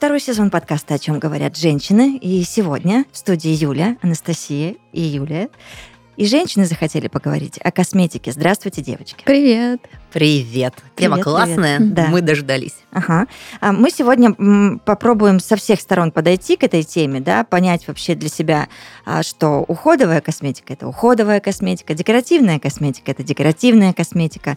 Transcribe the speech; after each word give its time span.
второй 0.00 0.18
сезон 0.18 0.48
подкаста 0.48 0.94
«О 0.94 0.98
чем 0.98 1.18
говорят 1.18 1.58
женщины». 1.58 2.16
И 2.16 2.42
сегодня 2.44 3.04
в 3.12 3.18
студии 3.18 3.50
Юля, 3.50 3.98
Анастасия 4.00 4.76
и 4.94 5.02
Юлия. 5.02 5.50
И 6.16 6.24
женщины 6.24 6.64
захотели 6.64 7.08
поговорить 7.08 7.58
о 7.62 7.70
косметике. 7.70 8.32
Здравствуйте, 8.32 8.80
девочки. 8.80 9.22
Привет. 9.26 9.82
Привет. 10.12 10.74
Тема 10.96 11.16
Привет, 11.16 11.24
классная. 11.24 11.76
привет. 11.78 11.94
Да. 11.94 12.06
Мы 12.08 12.20
дождались. 12.20 12.74
Ага. 12.92 13.26
А 13.60 13.72
Мы 13.72 13.90
сегодня 13.90 14.34
попробуем 14.84 15.38
со 15.38 15.56
всех 15.56 15.80
сторон 15.80 16.10
подойти 16.10 16.56
к 16.56 16.64
этой 16.64 16.82
теме, 16.82 17.20
да, 17.20 17.44
понять 17.44 17.86
вообще 17.86 18.16
для 18.16 18.28
себя, 18.28 18.68
а, 19.06 19.22
что 19.22 19.64
уходовая 19.68 20.20
косметика 20.20 20.72
это 20.72 20.88
уходовая 20.88 21.38
косметика, 21.40 21.94
декоративная 21.94 22.58
косметика 22.58 23.12
это 23.12 23.22
декоративная 23.22 23.92
косметика. 23.92 24.56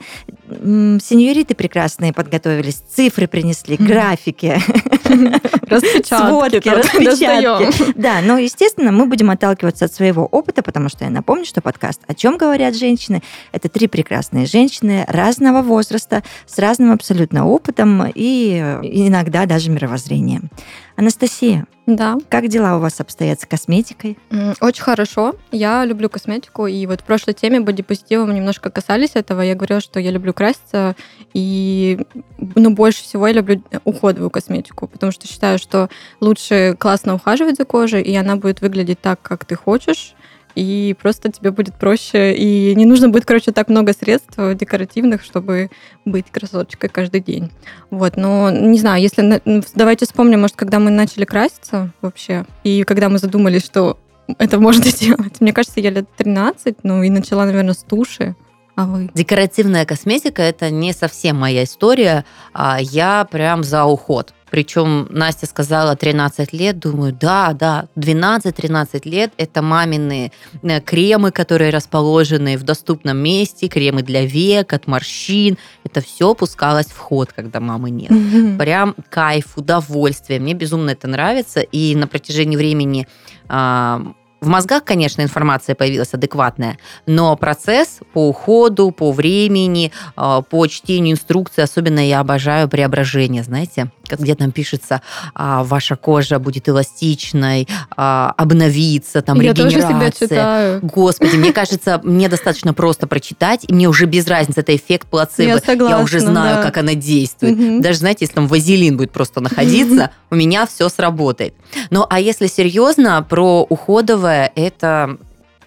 Сеньориты 0.49 1.53
прекрасные 1.53 2.13
подготовились, 2.13 2.75
цифры 2.91 3.27
принесли, 3.27 3.77
графики, 3.77 4.59
Распечатки. 5.67 6.27
сводки, 6.27 6.69
распечатки. 6.69 7.93
Да, 7.99 8.21
но, 8.23 8.37
естественно, 8.37 8.91
мы 8.91 9.05
будем 9.05 9.29
отталкиваться 9.29 9.85
от 9.85 9.93
своего 9.93 10.25
опыта, 10.25 10.63
потому 10.63 10.89
что 10.89 11.05
я 11.05 11.11
напомню, 11.11 11.45
что 11.45 11.61
подкаст 11.61 12.01
«О 12.07 12.13
чем 12.15 12.37
говорят 12.37 12.75
женщины»— 12.75 13.21
это 13.51 13.69
три 13.69 13.87
прекрасные 13.87 14.45
женщины 14.45 15.05
разного 15.43 15.61
возраста, 15.61 16.23
с 16.45 16.57
разным 16.59 16.91
абсолютно 16.91 17.45
опытом 17.45 18.05
и 18.15 18.59
э, 18.61 18.79
иногда 18.83 19.45
даже 19.45 19.69
мировоззрением. 19.69 20.49
Анастасия, 20.95 21.65
Да, 21.85 22.17
как 22.29 22.47
дела 22.47 22.77
у 22.77 22.79
вас 22.79 23.01
обстоят 23.01 23.41
с 23.41 23.45
косметикой? 23.45 24.17
Очень 24.61 24.83
хорошо. 24.83 25.35
Я 25.51 25.85
люблю 25.85 26.07
косметику, 26.07 26.67
и 26.67 26.85
вот 26.85 27.01
в 27.01 27.03
прошлой 27.03 27.33
теме 27.33 27.59
бодипозитива 27.59 28.25
мы 28.25 28.33
немножко 28.35 28.69
касались 28.69 29.11
этого. 29.15 29.41
Я 29.41 29.55
говорила, 29.55 29.81
что 29.81 29.99
я 29.99 30.11
люблю 30.11 30.33
краситься, 30.33 30.95
и 31.33 31.99
ну, 32.37 32.69
больше 32.69 33.03
всего 33.03 33.27
я 33.27 33.33
люблю 33.33 33.61
уходовую 33.83 34.29
косметику, 34.29 34.87
потому 34.87 35.11
что 35.11 35.27
считаю, 35.27 35.57
что 35.57 35.89
лучше 36.21 36.75
классно 36.79 37.15
ухаживать 37.15 37.57
за 37.57 37.65
кожей, 37.65 38.01
и 38.01 38.15
она 38.15 38.35
будет 38.35 38.61
выглядеть 38.61 39.01
так, 39.01 39.21
как 39.21 39.43
ты 39.45 39.55
хочешь, 39.55 40.15
и 40.55 40.95
просто 41.01 41.31
тебе 41.31 41.51
будет 41.51 41.75
проще, 41.75 42.33
и 42.33 42.75
не 42.75 42.85
нужно 42.85 43.09
будет, 43.09 43.25
короче, 43.25 43.51
так 43.51 43.69
много 43.69 43.93
средств 43.93 44.35
декоративных, 44.37 45.23
чтобы 45.23 45.69
быть 46.05 46.25
красоточкой 46.31 46.89
каждый 46.89 47.21
день. 47.21 47.51
Вот, 47.89 48.17
но 48.17 48.49
не 48.51 48.77
знаю, 48.79 49.01
если 49.01 49.41
давайте 49.75 50.05
вспомним, 50.05 50.41
может, 50.41 50.55
когда 50.55 50.79
мы 50.79 50.91
начали 50.91 51.25
краситься 51.25 51.91
вообще, 52.01 52.45
и 52.63 52.83
когда 52.83 53.09
мы 53.09 53.17
задумались, 53.17 53.63
что 53.65 53.97
это 54.37 54.59
можно 54.59 54.83
сделать. 54.85 55.41
Мне 55.41 55.53
кажется, 55.53 55.79
я 55.79 55.89
лет 55.89 56.07
13, 56.17 56.77
ну 56.83 57.03
и 57.03 57.09
начала, 57.09 57.45
наверное, 57.45 57.73
с 57.73 57.83
туши. 57.83 58.35
А 58.75 58.85
вы? 58.85 59.11
Декоративная 59.13 59.85
косметика– 59.85 60.41
это 60.43 60.71
не 60.71 60.93
совсем 60.93 61.37
моя 61.37 61.63
история. 61.63 62.25
а 62.53 62.79
Я 62.81 63.27
прям 63.29 63.63
за 63.63 63.85
уход. 63.85 64.33
Причем 64.53 65.07
Настя 65.09 65.47
сказала 65.47 65.95
13 65.95 66.53
лет, 66.53 66.77
думаю, 66.77 67.11
да, 67.11 67.53
да, 67.53 67.87
12-13 67.95 69.01
лет– 69.09 69.33
это 69.37 69.63
мамины 69.63 70.31
э, 70.61 70.79
кремы, 70.79 71.31
которые 71.31 71.71
расположены 71.71 72.55
в 72.55 72.61
доступном 72.61 73.17
месте, 73.17 73.67
кремы 73.67 74.03
для 74.03 74.27
век, 74.27 74.71
от 74.73 74.85
морщин. 74.85 75.57
Это 75.83 76.01
все 76.01 76.35
пускалось 76.35 76.85
в 76.85 76.97
ход, 76.99 77.33
когда 77.33 77.59
мамы 77.59 77.89
нет. 77.89 78.11
прям 78.59 78.93
кайф, 79.09 79.57
удовольствие. 79.57 80.39
Мне 80.39 80.53
безумно 80.53 80.91
это 80.91 81.07
нравится. 81.07 81.61
И 81.61 81.95
на 81.95 82.05
протяжении 82.05 82.55
времени 82.55 83.07
а, 83.49 84.13
в 84.43 84.47
мозгах, 84.47 84.83
конечно, 84.83 85.21
информация 85.21 85.73
появилась 85.73 86.13
адекватная, 86.13 86.77
но 87.05 87.35
процесс 87.37 87.99
по 88.11 88.27
уходу, 88.27 88.91
по 88.91 89.11
времени, 89.11 89.91
а, 90.15 90.41
по 90.41 90.67
чтению 90.67 91.13
инструкции, 91.13 91.61
особенно 91.61 92.05
я 92.05 92.19
обожаю 92.19 92.67
преображение, 92.67 93.43
знаете, 93.43 93.89
как 94.07 94.19
где 94.19 94.35
там 94.35 94.51
пишется, 94.51 95.01
а, 95.33 95.63
ваша 95.63 95.95
кожа 95.95 96.39
будет 96.39 96.67
эластичной, 96.67 97.67
а, 97.95 98.33
обновится, 98.37 99.21
там 99.21 99.39
Я 99.39 99.53
тоже 99.53 99.71
себя 99.71 99.89
регенерация. 99.89 100.27
читаю. 100.27 100.79
Господи, 100.81 101.37
мне 101.37 101.53
кажется, 101.53 102.01
мне 102.03 102.27
достаточно 102.27 102.73
просто 102.73 103.07
прочитать, 103.07 103.61
и 103.67 103.73
мне 103.73 103.87
уже 103.87 104.05
без 104.05 104.27
разницы, 104.27 104.59
это 104.59 104.75
эффект 104.75 105.07
плацебо. 105.07 105.47
Я 105.47 105.59
согласна, 105.59 106.03
уже 106.03 106.19
знаю, 106.19 106.57
да. 106.57 106.63
как 106.63 106.77
она 106.77 106.95
действует. 106.95 107.57
Мгм. 107.57 107.81
Даже, 107.81 107.99
знаете, 107.99 108.25
если 108.25 108.35
там 108.35 108.47
вазелин 108.47 108.97
будет 108.97 109.11
просто 109.11 109.39
находиться, 109.39 110.11
у 110.29 110.35
меня 110.35 110.65
все 110.65 110.89
сработает. 110.89 111.53
Ну, 111.89 112.05
а 112.09 112.19
если 112.19 112.47
серьезно, 112.47 113.25
про 113.27 113.63
уходовое, 113.63 114.32
это 114.55 115.17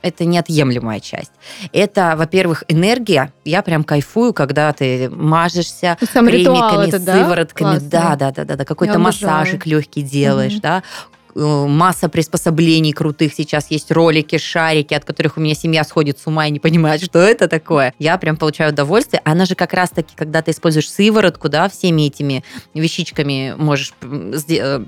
это 0.03 0.25
неотъемлемая 0.25 1.01
часть. 1.01 1.33
Это, 1.73 2.15
во-первых, 2.17 2.63
энергия. 2.69 3.33
Я 3.45 3.63
прям 3.63 3.83
кайфую, 3.83 4.33
когда 4.33 4.73
ты 4.73 5.11
мажешься 5.11 5.97
Сам 6.13 6.29
кремиками, 6.29 6.89
это, 6.89 7.01
да? 7.01 7.25
сыворотками. 7.25 7.69
Классный. 7.71 7.89
Да, 7.89 8.17
да, 8.17 8.31
да, 8.31 8.45
да, 8.45 8.57
да. 8.57 8.65
Какой-то 8.65 8.99
массажик 9.01 9.67
легкий 9.67 10.03
делаешь, 10.03 10.53
Мгм. 10.53 10.61
да. 10.61 10.83
Э, 11.35 11.67
Масса 11.67 12.09
приспособлений 12.09 12.93
крутых. 12.93 13.35
Сейчас 13.35 13.71
есть 13.71 13.91
ролики, 13.91 14.39
шарики, 14.39 14.95
от 14.95 15.05
которых 15.05 15.37
у 15.37 15.41
меня 15.41 15.55
семья 15.55 15.85
сходит 15.85 16.19
с 16.19 16.27
ума 16.27 16.47
и 16.47 16.51
не 16.51 16.61
понимает, 16.61 17.03
что 17.03 17.19
это 17.19 17.47
такое. 17.49 17.93
Я 17.99 18.17
прям 18.17 18.37
получаю 18.37 18.73
удовольствие. 18.73 19.21
Она 19.25 19.45
же 19.45 19.55
как 19.55 19.73
раз-таки, 19.75 20.15
когда 20.17 20.41
ты 20.41 20.53
используешь 20.53 20.91
сыворотку, 20.91 21.49
да, 21.49 21.69
всеми 21.69 22.07
этими 22.07 22.43
вещичками 22.75 23.55
можешь 23.59 23.93
э, 24.03 24.85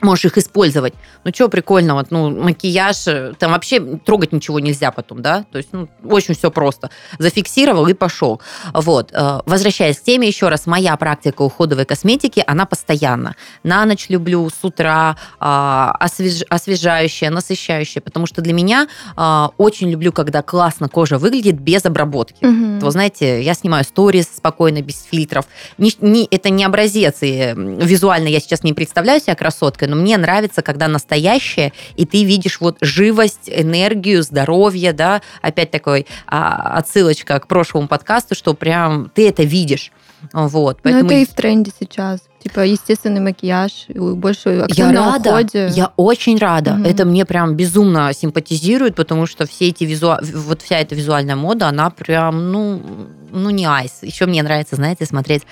можешь 0.00 0.24
их 0.26 0.38
использовать. 0.38 0.94
Ну, 1.24 1.32
что 1.34 1.48
прикольного? 1.48 2.06
Ну, 2.10 2.30
макияж, 2.30 3.06
э, 3.06 3.32
там 3.38 3.52
вообще 3.52 3.80
трогать 3.80 4.32
ничего 4.32 4.60
нельзя 4.60 4.90
потом, 4.90 5.22
да? 5.22 5.44
То 5.50 5.58
есть, 5.58 5.70
ну, 5.72 5.88
очень 6.04 6.34
все 6.34 6.50
просто. 6.50 6.90
Зафиксировал 7.18 7.86
и 7.88 7.94
пошел. 7.94 8.40
Вот. 8.72 9.10
Э, 9.12 9.40
Возвращаясь 9.46 9.98
к 9.98 10.02
теме 10.04 10.28
еще 10.28 10.48
раз, 10.48 10.66
моя 10.66 10.96
практика 10.96 11.42
уходовой 11.42 11.84
косметики, 11.84 12.42
она 12.46 12.66
постоянно. 12.66 13.34
На 13.62 13.84
ночь 13.84 14.06
люблю, 14.08 14.48
с 14.50 14.64
утра, 14.64 15.16
а, 15.40 15.94
освеж- 16.00 16.44
освежающая, 16.48 17.30
насыщающая, 17.30 18.00
потому 18.02 18.26
что 18.26 18.40
для 18.42 18.52
меня 18.52 18.88
а, 19.16 19.50
очень 19.56 19.90
люблю, 19.90 20.12
когда 20.12 20.42
классно 20.42 20.88
кожа 20.88 21.18
выглядит 21.18 21.58
без 21.60 21.84
обработки. 21.84 22.44
Мгм. 22.44 22.78
Вы 22.80 22.90
знаете, 22.90 23.42
я 23.42 23.54
снимаю 23.54 23.84
сторис 23.84 24.28
спокойно, 24.36 24.82
без 24.82 25.02
фильтров. 25.02 25.46
Не- 25.78 25.92
не- 26.00 26.28
это 26.30 26.50
не 26.50 26.64
образец, 26.64 27.16
и 27.22 27.54
визуально 27.56 28.28
я 28.28 28.40
сейчас 28.40 28.62
не 28.62 28.72
представляю 28.72 29.20
себя 29.20 29.34
красоткой, 29.34 29.87
но 29.88 29.96
мне 29.96 30.16
нравится, 30.16 30.62
когда 30.62 30.88
настоящее, 30.88 31.72
и 31.96 32.06
ты 32.06 32.24
видишь 32.24 32.60
вот 32.60 32.76
живость, 32.80 33.48
энергию, 33.48 34.22
здоровье, 34.22 34.92
да, 34.92 35.22
опять 35.42 35.70
такой 35.70 36.06
а, 36.26 36.78
отсылочка 36.78 37.40
к 37.40 37.46
прошлому 37.46 37.88
подкасту, 37.88 38.34
что 38.34 38.54
прям 38.54 39.10
ты 39.14 39.28
это 39.28 39.42
видишь. 39.42 39.92
Вот, 40.32 40.80
Ну, 40.82 40.90
это 40.90 41.14
и 41.14 41.24
в 41.24 41.32
тренде 41.32 41.70
сейчас. 41.78 42.20
Типа 42.42 42.60
естественный 42.60 43.20
макияж, 43.20 43.86
больше 43.88 44.66
я 44.68 44.92
рада, 44.92 45.30
уходе. 45.30 45.68
я 45.74 45.92
очень 45.96 46.38
рада. 46.38 46.74
Мгм. 46.74 46.84
Это 46.84 47.04
мне 47.04 47.24
прям 47.24 47.54
безумно 47.54 48.12
симпатизирует, 48.12 48.94
потому 48.94 49.26
что 49.26 49.46
все 49.46 49.68
эти 49.68 49.84
визуа... 49.84 50.20
вот 50.22 50.62
вся 50.62 50.78
эта 50.78 50.94
визуальная 50.94 51.36
мода, 51.36 51.68
она 51.68 51.90
прям, 51.90 52.52
ну, 52.52 52.80
ну 53.32 53.50
не 53.50 53.66
айс. 53.66 53.98
Еще 54.02 54.26
мне 54.26 54.42
нравится, 54.42 54.76
знаете, 54.76 55.04
смотреть 55.04 55.42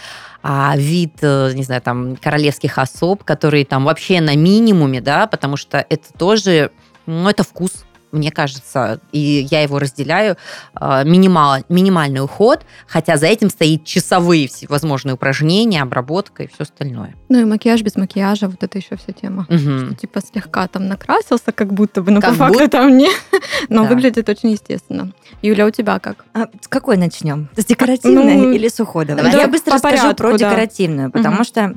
а, 0.48 0.76
вид, 0.76 1.14
э, 1.22 1.54
не 1.54 1.64
знаю, 1.64 1.82
там 1.82 2.14
королевских 2.14 2.78
особ, 2.78 3.24
которые 3.24 3.64
там 3.64 3.84
вообще 3.84 4.20
на 4.20 4.36
минимуме, 4.36 5.00
да, 5.00 5.26
потому 5.26 5.56
что 5.56 5.84
это 5.88 6.12
тоже, 6.16 6.70
ну, 7.04 7.28
это 7.28 7.42
вкус. 7.42 7.84
Мне 8.16 8.31
кажется, 8.32 9.00
и 9.12 9.47
я 9.50 9.62
его 9.62 9.78
разделяю, 9.78 10.37
э, 10.81 11.04
минимал, 11.04 11.62
минимальный 11.69 12.21
уход, 12.22 12.60
хотя 12.87 13.16
за 13.16 13.27
этим 13.27 13.50
стоит 13.50 13.84
часовые 13.84 14.49
всевозможные 14.49 15.15
упражнения, 15.15 15.82
обработка 15.82 16.43
и 16.44 16.47
все 16.47 16.62
остальное. 16.62 17.15
Ну 17.28 17.41
и 17.41 17.44
макияж 17.44 17.82
без 17.82 17.97
макияжа, 17.97 18.49
вот 18.49 18.62
это 18.62 18.78
еще 18.78 18.97
вся 18.97 19.12
тема. 19.12 19.47
Мгм. 19.49 19.87
Что, 19.87 19.94
типа 19.94 20.21
слегка 20.21 20.66
там 20.69 20.88
накрасился, 20.88 21.52
как 21.52 21.73
будто 21.73 22.02
бы, 22.02 22.11
но 22.11 22.20
Как 22.20 22.31
по 22.31 22.37
факту 22.37 22.55
будто. 22.58 22.69
там 22.70 22.96
не. 22.96 23.08
Но 23.69 23.82
Да. 23.82 23.88
выглядит 23.90 24.29
очень 24.29 24.50
естественно. 24.52 25.12
Юля, 25.43 25.67
у 25.67 25.70
тебя 25.70 25.99
как? 25.99 26.25
А 26.35 26.46
с 26.61 26.69
какой 26.69 26.96
начнем? 26.96 27.49
С 27.56 27.64
декоративной 27.64 28.35
Ну, 28.37 28.52
или 28.52 28.69
с 28.69 28.81
уходовой? 28.81 29.23
давай 29.23 29.38
Я 29.38 29.46
по 29.46 29.52
быстро 29.52 29.75
расскажу 29.75 29.96
порядку, 29.99 30.17
про 30.23 30.32
да. 30.32 30.38
декоративную, 30.38 31.11
потому 31.11 31.37
Мгм. 31.37 31.44
что, 31.44 31.75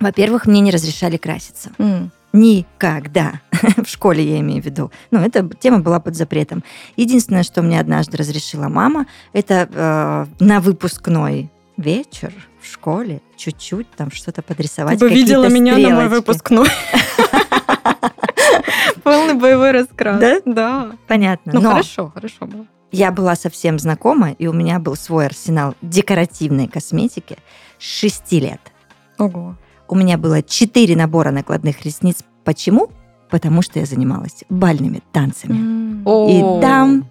во-первых, 0.00 0.46
мне 0.46 0.60
не 0.60 0.70
разрешали 0.70 1.16
краситься. 1.16 1.70
М. 1.78 2.10
Никогда. 2.38 3.40
В 3.84 3.88
школе 3.88 4.22
я 4.22 4.38
имею 4.38 4.62
в 4.62 4.66
виду. 4.66 4.92
Ну, 5.10 5.18
эта 5.18 5.48
тема 5.60 5.80
была 5.80 5.98
под 5.98 6.14
запретом. 6.14 6.62
Единственное, 6.96 7.42
что 7.42 7.62
мне 7.62 7.80
однажды 7.80 8.16
разрешила 8.16 8.68
мама, 8.68 9.06
это 9.32 9.68
э, 9.72 10.44
на 10.44 10.60
выпускной 10.60 11.50
вечер 11.76 12.32
в 12.60 12.66
школе 12.66 13.20
чуть-чуть 13.36 13.90
там 13.90 14.12
что-то 14.12 14.42
подрисовать. 14.42 15.00
Ты 15.00 15.08
бы 15.08 15.14
видела 15.14 15.48
меня 15.48 15.72
на 15.72 15.78
мой 15.78 16.06
стрелочки. 16.06 16.14
выпускной. 16.14 16.68
Полный 19.02 19.34
боевой 19.34 19.72
раскрас. 19.72 20.20
Да? 20.20 20.40
Да. 20.44 20.92
Понятно. 21.08 21.52
Ну 21.54 21.62
хорошо, 21.62 22.12
хорошо 22.14 22.46
было. 22.46 22.66
я 22.92 23.10
была 23.10 23.34
совсем 23.34 23.78
знакома, 23.78 24.32
и 24.32 24.46
у 24.46 24.52
меня 24.52 24.78
был 24.78 24.96
свой 24.96 25.26
арсенал 25.26 25.74
декоративной 25.82 26.68
косметики 26.68 27.38
с 27.78 27.84
6 27.84 28.32
лет. 28.32 28.60
Ого. 29.18 29.56
У 29.88 29.96
меня 29.96 30.18
было 30.18 30.42
4 30.42 30.96
набора 30.96 31.30
накладных 31.30 31.84
ресниц. 31.84 32.18
Почему? 32.44 32.90
Потому 33.30 33.62
что 33.62 33.78
я 33.78 33.86
занималась 33.86 34.44
бальными 34.48 35.02
танцами. 35.12 36.02
О. 36.04 36.28
И 36.28 36.62
там 36.62 37.06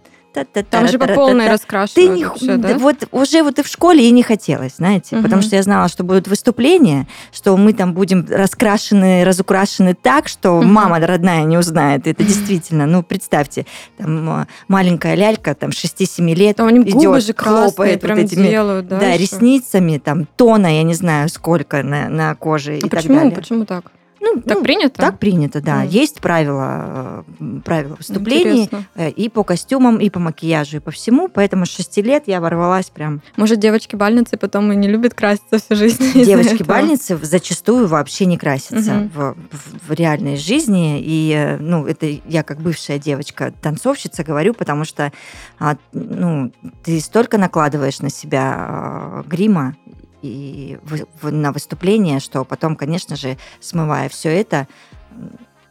Там 0.46 0.88
же 0.88 1.00
по 1.00 1.08
полной 1.08 1.48
раскрашивают 1.50 1.96
Ты 1.96 2.08
не, 2.08 2.26
вообще, 2.26 2.58
да? 2.58 2.78
вот 2.78 3.08
уже 3.12 3.44
вот 3.44 3.60
и 3.60 3.64
в 3.64 3.68
школе 3.68 4.08
и 4.08 4.12
не 4.12 4.24
хотелось, 4.24 4.76
знаете, 4.78 5.18
потому 5.22 5.42
что 5.42 5.56
я 5.56 5.64
знала, 5.64 5.88
что 5.88 6.04
будут 6.04 6.28
выступления, 6.28 7.08
что 7.32 7.56
мы 7.58 7.74
там 7.74 7.94
будем 7.94 8.26
раскрашены, 8.30 9.24
разукрашены 9.24 9.94
так, 9.94 10.28
что 10.28 10.62
мама 10.62 11.00
родная 11.00 11.44
не 11.44 11.58
узнает. 11.58 12.08
Это 12.08 12.24
действительно, 12.24 12.86
ну 12.86 13.04
представьте, 13.04 13.66
там 13.98 14.30
а, 14.30 14.48
маленькая 14.68 15.16
лялька, 15.16 15.56
там 15.56 15.70
6-7 15.72 16.34
лет, 16.34 16.58
Там 16.58 16.68
они 16.68 16.80
губы 16.80 17.00
идет, 17.00 17.24
же 17.24 17.34
красные 17.34 17.64
хлопает 17.68 18.02
прям 18.02 18.18
вот 18.18 18.26
этими 18.26 18.48
делают, 18.48 18.88
да? 18.88 19.00
да, 19.00 19.08
еще? 19.10 19.24
ресницами, 19.24 19.98
там 19.98 20.26
тона, 20.36 20.68
я 20.68 20.84
не 20.84 20.94
знаю, 20.94 21.30
сколько 21.30 21.84
на, 21.84 22.10
на 22.10 22.36
коже 22.36 22.78
и 22.78 22.80
А 22.80 22.90
так 22.90 22.92
почему? 23.02 23.16
далее. 23.16 23.36
Почему 23.36 23.66
так? 23.66 23.92
Ну, 24.20 24.42
Так 24.42 24.58
ну, 24.60 24.64
принято? 24.64 24.96
так 25.02 25.20
принято, 25.20 25.62
да. 25.62 25.78
Мгм. 25.78 25.88
Есть 25.90 26.20
правила, 26.22 27.24
э, 27.40 27.60
правила 27.64 27.96
выступлений 27.96 28.64
Интересно. 28.64 28.86
э, 28.96 29.10
и 29.12 29.30
по 29.30 29.44
костюмам, 29.44 29.98
и 29.98 30.10
по 30.10 30.20
макияжу, 30.20 30.78
и 30.78 30.80
по 30.80 30.92
всему. 30.92 31.28
Поэтому 31.28 31.66
с 31.66 31.70
6 31.70 32.02
лет 32.02 32.24
я 32.28 32.42
ворвалась 32.42 32.90
прям. 32.90 33.22
Может, 33.36 33.60
девочки-бальницы 33.60 34.38
потом 34.38 34.72
и 34.72 34.76
не 34.76 34.88
любят 34.88 35.14
краситься 35.14 35.60
всю 35.60 35.76
жизнь? 35.76 36.04
Девочки-бальницы 36.14 37.18
зачастую 37.22 37.88
вообще 37.88 38.26
не 38.26 38.38
красятся 38.38 38.94
Мгм. 38.94 39.10
в, 39.10 39.36
в- 39.52 39.90
в 39.90 39.92
реальной 39.94 40.38
жизни. 40.38 41.00
И, 41.02 41.32
э, 41.36 41.58
ну, 41.58 41.86
это 41.86 42.08
я 42.26 42.44
как 42.44 42.60
бывшая 42.62 43.00
девочка-танцовщица 43.00 44.24
говорю, 44.24 44.54
потому 44.54 44.84
что, 44.86 45.12
а, 45.60 45.78
ну, 45.94 46.52
ты 46.84 47.00
столько 47.02 47.38
накладываешь 47.38 48.00
на 48.00 48.10
себя 48.10 49.24
э, 49.26 49.30
грима 49.30 49.76
и 50.22 50.78
в- 50.84 51.06
в- 51.28 51.32
на 51.32 51.52
выступление, 51.52 52.20
что 52.20 52.44
потом, 52.44 52.76
конечно 52.76 53.16
же, 53.16 53.38
смывая 53.60 54.10
все 54.10 54.30
это, 54.30 54.68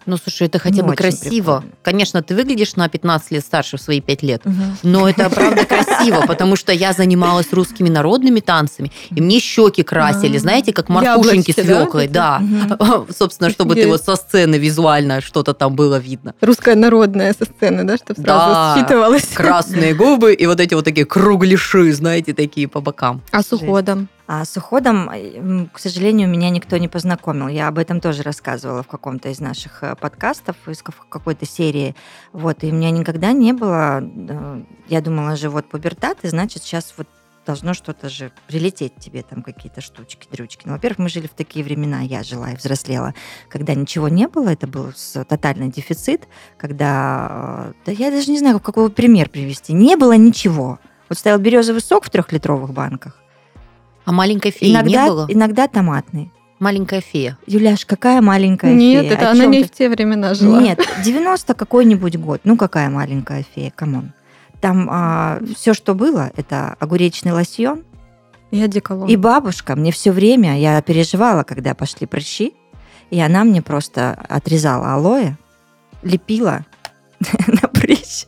Ну, 0.08 0.16
слушай, 0.18 0.46
это 0.46 0.60
хотя 0.60 0.76
Не 0.76 0.82
бы 0.82 0.94
красиво. 0.94 1.56
прикольно. 1.56 1.76
Конечно, 1.82 2.22
ты 2.22 2.36
выглядишь 2.36 2.76
на 2.76 2.88
15 2.88 3.32
лет 3.32 3.44
старше 3.44 3.76
в 3.76 3.80
свои 3.80 4.00
5 4.00 4.22
лет. 4.22 4.40
Но 4.84 5.08
это 5.08 5.28
правда 5.28 5.64
красиво, 5.64 6.22
потому 6.28 6.54
что 6.54 6.70
я 6.72 6.92
занималась 6.92 7.52
русскими 7.52 7.88
народныими 7.88 8.38
танцами, 8.38 8.92
и 9.10 9.20
мне 9.20 9.40
щеки 9.40 9.82
красили, 9.82 10.38
знаете, 10.38 10.72
как 10.72 10.88
маркушеньки 10.90 11.50
свеклой, 11.50 12.06
да. 12.06 12.40
Собственно, 13.18 13.50
чтобы 13.50 13.74
ты 13.74 13.88
вот 13.88 14.04
со 14.04 14.14
сцены 14.14 14.54
визуально 14.54 15.20
что-то 15.20 15.54
там 15.54 15.74
было 15.74 15.98
видно. 15.98 16.34
Русская 16.40 16.76
народная 16.76 17.34
со 17.36 17.44
сцены, 17.44 17.82
да, 17.82 17.96
чтобы 17.96 18.22
сразу 18.22 18.78
считывалось. 18.80 19.26
Красные 19.34 19.92
губы 19.94 20.34
и 20.34 20.46
вот 20.46 20.60
эти 20.60 20.74
вот 20.74 20.84
такие 20.84 21.04
кругляши, 21.04 21.92
знаете, 21.92 22.32
такие 22.32 22.68
по 22.68 22.80
бокам. 22.80 23.22
А 23.32 23.42
с 23.42 23.52
уходом? 23.52 24.08
А 24.28 24.44
с 24.44 24.56
уходом, 24.56 25.08
м, 25.08 25.68
к 25.72 25.78
сожалению, 25.78 26.28
меня 26.28 26.50
никто 26.50 26.76
не 26.78 26.88
познакомил. 26.88 27.46
Я 27.46 27.68
об 27.68 27.78
этом 27.78 28.00
тоже 28.00 28.22
рассказывала 28.22 28.82
в 28.82 28.88
каком-то 28.88 29.28
из 29.28 29.38
наших 29.38 29.84
э, 29.84 29.94
подкастов, 29.94 30.56
из 30.68 30.82
ка- 30.82 30.92
какой-то 31.08 31.46
серии. 31.46 31.94
Вот, 32.32 32.64
и 32.64 32.70
у 32.72 32.74
меня 32.74 32.90
никогда 32.90 33.30
не 33.32 33.52
было... 33.52 34.00
э, 34.02 34.62
Я 34.88 35.00
думала 35.00 35.36
же, 35.36 35.48
вот 35.48 35.68
пубертат, 35.68 36.18
и 36.24 36.28
значит, 36.28 36.64
сейчас 36.64 36.92
вот 36.96 37.06
должно 37.46 37.74
что-то 37.74 38.08
же 38.08 38.32
прилететь 38.48 38.96
тебе, 38.96 39.22
там 39.22 39.44
какие-то 39.44 39.80
штучки, 39.80 40.26
дрючки. 40.32 40.62
Ну, 40.66 40.72
во-первых, 40.72 40.98
мы 40.98 41.08
жили 41.08 41.28
в 41.28 41.34
такие 41.34 41.64
времена, 41.64 42.00
я 42.00 42.24
жила 42.24 42.50
и 42.50 42.56
взрослела, 42.56 43.14
когда 43.48 43.74
ничего 43.74 44.08
не 44.08 44.26
было, 44.26 44.48
это 44.48 44.66
был 44.66 44.92
тотальный 45.28 45.68
дефицит, 45.70 46.26
когда... 46.58 47.68
э, 47.68 47.72
Да 47.86 47.92
я 47.92 48.10
даже 48.10 48.32
не 48.32 48.38
знаю, 48.40 48.58
какой 48.58 48.90
пример 48.90 49.28
привести. 49.28 49.72
Не 49.72 49.94
было 49.96 50.16
ничего. 50.16 50.80
Вот 51.08 51.16
стоял 51.18 51.38
березовый 51.38 51.80
сок 51.80 52.06
в 52.06 52.10
трехлитровых 52.10 52.72
банках, 52.72 53.22
А 54.06 54.12
маленькой 54.12 54.52
феи 54.52 54.72
иногда, 54.72 55.02
не 55.04 55.10
было? 55.10 55.26
иногда 55.28 55.68
томатный. 55.68 56.32
Маленькая 56.58 57.02
фея. 57.02 57.36
Юляш, 57.46 57.84
какая 57.84 58.22
маленькая 58.22 58.72
Нет, 58.72 59.04
фея? 59.04 59.12
это 59.14 59.28
О 59.28 59.32
она 59.32 59.44
не 59.44 59.62
ты? 59.62 59.68
в 59.68 59.70
те 59.72 59.90
времена 59.90 60.32
жила. 60.32 60.58
Нет, 60.62 60.80
90 61.04 61.52
какой-нибудь 61.54 62.16
год. 62.16 62.40
Ну, 62.44 62.56
какая 62.56 62.88
маленькая 62.88 63.44
фея, 63.54 63.70
come 63.74 63.96
on. 63.96 64.12
Там 64.60 65.44
все, 65.54 65.74
что 65.74 65.94
было, 65.94 66.30
это 66.36 66.74
огуречный 66.78 67.32
лосьон. 67.32 67.82
И 68.52 68.62
одеколон. 68.62 69.08
И 69.08 69.16
бабушка 69.16 69.74
мне 69.76 69.90
все 69.92 70.12
время, 70.12 70.58
я 70.58 70.80
переживала, 70.80 71.42
когда 71.42 71.74
пошли 71.74 72.06
прыщи, 72.06 72.54
и 73.10 73.20
она 73.20 73.44
мне 73.44 73.60
просто 73.60 74.12
отрезала 74.28 74.94
алоэ, 74.94 75.34
лепила 76.02 76.64
на 77.48 77.68
прыщ, 77.68 78.26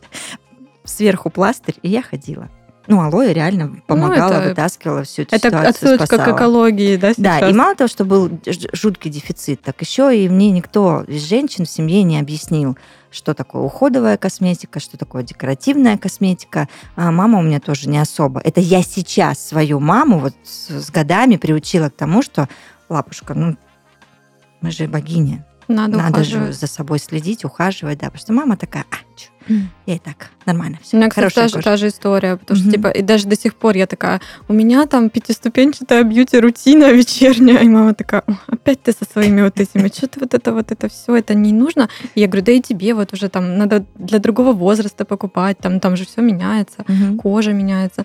сверху 0.84 1.30
пластырь, 1.30 1.76
и 1.82 1.88
я 1.88 2.02
ходила. 2.02 2.48
Ну, 2.90 3.00
алоэ 3.02 3.34
реально 3.34 3.76
помогала, 3.86 4.32
это- 4.32 4.48
вытаскивала 4.48 5.02
всю 5.04 5.22
эту 5.22 5.36
Это 5.36 5.48
ситуацию, 5.48 5.68
отсылочка 5.70 6.06
к 6.06 6.12
спасала. 6.14 6.36
экологии, 6.36 6.96
да, 6.96 7.12
Да, 7.18 7.38
сейчас? 7.38 7.50
и 7.50 7.54
мало 7.54 7.74
того, 7.76 7.86
что 7.88 8.04
был 8.06 8.30
жуткий 8.72 9.10
дефицит, 9.10 9.60
так 9.60 9.80
еще 9.82 10.16
и 10.18 10.28
мне 10.28 10.50
никто 10.50 11.02
из 11.06 11.22
женщин 11.28 11.66
в 11.66 11.70
семье 11.70 12.02
не 12.02 12.18
объяснил, 12.18 12.78
что 13.10 13.34
такое 13.34 13.62
уходовая 13.62 14.16
косметика, 14.16 14.80
что 14.80 14.96
такое 14.96 15.22
декоративная 15.22 15.98
косметика. 15.98 16.66
А 16.96 17.10
мама 17.10 17.38
у 17.38 17.42
меня 17.42 17.60
тоже 17.60 17.88
не 17.90 17.98
особо. 17.98 18.40
Это 18.42 18.60
я 18.60 18.82
сейчас 18.82 19.38
свою 19.46 19.80
маму 19.80 20.18
вот 20.18 20.34
с, 20.42 20.70
с 20.70 20.90
годами 20.90 21.36
приучила 21.36 21.90
к 21.90 21.94
тому, 21.94 22.22
что 22.22 22.48
лапушка, 22.88 23.34
ну 23.34 23.56
мы 24.62 24.70
же 24.70 24.88
богини, 24.88 25.44
Надо, 25.68 25.98
надо 25.98 26.24
же 26.24 26.52
за 26.52 26.66
собой 26.66 26.98
следить, 26.98 27.44
ухаживать, 27.44 27.98
да, 27.98 28.06
потому 28.06 28.20
что 28.20 28.32
мама 28.32 28.56
такая, 28.56 28.84
а, 28.90 28.96
чё, 29.16 29.28
Мгм. 29.48 29.70
я 29.86 29.94
и 29.94 29.98
так 29.98 30.30
нормально 30.46 30.78
У 30.80 30.84
все. 30.84 30.96
меня, 30.96 31.08
кстати, 31.08 31.34
та, 31.34 31.48
же- 31.48 31.62
та 31.62 31.76
же 31.76 31.88
история, 31.88 32.36
потому 32.36 32.56
что, 32.56 32.66
Мгм. 32.68 32.74
типа, 32.74 32.88
и 32.88 33.02
даже 33.02 33.26
до 33.26 33.36
сих 33.36 33.54
пор 33.54 33.76
я 33.76 33.86
такая, 33.86 34.20
у 34.48 34.52
меня 34.54 34.86
там 34.86 35.10
пятиступенчатая 35.10 36.04
бьюти-рутина 36.04 36.92
вечерняя, 36.92 37.58
и 37.62 37.68
мама 37.68 37.92
такая, 37.94 38.22
«О, 38.26 38.32
опять 38.46 38.82
ты 38.82 38.92
со 38.92 39.04
своими 39.10 39.42
вот 39.42 39.60
этими, 39.60 39.88
что 39.88 40.06
ты 40.06 40.20
вот 40.20 40.34
это, 40.34 40.52
вот 40.52 40.72
это 40.72 40.88
все, 40.88 41.16
это 41.16 41.34
не 41.34 41.52
нужно. 41.52 41.88
И 42.14 42.20
я 42.20 42.26
говорю, 42.26 42.44
да 42.46 42.52
и 42.52 42.60
тебе 42.60 42.94
вот 42.94 43.12
уже 43.12 43.28
там 43.28 43.58
надо 43.58 43.84
для 43.98 44.18
другого 44.18 44.52
возраста 44.52 45.04
покупать, 45.04 45.58
там, 45.58 45.80
там 45.80 45.96
же 45.96 46.04
все 46.06 46.22
меняется, 46.22 46.84
кожа 47.22 47.52
меняется. 47.52 48.04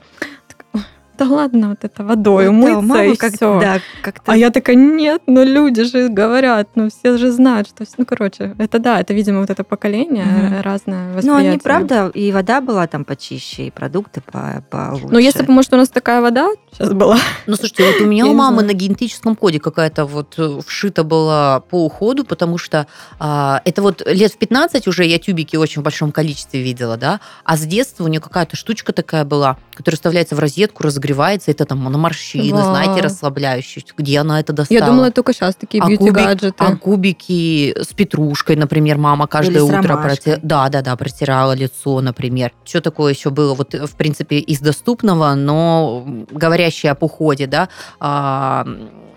Так, 1.18 1.28
«Ой, 1.28 1.28
Да 1.28 1.36
ладно, 1.36 1.70
вот 1.70 1.84
это 1.84 2.04
водой 2.04 2.48
умыться 2.48 3.04
и 3.04 3.16
как, 3.16 3.34
все. 3.34 3.60
да, 3.60 3.80
как-то 4.02 4.32
А 4.32 4.38
я 4.38 4.50
такая, 4.50 4.76
нет, 4.76 5.22
ну 5.28 5.44
люди 5.44 5.84
же 5.84 6.10
говорят, 6.10 6.70
ну 6.76 6.90
все 6.90 7.18
же 7.18 7.32
знают, 7.32 7.68
что... 7.68 7.86
Ну, 7.98 8.06
короче, 8.06 8.56
это 8.58 8.80
да, 8.80 9.00
это, 9.00 9.14
видимо, 9.14 9.42
вот 9.42 9.50
это 9.50 9.64
поколение 9.64 10.26
э, 10.26 10.62
разное 10.62 11.10
Ну, 11.10 11.16
восприятие. 11.16 11.50
они, 11.50 11.60
правда, 11.60 12.12
и 12.14 12.32
вода 12.32 12.62
была 12.62 12.88
там 12.88 13.06
почище, 13.06 13.68
и 13.68 13.72
продукты 13.72 14.22
по 14.22 14.64
получше. 14.70 15.08
Но 15.10 15.20
если 15.20 15.44
бы, 15.44 15.52
может, 15.54 15.74
у 15.74 15.78
нас 15.78 15.90
такая 15.90 16.22
вода 16.22 16.50
сейчас 16.72 16.94
была. 16.94 17.18
Ну, 17.46 17.56
слушайте, 17.56 17.86
вот 17.86 18.02
у 18.02 18.06
меня 18.06 18.26
у 18.28 18.34
мамы 18.34 18.64
на 18.64 18.74
генетическом 18.74 19.36
коде 19.36 19.60
какая-то 19.60 20.06
вот 20.06 20.36
э, 20.38 20.60
вшита 20.66 21.04
была 21.04 21.60
по 21.62 21.86
уходу, 21.86 22.24
потому 22.26 22.58
что 22.58 22.88
а, 23.20 23.62
это 23.66 23.82
вот 23.82 24.02
лет 24.06 24.32
в 24.32 24.38
15 24.38 24.88
уже 24.88 25.06
я 25.06 25.20
тюбики 25.20 25.56
очень 25.56 25.82
в 25.82 25.84
большом 25.84 26.12
количестве 26.12 26.62
видела, 26.62 26.98
да, 26.98 27.20
а 27.44 27.58
с 27.58 27.62
детства 27.62 28.04
у 28.04 28.08
нее 28.08 28.22
какая-то 28.22 28.56
штучка 28.56 28.94
такая 28.94 29.26
была, 29.26 29.58
которая 29.76 29.96
вставляется 29.98 30.36
в 30.36 30.40
розетку, 30.40 30.84
разогревается, 30.84 31.52
это 31.52 31.66
там 31.66 31.84
на 31.84 31.98
морщины, 31.98 32.54
Вау. 32.54 32.64
знаете, 32.64 33.02
расслабляющие. 33.02 33.84
Где 33.98 34.20
она 34.20 34.40
это 34.40 34.54
достала? 34.54 34.78
Я 34.80 34.86
думала, 34.86 35.12
только 35.12 35.34
сейчас 35.34 35.56
такие 35.56 35.82
А 35.82 35.86
кубик- 35.88 36.00
бьюти-гаджеты. 36.00 36.56
А 36.64 36.76
кубики 36.76 37.76
с 37.82 37.88
петрушкой, 37.94 38.56
например, 38.56 38.98
мама 38.98 39.28
каждое 39.28 39.64
Или 39.64 39.78
утро 39.78 39.98
проти- 39.98 40.40
да, 40.42 40.70
да, 40.70 40.82
да, 40.82 40.96
протирала 40.96 41.54
лицо, 41.54 42.02
например. 42.02 42.52
Что 42.64 42.82
такое 42.82 43.14
еще 43.14 43.30
было, 43.30 43.54
вот 43.56 43.74
в 43.74 43.96
принципе 43.96 44.38
из 44.40 44.60
доступного, 44.60 45.34
но 45.36 46.04
м, 46.06 46.28
говорящие 46.32 46.92
об 46.92 47.04
уходе, 47.04 47.48
да, 47.48 47.70
а, 48.00 48.66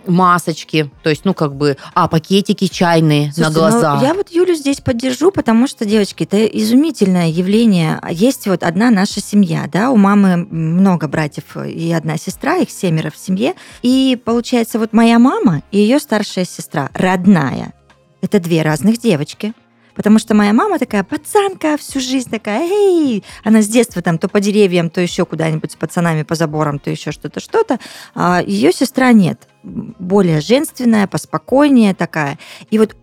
масочки, 0.06 0.90
то 1.02 1.10
есть, 1.10 1.24
ну 1.24 1.34
как 1.34 1.54
бы, 1.54 1.76
а 1.94 2.08
пакетики 2.08 2.66
чайные 2.66 3.32
Слушайте, 3.32 3.42
на 3.42 3.50
ну, 3.50 3.70
глаза. 3.70 4.00
я 4.02 4.14
вот 4.14 4.30
Юлю 4.30 4.54
здесь 4.54 4.80
поддержу, 4.80 5.30
потому 5.30 5.66
что, 5.66 5.84
девочки, 5.84 6.24
это 6.24 6.44
изумительное 6.46 7.28
явление. 7.28 8.00
Есть 8.10 8.46
вот 8.46 8.62
одна 8.62 8.90
наша 8.90 9.20
семья, 9.20 9.68
да, 9.70 9.90
у 9.90 9.96
мамы 9.96 10.36
много 10.36 11.08
братьев 11.08 11.56
и 11.56 11.92
одна 11.92 12.16
сестра, 12.16 12.56
их 12.56 12.70
семеро 12.70 13.10
в 13.10 13.16
семье. 13.16 13.54
И 13.82 14.20
получается, 14.24 14.78
вот 14.78 14.92
моя 14.92 15.18
мама 15.18 15.62
и 15.70 15.78
ее 15.78 15.98
старшая 15.98 16.44
сестра, 16.44 16.90
родная, 16.94 17.74
это 18.22 18.40
две 18.40 18.62
разных 18.62 18.98
девочки. 18.98 19.54
Потому 19.96 20.18
что 20.18 20.34
моя 20.34 20.52
мама 20.52 20.78
такая 20.78 21.02
пацанка, 21.02 21.78
всю 21.78 22.00
жизнь 22.00 22.30
такая, 22.30 22.68
эй, 22.68 23.24
она 23.42 23.62
с 23.62 23.66
детства 23.66 24.02
там 24.02 24.18
то 24.18 24.28
по 24.28 24.40
деревьям, 24.40 24.90
то 24.90 25.00
еще 25.00 25.24
куда-нибудь 25.24 25.72
с 25.72 25.76
пацанами 25.76 26.22
по 26.22 26.34
заборам, 26.34 26.78
то 26.78 26.90
еще 26.90 27.12
что-то, 27.12 27.40
что-то. 27.40 27.78
А 28.14 28.42
ее 28.46 28.72
сестра 28.72 29.12
нет, 29.12 29.48
более 29.66 30.40
женственная, 30.40 31.06
поспокойнее 31.06 31.94
такая. 31.94 32.38
И 32.70 32.78
вот 32.78 32.96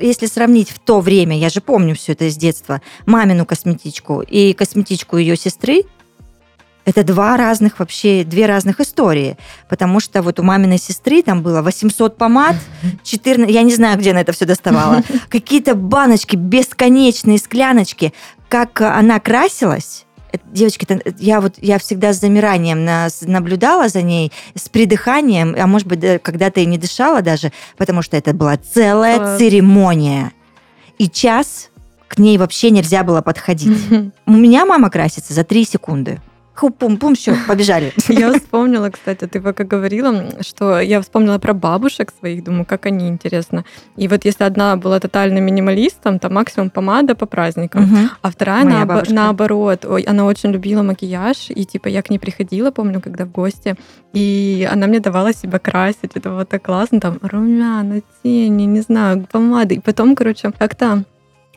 если 0.00 0.26
сравнить 0.26 0.70
в 0.70 0.78
то 0.78 1.00
время, 1.00 1.36
я 1.36 1.48
же 1.48 1.60
помню 1.60 1.94
все 1.94 2.12
это 2.12 2.26
из 2.26 2.36
детства, 2.36 2.80
мамину 3.06 3.44
косметичку 3.44 4.22
и 4.22 4.52
косметичку 4.52 5.16
ее 5.16 5.36
сестры, 5.36 5.82
это 6.84 7.04
два 7.04 7.36
разных 7.36 7.80
вообще, 7.80 8.24
две 8.24 8.46
разных 8.46 8.80
истории. 8.80 9.36
Потому 9.68 10.00
что 10.00 10.22
вот 10.22 10.40
у 10.40 10.42
маминой 10.42 10.78
сестры 10.78 11.22
там 11.22 11.42
было 11.42 11.60
800 11.60 12.16
помад, 12.16 12.56
14, 13.02 13.52
я 13.52 13.62
не 13.62 13.74
знаю, 13.74 13.98
где 13.98 14.12
она 14.12 14.22
это 14.22 14.32
все 14.32 14.46
доставала, 14.46 15.02
какие-то 15.28 15.74
баночки, 15.74 16.36
бесконечные 16.36 17.38
скляночки. 17.38 18.14
Как 18.48 18.80
она 18.80 19.20
красилась, 19.20 20.06
девочки, 20.46 20.86
я 21.18 21.40
вот 21.40 21.54
я 21.58 21.78
всегда 21.78 22.12
с 22.12 22.20
замиранием 22.20 22.84
наблюдала 23.22 23.88
за 23.88 24.02
ней, 24.02 24.32
с 24.54 24.68
придыханием, 24.68 25.54
а 25.58 25.66
может 25.66 25.86
быть, 25.86 26.00
да, 26.00 26.18
когда-то 26.18 26.60
и 26.60 26.66
не 26.66 26.78
дышала 26.78 27.22
даже, 27.22 27.52
потому 27.76 28.02
что 28.02 28.16
это 28.16 28.32
была 28.32 28.56
целая 28.56 29.18
Класс. 29.18 29.38
церемония. 29.38 30.32
И 30.98 31.08
час 31.08 31.70
к 32.08 32.18
ней 32.18 32.38
вообще 32.38 32.70
нельзя 32.70 33.04
было 33.04 33.20
подходить. 33.20 33.78
У 34.26 34.32
меня 34.32 34.64
мама 34.64 34.90
красится 34.90 35.34
за 35.34 35.44
три 35.44 35.64
секунды. 35.64 36.20
Ху-пум-пум, 36.58 37.14
все, 37.14 37.34
побежали. 37.48 37.92
Я 38.08 38.32
вспомнила, 38.32 38.90
кстати, 38.90 39.26
ты 39.26 39.40
пока 39.40 39.62
говорила, 39.62 40.24
что 40.40 40.80
я 40.80 41.00
вспомнила 41.00 41.38
про 41.38 41.52
бабушек 41.54 42.12
своих, 42.18 42.42
думаю, 42.42 42.64
как 42.64 42.86
они, 42.86 43.06
интересно. 43.06 43.64
И 43.96 44.08
вот 44.08 44.24
если 44.24 44.42
одна 44.42 44.76
была 44.76 44.98
тотальным 44.98 45.44
минималистом, 45.44 46.18
то 46.18 46.28
максимум 46.30 46.70
помада 46.70 47.14
по 47.14 47.26
праздникам, 47.26 47.82
Мгм. 47.82 48.10
а 48.22 48.30
вторая 48.30 48.84
бабушка. 48.84 49.14
наоборот, 49.14 49.84
ой, 49.84 50.02
она 50.02 50.24
очень 50.24 50.50
любила 50.50 50.82
макияж, 50.82 51.50
и 51.50 51.64
типа 51.64 51.88
я 51.88 52.02
к 52.02 52.10
ней 52.10 52.18
приходила, 52.18 52.72
помню, 52.72 53.00
когда 53.00 53.24
в 53.24 53.30
гости, 53.30 53.76
и 54.12 54.68
она 54.72 54.86
мне 54.88 54.98
давала 55.00 55.32
себя 55.32 55.58
красить, 55.60 56.12
это 56.14 56.30
вот 56.30 56.48
так 56.48 56.62
классно, 56.62 56.98
там 57.00 57.18
румяна, 57.22 58.00
тени, 58.24 58.64
не 58.64 58.80
знаю, 58.80 59.26
помады, 59.30 59.76
и 59.76 59.80
потом, 59.80 60.16
короче, 60.16 60.50
как-то 60.58 61.04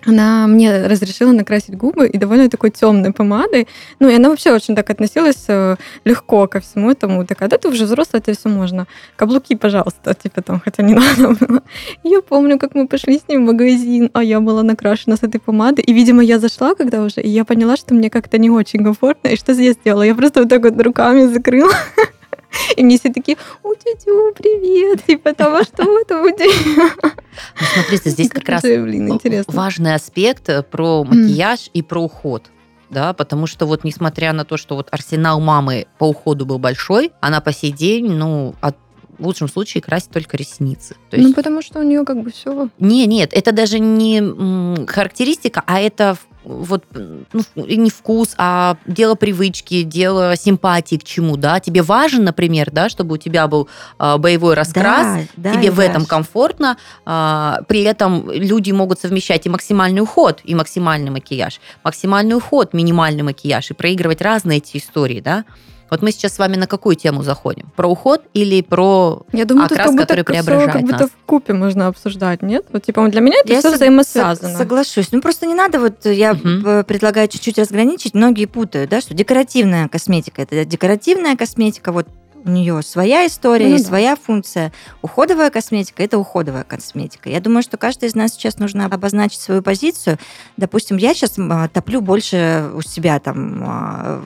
она 0.05 0.47
мне 0.47 0.87
разрешила 0.87 1.31
накрасить 1.31 1.77
губы 1.77 2.07
и 2.07 2.17
довольно 2.17 2.49
такой 2.49 2.71
темной 2.71 3.13
помадой. 3.13 3.67
Ну, 3.99 4.09
и 4.09 4.15
она 4.15 4.29
вообще 4.29 4.51
очень 4.51 4.75
так 4.75 4.89
относилась 4.89 5.45
э, 5.47 5.75
легко 6.05 6.47
ко 6.47 6.59
всему 6.59 6.91
этому. 6.91 7.25
Такая, 7.25 7.49
да 7.49 7.57
ты 7.57 7.69
уже 7.69 7.85
взрослая, 7.85 8.21
тебе 8.21 8.35
все 8.35 8.49
можно. 8.49 8.87
Каблуки, 9.15 9.55
пожалуйста, 9.55 10.13
типа 10.23 10.41
там, 10.41 10.59
хотя 10.59 10.83
не 10.83 10.93
надо 11.17 11.35
было. 11.39 11.61
Я 12.03 12.21
помню, 12.21 12.57
как 12.57 12.75
мы 12.75 12.87
пошли 12.87 13.19
с 13.19 13.27
ней 13.27 13.37
в 13.37 13.41
магазин, 13.41 14.09
а 14.13 14.23
я 14.23 14.39
была 14.39 14.63
накрашена 14.63 15.17
с 15.17 15.23
этой 15.23 15.39
помадой. 15.39 15.83
И, 15.83 15.93
видимо, 15.93 16.23
я 16.23 16.39
зашла 16.39 16.75
когда 16.75 17.01
уже, 17.01 17.21
и 17.21 17.29
я 17.29 17.45
поняла, 17.45 17.77
что 17.77 17.93
мне 17.93 18.09
как-то 18.09 18.37
не 18.37 18.49
очень 18.49 18.83
комфортно. 18.83 19.29
И 19.29 19.35
что 19.35 19.51
я 19.53 19.73
сделала? 19.73 20.03
Я 20.03 20.15
просто 20.15 20.41
вот 20.41 20.49
так 20.49 20.63
вот 20.63 20.81
руками 20.81 21.25
закрыла. 21.25 21.71
И 22.75 22.83
мне 22.83 22.97
все 22.97 23.11
такие, 23.13 23.37
у 23.63 23.73
тетю, 23.75 24.33
привет, 24.35 25.03
типа 25.07 25.33
там, 25.33 25.55
а 25.55 25.63
что 25.63 25.83
это 25.99 26.21
у 26.21 26.29
тебя? 26.29 26.91
Ну, 27.03 27.65
смотрите, 27.73 28.09
здесь 28.09 28.29
как 28.29 28.47
раз 28.49 28.61
блин, 28.63 29.07
важный 29.55 29.95
аспект 29.95 30.49
э, 30.49 30.63
про 30.63 31.03
макияж 31.03 31.69
и 31.73 31.81
про 31.81 31.99
уход. 32.01 32.49
Да, 32.89 33.13
потому 33.13 33.47
что 33.47 33.65
вот 33.65 33.85
несмотря 33.85 34.33
на 34.33 34.43
то, 34.43 34.57
что 34.57 34.75
вот 34.75 34.89
арсенал 34.91 35.39
мамы 35.39 35.87
по 35.97 36.09
уходу 36.09 36.45
был 36.45 36.59
большой, 36.59 37.11
она 37.21 37.39
по 37.39 37.53
сей 37.53 37.71
день, 37.71 38.11
ну, 38.11 38.53
от- 38.59 38.75
в 39.17 39.25
лучшем 39.25 39.47
случае 39.47 39.81
красит 39.81 40.09
только 40.09 40.35
ресницы. 40.35 40.95
То 41.09 41.15
есть 41.15 41.29
Ну, 41.29 41.33
потому 41.35 41.61
что 41.61 41.79
у 41.79 41.83
нее 41.83 42.03
как 42.03 42.21
бы 42.21 42.31
все 42.31 42.67
Не, 42.79 43.05
нет, 43.05 43.31
это 43.33 43.51
даже 43.53 43.79
не 43.79 44.85
характеристика, 44.87 45.63
а 45.67 45.79
это 45.79 46.15
в- 46.15 46.27
вот 46.43 46.83
ну, 46.93 47.43
не 47.55 47.89
вкус, 47.89 48.33
а 48.37 48.77
дело 48.85 49.15
привычки, 49.15 49.83
дело 49.83 50.35
симпатии 50.35 50.95
к 50.95 51.03
чему, 51.03 51.37
да. 51.37 51.59
Тебе 51.59 51.81
важен, 51.81 52.23
например, 52.23 52.71
да, 52.71 52.89
чтобы 52.89 53.15
у 53.15 53.17
тебя 53.17 53.47
был 53.47 53.67
а, 53.99 54.17
боевой 54.17 54.55
раскрас, 54.55 55.27
Да, 55.35 55.51
да, 55.51 55.53
тебе 55.53 55.71
в 55.71 55.77
Ираш. 55.79 55.89
этом 55.89 56.05
комфортно, 56.05 56.77
а, 57.05 57.59
при 57.67 57.81
этом 57.83 58.31
люди 58.31 58.71
могут 58.71 58.99
совмещать 58.99 59.45
и 59.45 59.49
максимальный 59.49 60.01
уход, 60.01 60.39
и 60.43 60.55
максимальный 60.55 61.11
макияж, 61.11 61.59
максимальный 61.83 62.35
уход, 62.35 62.73
минимальный 62.73 63.23
макияж, 63.23 63.71
и 63.71 63.73
проигрывать 63.73 64.21
разные 64.21 64.57
эти 64.57 64.77
истории, 64.77 65.21
да. 65.21 65.45
Вот 65.91 66.01
мы 66.01 66.11
сейчас 66.11 66.33
с 66.35 66.39
вами 66.39 66.55
на 66.55 66.67
какую 66.67 66.95
тему 66.95 67.21
заходим? 67.21 67.69
Про 67.75 67.89
уход 67.89 68.21
или 68.33 68.61
про 68.61 69.23
Я 69.33 69.43
думаю, 69.43 69.65
окрас, 69.65 69.87
как 69.87 69.91
будто, 69.91 70.03
который 70.03 70.23
преображает 70.23 70.71
как 70.71 70.81
будто 70.83 70.99
нас? 70.99 71.09
в 71.09 71.25
купе 71.25 71.51
можно 71.53 71.87
обсуждать, 71.87 72.41
нет? 72.41 72.65
Вот, 72.71 72.83
типа, 72.83 73.05
для 73.09 73.19
меня 73.19 73.35
это 73.43 73.51
Я 73.51 73.59
все 73.59 73.71
сог- 73.71 73.75
взаимосвязано. 73.75 74.49
сог- 74.53 74.57
Соглашусь. 74.57 75.11
Ну, 75.11 75.21
просто 75.21 75.45
не 75.47 75.53
надо, 75.53 75.81
вот 75.81 76.05
я 76.05 76.33
Мгм. 76.33 76.63
п- 76.63 76.83
предлагаю 76.85 77.27
чуть-чуть 77.27 77.59
разграничить. 77.59 78.13
Многие 78.13 78.45
путают, 78.45 78.89
да, 78.89 79.01
что 79.01 79.13
декоративная 79.13 79.89
косметика– 79.89 80.41
это 80.43 80.63
декоративная 80.63 81.35
косметика, 81.35 81.91
вот 81.91 82.07
у 82.43 82.49
нее 82.49 82.81
своя 82.81 83.27
история 83.27 83.67
Ну 83.67 83.75
и 83.75 83.77
да. 83.79 83.83
своя 83.83 84.15
функция. 84.15 84.71
Уходовая 85.03 85.49
косметика– 85.51 86.01
это 86.03 86.17
уходовая 86.17 86.63
косметика. 86.63 87.29
Я 87.29 87.39
думаю, 87.41 87.61
что 87.63 87.75
каждый 87.77 88.07
из 88.09 88.15
нас 88.15 88.31
сейчас 88.31 88.57
нужно 88.57 88.85
обозначить 88.85 89.41
свою 89.41 89.61
позицию. 89.61 90.17
Допустим, 90.57 90.95
я 90.97 91.13
сейчас 91.13 91.35
топлю 91.71 92.01
больше 92.01 92.71
у 92.73 92.81
себя 92.81 93.19
там 93.19 93.63
а, 93.67 94.21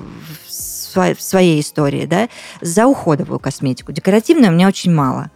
в 0.95 0.97
сво- 0.97 1.15
в 1.15 1.21
своей 1.21 1.59
истории, 1.59 2.05
да, 2.05 2.29
за 2.61 2.87
уходовую 2.87 3.39
косметику. 3.39 3.91
Декоративную 3.91 4.51
у 4.51 4.55
меня 4.55 4.67
очень 4.67 4.93
мало. 4.93 5.31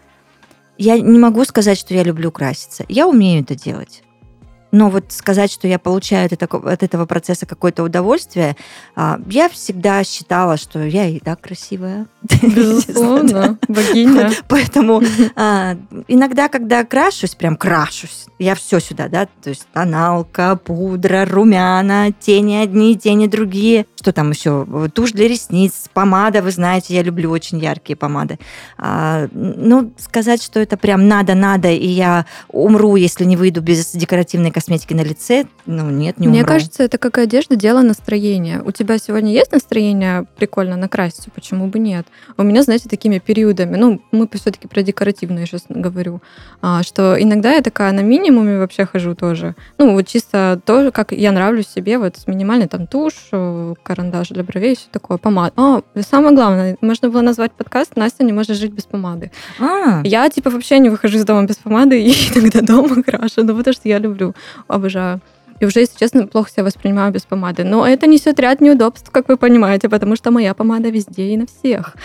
Я 0.78 0.98
не 0.98 1.20
могу 1.20 1.44
сказать, 1.44 1.78
что 1.78 1.94
я 1.94 2.04
люблю 2.04 2.32
краситься. 2.32 2.86
Я 2.88 3.08
умею 3.08 3.44
это 3.44 3.56
делать. 3.56 4.04
Но 4.72 4.90
вот 4.90 5.12
сказать, 5.12 5.52
что 5.52 5.68
я 5.68 5.80
получаю 5.80 6.30
от 6.32 6.44
от 6.44 6.84
этого 6.84 7.06
процесса 7.06 7.46
какое-то 7.46 7.84
удовольствие, 7.84 8.56
а, 8.96 9.20
я 9.28 9.50
всегда 9.50 10.04
считала, 10.04 10.58
что 10.58 10.84
я 10.86 11.08
и 11.08 11.20
так 11.20 11.42
красивая. 11.42 12.06
Безусловно, 12.42 13.58
богиня. 13.68 14.32
Поэтому 14.50 15.02
а, 15.36 15.78
иногда, 16.08 16.50
когда 16.50 16.84
крашусь, 16.84 17.34
прям 17.34 17.56
крашусь, 17.56 18.26
я 18.40 18.56
все 18.56 18.80
сюда, 18.80 19.08
да, 19.08 19.28
то 19.42 19.50
есть 19.50 19.66
тоналка, 19.72 20.58
пудра, 20.58 21.26
румяна, 21.26 22.12
тени 22.20 22.56
одни, 22.56 22.98
тени 22.98 23.28
другие. 23.28 23.86
Что 23.96 24.12
там 24.12 24.32
еще? 24.32 24.66
Тушь 24.94 25.12
для 25.12 25.30
ресниц, 25.30 25.90
помада, 25.94 26.42
вы 26.42 26.52
знаете, 26.52 26.94
я 26.94 27.04
люблю 27.04 27.32
очень 27.32 27.60
яркие 27.60 27.96
помады. 27.96 28.38
А, 28.78 29.28
ну, 29.32 29.94
сказать, 29.98 30.44
что 30.44 30.60
это 30.60 30.76
прям 30.76 31.08
надо-надо, 31.08 31.70
и 31.70 31.88
я 31.88 32.26
умру, 32.50 32.98
если 32.98 33.24
не 33.24 33.38
выйду 33.38 33.62
без 33.62 33.92
декоративной 33.92 34.52
косметики 34.52 34.94
на 34.94 35.02
лице, 35.02 35.46
ну, 35.66 35.90
нет, 35.90 36.20
не 36.20 36.28
Мне 36.28 36.40
умру. 36.40 36.54
кажется, 36.54 36.84
это 36.84 36.98
как 36.98 37.18
и 37.18 37.22
одежда, 37.22 37.56
дело 37.56 37.82
настроения. 37.82 38.62
У 38.66 38.72
тебя 38.72 38.98
сегодня 38.98 39.32
есть 39.32 39.54
настроение 39.54 40.26
прикольно 40.38 40.76
накраситься? 40.76 41.32
Почему 41.32 41.68
бы 41.68 41.80
нет? 41.80 42.08
У 42.38 42.44
меня, 42.44 42.64
знаете, 42.64 42.90
такими 42.90 43.20
периодами, 43.20 43.76
ну, 43.76 44.02
мы 44.12 44.28
все-таки 44.34 44.68
про 44.68 44.82
декоративное 44.82 45.46
сейчас 45.46 45.64
говорю, 45.70 46.22
а, 46.62 46.84
что 46.84 47.16
иногда 47.22 47.54
я 47.54 47.62
такая 47.62 47.92
на 47.92 48.02
минимуме 48.02 48.58
вообще 48.58 48.86
хожу 48.86 49.16
тоже. 49.16 49.56
Ну, 49.78 49.94
вот 49.94 50.08
чисто 50.08 50.60
то, 50.66 50.92
как 50.92 51.12
я 51.12 51.32
нравлюсь 51.32 51.68
себе, 51.68 51.98
вот 51.98 52.18
с 52.18 52.28
минимальной 52.28 52.68
там 52.68 52.88
тушь, 52.88 53.30
э, 53.32 53.74
карандаш 53.84 54.30
для 54.30 54.44
бровей, 54.44 54.76
все 54.76 54.88
такое, 54.92 55.18
помада. 55.18 55.54
А, 55.58 55.82
самое 56.02 56.36
главное, 56.36 56.78
можно 56.82 57.10
было 57.10 57.22
назвать 57.22 57.52
подкаст 57.52 57.96
«Настя 57.96 58.24
не 58.24 58.34
может 58.34 58.58
жить 58.58 58.72
без 58.72 58.84
помады». 58.84 59.32
А, 59.60 60.02
Я, 60.04 60.30
типа, 60.30 60.50
вообще 60.50 60.80
не 60.80 60.90
выхожу 60.90 61.18
из 61.18 61.26
дома 61.26 61.44
без 61.44 61.58
помады 61.58 62.02
и 62.04 62.12
иногда 62.12 62.62
дома 62.62 63.04
крашу, 63.04 63.44
ну, 63.44 63.56
потому 63.56 63.74
что 63.74 63.90
я 63.90 64.00
люблю, 64.00 64.34
обожаю. 64.68 65.22
И 65.60 65.66
уже, 65.66 65.82
если 65.82 65.98
честно, 65.98 66.28
плохо 66.28 66.50
себя 66.50 66.64
воспринимаю 66.64 67.12
без 67.12 67.24
помады. 67.24 67.64
Но 67.64 67.86
это 67.86 68.08
несет 68.08 68.40
ряд 68.40 68.62
неудобств, 68.62 69.10
как 69.12 69.28
вы 69.28 69.38
понимаете, 69.38 69.90
потому 69.90 70.16
что 70.16 70.32
моя 70.32 70.54
помада 70.54 70.90
везде 70.90 71.34
и 71.34 71.38
на 71.38 71.46
всех. 71.46 71.96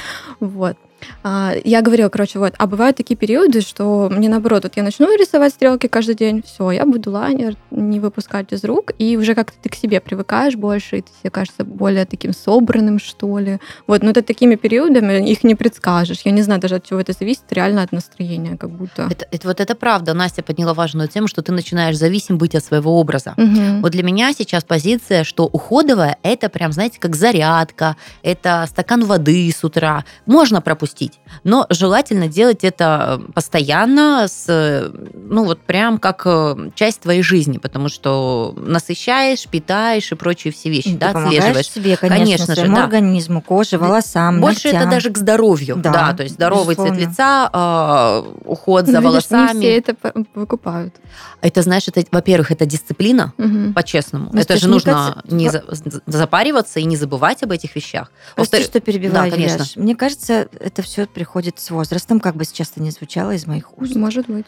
Вот. 0.41 0.77
А, 1.23 1.53
Я 1.65 1.83
говорила, 1.83 2.09
короче, 2.09 2.39
вот, 2.39 2.55
а 2.59 2.67
бывают 2.67 2.97
такие 2.97 3.17
периоды, 3.17 3.61
что 3.61 4.09
мне 4.11 4.29
наоборот, 4.29 4.65
вот 4.65 4.77
я 4.77 4.83
начну 4.83 5.15
рисовать 5.17 5.53
стрелки 5.55 5.87
каждый 5.89 6.15
день, 6.15 6.43
все, 6.43 6.71
я 6.71 6.85
буду 6.85 7.11
лайнер 7.11 7.57
не 7.71 8.01
выпускать 8.01 8.53
из 8.53 8.65
рук, 8.65 8.93
и 8.99 9.17
уже 9.17 9.35
как-то 9.35 9.57
ты 9.63 9.69
к 9.69 9.75
себе 9.75 10.01
привыкаешь 10.01 10.55
больше, 10.57 10.99
и 10.99 11.01
ты 11.03 11.09
себе 11.21 11.31
кажется 11.31 11.65
более 11.65 12.05
таким 12.05 12.33
собранным, 12.33 12.99
что 12.99 13.39
ли. 13.39 13.59
Вот, 13.87 14.03
но 14.03 14.11
это 14.11 14.23
такими 14.23 14.55
периодами, 14.57 15.29
их 15.31 15.45
не 15.45 15.55
предскажешь. 15.55 16.21
Я 16.25 16.33
не 16.33 16.43
знаю 16.43 16.61
даже 16.61 16.77
от 16.77 16.85
чего 16.85 17.01
это 17.01 17.13
зависит, 17.13 17.45
реально 17.51 17.83
от 17.83 17.93
настроения, 17.93 18.57
как 18.57 18.71
будто. 18.71 19.09
Это, 19.11 19.27
это- 19.31 19.49
вот 19.49 19.61
это 19.61 19.75
правда. 19.75 20.15
Настя 20.15 20.43
подняла 20.43 20.75
важную 20.75 21.09
тему, 21.09 21.29
что 21.29 21.43
ты 21.43 21.53
начинаешь 21.53 21.97
зависим 21.97 22.39
быть 22.39 22.55
от 22.55 22.65
своего 22.65 22.99
образа. 23.01 23.35
Мгм. 23.37 23.83
Вот 23.83 23.93
для 23.93 24.03
меня 24.03 24.33
сейчас 24.33 24.65
позиция, 24.65 25.25
что 25.25 25.45
уходовая 25.47 26.17
это 26.23 26.49
прям, 26.49 26.73
знаете, 26.73 26.99
как 27.01 27.17
зарядка, 27.17 27.97
это 28.23 28.65
стакан 28.69 29.05
воды 29.05 29.51
с 29.55 29.65
утра. 29.65 30.05
Можно 30.27 30.61
пропустить, 30.61 30.94
но 31.43 31.67
желательно 31.71 32.29
делать 32.29 32.65
это 32.65 33.21
постоянно, 33.35 34.27
с, 34.29 34.45
э, 34.49 34.91
ну 35.15 35.45
вот 35.45 35.61
прям 35.61 35.99
как 35.99 36.23
э, 36.27 36.71
часть 36.75 37.01
твоей 37.01 37.23
жизни, 37.23 37.59
потому 37.59 37.89
что 37.89 38.55
насыщаешь, 38.57 39.47
питаешь 39.49 40.11
и 40.13 40.15
прочие 40.15 40.53
все 40.53 40.71
вещи, 40.71 40.91
ты 40.91 40.97
да, 40.99 41.11
отслеживаешь. 41.11 41.69
себе, 41.69 41.97
конечно, 41.97 42.25
Конечно 42.25 42.47
же, 42.55 42.61
своему 42.61 42.77
да. 42.77 42.85
организму, 42.85 43.41
коже, 43.43 43.79
волосам, 43.79 44.41
Больше 44.41 44.69
это 44.69 44.77
ногтям. 44.79 44.91
даже 44.91 45.11
к 45.11 45.19
здоровью, 45.19 45.77
Да, 45.77 45.93
да, 45.93 46.13
то 46.15 46.23
есть 46.23 46.35
здоровый 46.37 46.75
цвет 46.75 46.93
безусловно. 46.95 47.11
лица, 47.11 47.51
э, 47.53 48.33
уход 48.45 48.87
за 48.87 49.01
Ну, 49.01 49.11
видишь, 49.11 49.31
не 49.31 49.37
волосами. 49.37 49.59
все 49.61 49.77
это 49.79 49.97
выкупают. 50.35 50.95
Это, 51.41 51.63
знаешь, 51.63 51.85
это, 51.89 52.03
во-первых, 52.11 52.51
это 52.51 52.65
дисциплина, 52.67 53.33
Мгм. 53.37 53.75
по-честному. 53.75 54.31
Ну, 54.33 54.41
это 54.41 54.57
же 54.57 54.69
нужно 54.69 54.93
кажется, 54.93 55.35
не 55.37 55.51
за- 55.51 55.65
запариваться 56.07 56.81
и 56.81 56.85
не 56.85 56.97
забывать 56.97 57.43
об 57.43 57.51
этих 57.53 57.75
вещах. 57.77 58.11
Прости, 58.35 58.63
что 58.63 58.81
перебиваю, 58.81 59.31
Да, 59.31 59.37
конечно. 59.37 59.65
Мне 59.77 59.95
кажется, 59.95 60.49
это 60.59 60.83
все 60.85 61.07
приходит 61.07 61.59
с 61.59 61.71
возрастом, 61.71 62.21
как 62.21 62.37
бы 62.37 62.45
сейчас 62.45 62.71
это 62.71 62.83
ни 62.83 62.91
звучало 62.91 63.33
из 63.33 63.47
моих 63.47 63.77
уст. 63.79 63.95
Может 63.97 64.29
быть. 64.29 64.47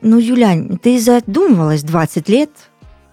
Ну, 0.00 0.18
Юлянь, 0.18 0.76
ты 0.78 1.00
задумывалась 1.00 1.82
20 1.82 2.28
лет 2.28 2.50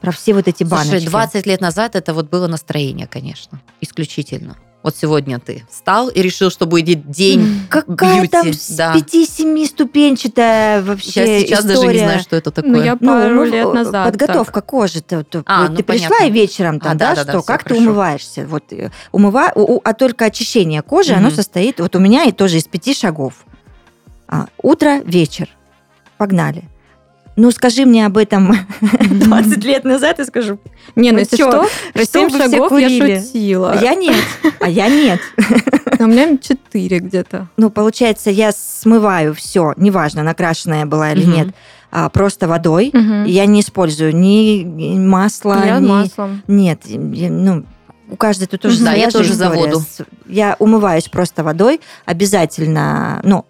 про 0.01 0.11
все 0.11 0.33
вот 0.33 0.47
эти 0.47 0.63
баночки? 0.63 0.91
Слушай, 0.91 1.09
20 1.09 1.45
лет 1.45 1.61
назад 1.61 1.95
это 1.95 2.13
вот 2.13 2.29
было 2.29 2.47
настроение, 2.47 3.07
конечно, 3.07 3.61
исключительно. 3.79 4.57
Вот 4.83 4.95
сегодня 4.95 5.37
ты 5.39 5.63
встал 5.69 6.09
и 6.09 6.21
решил, 6.23 6.49
что 6.49 6.65
будет 6.65 7.11
день. 7.11 7.61
Какая 7.69 8.27
там 8.27 8.45
бьюти, 8.47 8.57
с 8.57 8.69
да. 8.75 8.95
5-7 8.95 9.65
ступенчатая 9.67 10.81
вообще 10.81 11.19
Я 11.21 11.39
сейчас 11.41 11.59
история. 11.59 11.75
даже 11.77 11.93
не 11.93 11.99
знаю, 11.99 12.19
что 12.21 12.35
это 12.35 12.49
такое. 12.51 12.71
Ну, 12.71 12.81
я 12.83 12.97
Ну, 12.99 13.07
пару 13.07 13.35
ну, 13.35 13.43
лет 13.43 13.67
э, 13.67 13.71
назад. 13.73 14.05
Подготовка 14.11 14.61
кожи. 14.61 15.01
Ты, 15.01 15.23
ты- 15.23 15.43
А, 15.45 15.67
ты 15.67 15.73
ну, 15.73 15.83
пришла 15.83 16.07
понятно. 16.09 16.25
и 16.25 16.31
вечером 16.31 16.79
там, 16.79 16.93
А, 16.93 16.95
да, 16.95 17.09
да-да-да, 17.09 17.31
что? 17.31 17.39
всё, 17.41 17.45
как 17.45 17.63
ты 17.63 17.69
хорошо. 17.75 17.81
умываешься? 17.83 18.47
Вот 18.47 18.63
э, 18.73 18.89
умыва... 19.11 19.51
у- 19.53 19.75
у- 19.75 19.81
а 19.83 19.93
только 19.93 20.25
очищение 20.25 20.81
кожи, 20.81 21.13
оно 21.13 21.27
Мгм. 21.27 21.35
состоит, 21.35 21.79
вот 21.79 21.95
у 21.95 21.99
меня 21.99 22.23
и 22.23 22.31
тоже 22.31 22.57
из 22.57 22.63
пяти 22.63 22.95
шагов. 22.95 23.33
А, 24.27 24.47
утро, 24.63 25.01
вечер. 25.05 25.47
Погнали. 26.17 26.63
Ну, 27.41 27.49
скажи 27.49 27.85
мне 27.85 28.05
об 28.05 28.19
этом 28.19 28.55
20 29.01 29.63
лет 29.63 29.83
назад, 29.83 30.19
и 30.19 30.25
скажу, 30.25 30.59
Не, 30.95 31.11
ну 31.11 31.17
если 31.17 31.37
что, 31.37 31.65
про 31.91 32.03
что 32.03 32.19
7 32.19 32.29
вы 32.29 32.29
все 32.29 32.51
шагов 32.51 32.79
я 32.79 32.89
шутила. 32.89 33.71
а 33.71 33.81
я 33.83 33.95
нет, 33.95 34.23
а 34.59 34.69
я 34.69 34.87
нет. 34.87 35.19
А 35.99 36.03
У 36.03 36.07
меня 36.07 36.37
4 36.37 36.99
где-то. 36.99 37.47
Ну, 37.57 37.71
получается, 37.71 38.29
я 38.29 38.51
смываю 38.51 39.33
все, 39.33 39.73
неважно, 39.75 40.21
накрашенная 40.21 40.85
была 40.85 41.13
или 41.13 41.25
нет, 41.25 41.47
а, 41.91 42.09
просто 42.09 42.47
водой. 42.47 42.93
Я 43.25 43.47
не 43.47 43.61
использую 43.61 44.15
ни 44.15 44.99
масла, 44.99 45.79
ни... 45.79 45.87
маслом. 45.87 46.43
Нет, 46.47 46.81
ну, 46.85 47.65
у 48.11 48.15
каждой 48.17 48.47
тут 48.47 48.61
тоже. 48.61 48.77
Да, 48.79 48.85
своя 48.91 49.03
я 49.05 49.09
же 49.09 49.17
тоже 49.17 49.33
за 49.33 49.45
история. 49.45 49.61
воду. 49.73 49.79
С- 49.79 50.05
Я 50.27 50.55
умываюсь 50.59 51.07
просто 51.09 51.43
водой, 51.43 51.81
обязательно, 52.05 53.21
ну, 53.23 53.45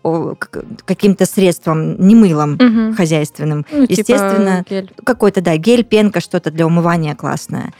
каким-то 0.85 1.25
средством, 1.25 1.99
не 1.99 2.15
мылом 2.15 2.53
Мгм. 2.53 2.95
хозяйственным. 2.95 3.65
Ну, 3.71 3.85
типа 3.87 3.99
Естественно, 3.99 4.65
гель. 4.69 4.91
Какой-то, 5.03 5.41
да, 5.41 5.57
гель, 5.57 5.83
пенка, 5.83 6.19
что-то 6.21 6.51
для 6.51 6.65
умывания 6.65 7.15
классное. 7.15 7.73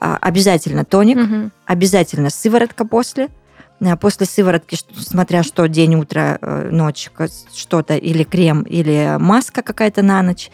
А, 0.00 0.18
Обязательно 0.20 0.84
тоник, 0.84 1.16
Мгм. 1.16 1.52
обязательно 1.64 2.30
сыворотка 2.30 2.84
после. 2.84 3.28
А, 3.80 3.96
После 3.96 4.26
сыворотки, 4.26 4.76
смотря 4.98 5.42
что, 5.42 5.66
день, 5.68 5.94
утро, 5.96 6.38
э, 6.40 6.68
ночь, 6.70 7.10
что-то, 7.54 7.96
или 7.96 8.24
крем, 8.24 8.62
или 8.62 9.16
маска 9.18 9.62
какая-то 9.62 10.02
на 10.02 10.22
ночь. 10.22 10.50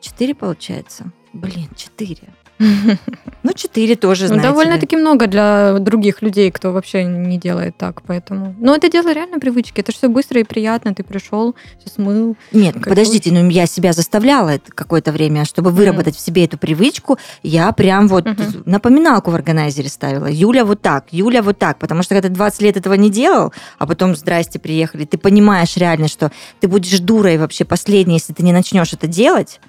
Четыре 0.00 0.34
получается? 0.34 1.04
Блин, 1.32 1.68
четыре. 1.76 2.22
Ну, 3.42 3.52
четыре 3.52 3.94
тоже, 3.94 4.24
Ну, 4.24 4.28
знаете 4.28 4.46
ли. 4.48 4.52
довольно-таки 4.52 4.96
много 4.96 5.28
для 5.28 5.78
других 5.78 6.20
людей, 6.20 6.50
кто 6.50 6.72
вообще 6.72 7.04
не 7.04 7.38
делает 7.38 7.76
так, 7.76 8.02
поэтому. 8.02 8.56
Но 8.58 8.74
это 8.74 8.90
дело 8.90 9.12
реально 9.12 9.38
привычки. 9.38 9.80
Это 9.80 9.92
все 9.92 10.08
быстро 10.08 10.40
и 10.40 10.44
приятно. 10.44 10.92
Ты 10.96 11.04
пришел, 11.04 11.54
все 11.78 11.88
смыл. 11.94 12.36
Нет, 12.50 12.74
Кайфуешь. 12.74 12.84
подождите, 12.96 13.30
ну 13.30 13.48
я 13.48 13.66
себя 13.66 13.92
заставляла 13.92 14.48
это 14.48 14.72
какое-то 14.72 15.12
время, 15.12 15.44
чтобы 15.44 15.70
выработать 15.70 16.16
в 16.16 16.20
себе 16.20 16.44
эту 16.46 16.58
привычку, 16.58 17.18
я 17.44 17.70
прям 17.70 18.08
вот 18.08 18.24
Мгм. 18.26 18.64
напоминалку 18.66 19.30
в 19.30 19.36
органайзере 19.36 19.88
ставила. 19.90 20.26
Юля 20.26 20.64
вот 20.64 20.80
так, 20.82 21.04
Юля 21.12 21.40
вот 21.42 21.56
так, 21.58 21.78
потому 21.78 22.02
что 22.02 22.16
когда 22.16 22.28
ты 22.28 22.34
20 22.34 22.62
лет 22.62 22.76
этого 22.76 22.94
не 22.94 23.10
делал, 23.10 23.52
а 23.78 23.86
потом 23.86 24.16
здрасте, 24.16 24.58
приехали, 24.58 25.04
ты 25.04 25.18
понимаешь 25.18 25.76
реально, 25.76 26.08
что 26.08 26.32
ты 26.58 26.66
будешь 26.66 26.98
дурой 26.98 27.38
вообще 27.38 27.64
последней, 27.64 28.14
если 28.14 28.32
ты 28.32 28.42
не 28.42 28.52
начнешь 28.52 28.92
это 28.92 29.06
делать. 29.06 29.60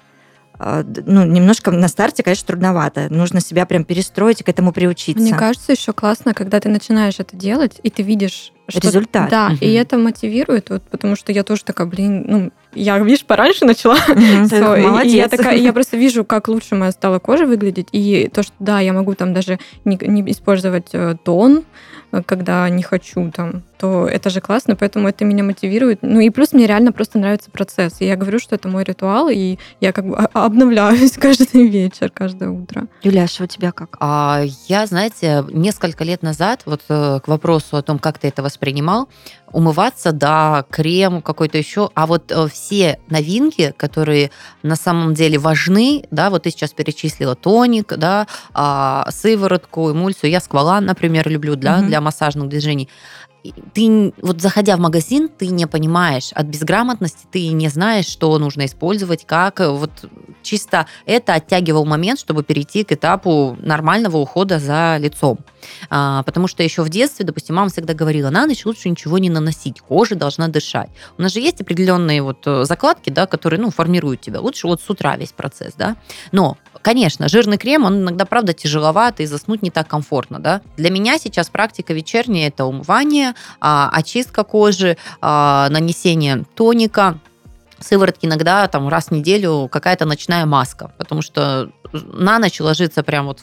А, 0.58 0.84
Ну, 1.06 1.24
немножко 1.24 1.70
на 1.70 1.88
старте, 1.88 2.22
конечно, 2.22 2.46
трудновато. 2.46 3.08
Нужно 3.10 3.40
себя 3.40 3.64
прям 3.66 3.84
перестроить 3.84 4.40
и 4.40 4.44
к 4.44 4.48
этому 4.48 4.72
приучиться. 4.72 5.22
Мне 5.22 5.34
кажется, 5.34 5.72
еще 5.72 5.92
классно, 5.92 6.34
когда 6.34 6.58
ты 6.60 6.68
начинаешь 6.68 7.14
это 7.18 7.36
делать, 7.36 7.78
и 7.82 7.90
ты 7.90 8.02
видишь 8.02 8.52
что 8.70 8.80
Результат. 8.80 9.30
Да, 9.30 9.52
и 9.62 9.68
Мгм. 9.68 9.76
это 9.80 9.96
мотивирует, 9.98 10.68
вот, 10.68 10.82
потому 10.82 11.16
что 11.16 11.32
я 11.32 11.42
тоже 11.42 11.64
такая, 11.64 11.86
блин, 11.86 12.24
ну, 12.28 12.52
я, 12.74 12.98
видишь, 12.98 13.24
пораньше 13.24 13.64
начала. 13.64 13.96
И- 14.08 14.82
Молодец. 14.82 15.12
И 15.12 15.16
я, 15.16 15.28
такая, 15.28 15.56
и 15.56 15.62
я 15.62 15.72
просто 15.72 15.96
вижу, 15.96 16.22
как 16.24 16.48
лучше 16.48 16.74
моя 16.74 16.92
стала 16.92 17.18
кожа 17.18 17.46
выглядеть. 17.46 17.88
И 17.92 18.28
то, 18.32 18.42
что 18.42 18.52
да, 18.58 18.80
я 18.80 18.92
могу 18.92 19.14
там 19.14 19.32
даже 19.32 19.58
не, 19.86 19.96
не 20.02 20.30
использовать 20.32 20.88
э, 20.92 21.16
тон, 21.24 21.64
э, 22.12 22.22
когда 22.26 22.68
не 22.68 22.82
хочу 22.82 23.30
там, 23.30 23.62
то 23.78 24.06
это 24.08 24.28
же 24.30 24.40
классно, 24.40 24.76
поэтому 24.76 25.08
это 25.08 25.24
меня 25.24 25.44
мотивирует. 25.44 26.00
Ну 26.02 26.20
и 26.20 26.30
плюс 26.30 26.52
мне 26.52 26.66
реально 26.66 26.92
просто 26.92 27.18
нравится 27.18 27.50
процесс. 27.50 28.00
И 28.00 28.06
я 28.06 28.16
говорю, 28.16 28.38
что 28.38 28.56
это 28.56 28.68
мой 28.68 28.84
ритуал, 28.84 29.28
и 29.28 29.58
я 29.80 29.92
как 29.92 30.06
бы 30.06 30.16
обновляюсь 30.16 31.12
каждый 31.18 31.68
вечер, 31.68 32.10
каждое 32.10 32.50
утро. 32.50 32.88
Юляша, 33.02 33.44
у 33.44 33.46
тебя 33.46 33.72
как? 33.72 33.96
А 34.00 34.42
я, 34.66 34.86
знаете, 34.86 35.44
несколько 35.52 36.04
лет 36.04 36.22
назад, 36.22 36.62
вот 36.66 36.82
э, 36.88 37.20
к 37.24 37.28
вопросу 37.28 37.76
о 37.76 37.82
том, 37.82 37.98
как 37.98 38.18
ты 38.18 38.28
это 38.28 38.42
воспринимал, 38.42 39.08
умываться, 39.52 40.12
да, 40.12 40.64
крем 40.70 41.22
какой-то 41.22 41.56
еще, 41.56 41.90
а 41.94 42.06
вот 42.06 42.30
э, 42.30 42.48
все 42.52 42.98
новинки, 43.08 43.72
которые 43.76 44.30
на 44.62 44.76
самом 44.76 45.14
деле 45.14 45.38
важны, 45.38 46.04
да, 46.10 46.28
вот 46.30 46.42
ты 46.42 46.50
сейчас 46.50 46.72
перечислила 46.72 47.34
тоник, 47.34 47.94
да, 47.96 48.26
а, 48.52 49.08
сыворотку, 49.10 49.92
эмульсию, 49.92 50.30
я 50.30 50.40
сквалан, 50.40 50.84
например, 50.84 51.28
люблю 51.28 51.56
для, 51.56 51.78
Мгм. 51.78 51.86
для 51.86 52.00
массажных 52.00 52.48
движений. 52.48 52.88
Ты, 53.74 54.12
вот 54.22 54.40
заходя 54.40 54.76
в 54.76 54.80
магазин, 54.80 55.28
ты 55.28 55.48
не 55.48 55.66
понимаешь, 55.66 56.30
от 56.32 56.46
безграмотности 56.46 57.26
ты 57.30 57.48
не 57.48 57.68
знаешь, 57.68 58.06
что 58.06 58.38
нужно 58.38 58.66
использовать, 58.66 59.26
как, 59.26 59.60
э, 59.60 59.68
вот 59.68 59.90
чисто 60.42 60.86
это 61.06 61.34
оттягивал 61.34 61.84
момент, 61.84 62.18
чтобы 62.18 62.42
перейти 62.42 62.84
к 62.84 62.92
этапу 62.92 63.56
нормального 63.60 64.16
ухода 64.16 64.58
за 64.58 64.96
лицом. 64.98 65.38
А, 65.90 66.22
потому 66.22 66.48
что 66.48 66.62
еще 66.62 66.82
в 66.82 66.88
детстве, 66.88 67.24
допустим, 67.24 67.56
мама 67.56 67.70
всегда 67.70 67.94
говорила, 67.94 68.30
на 68.30 68.46
ночь 68.46 68.64
лучше 68.64 68.88
ничего 68.88 69.18
не 69.18 69.30
наносить, 69.30 69.80
кожа 69.80 70.14
должна 70.14 70.48
дышать. 70.48 70.90
У 71.16 71.22
нас 71.22 71.32
же 71.32 71.40
есть 71.40 71.60
определенные 71.60 72.22
вот 72.22 72.46
э, 72.46 72.64
закладки, 72.64 73.10
да, 73.10 73.26
которые, 73.26 73.60
ну, 73.60 73.70
формируют 73.70 74.20
тебя. 74.20 74.40
Лучше 74.40 74.66
вот 74.66 74.80
с 74.80 74.90
утра 74.90 75.16
весь 75.16 75.32
процесс, 75.32 75.74
да. 75.74 75.96
Но, 76.32 76.56
конечно, 76.82 77.28
жирный 77.28 77.58
крем, 77.58 77.84
он 77.84 78.02
иногда, 78.02 78.24
правда, 78.24 78.52
тяжеловат, 78.52 79.20
и 79.20 79.26
заснуть 79.26 79.62
не 79.62 79.70
так 79.70 79.88
комфортно, 79.88 80.38
да. 80.38 80.62
Для 80.76 80.90
меня 80.90 81.18
сейчас 81.18 81.48
практика 81.48 81.92
вечерняя– 81.92 82.48
это 82.48 82.64
умывание, 82.64 83.34
а, 83.60 83.90
очистка 83.92 84.44
кожи, 84.44 84.96
а, 85.20 85.68
нанесение 85.70 86.44
тоника, 86.54 87.18
сыворотки 87.80 88.26
иногда 88.26 88.66
там 88.68 88.88
раз 88.88 89.06
в 89.06 89.10
неделю 89.12 89.68
какая-то 89.70 90.04
ночная 90.04 90.46
маска, 90.46 90.92
потому 90.98 91.22
что 91.22 91.70
на 91.92 92.38
ночь 92.38 92.60
ложиться 92.60 93.02
прям 93.02 93.26
вот 93.26 93.40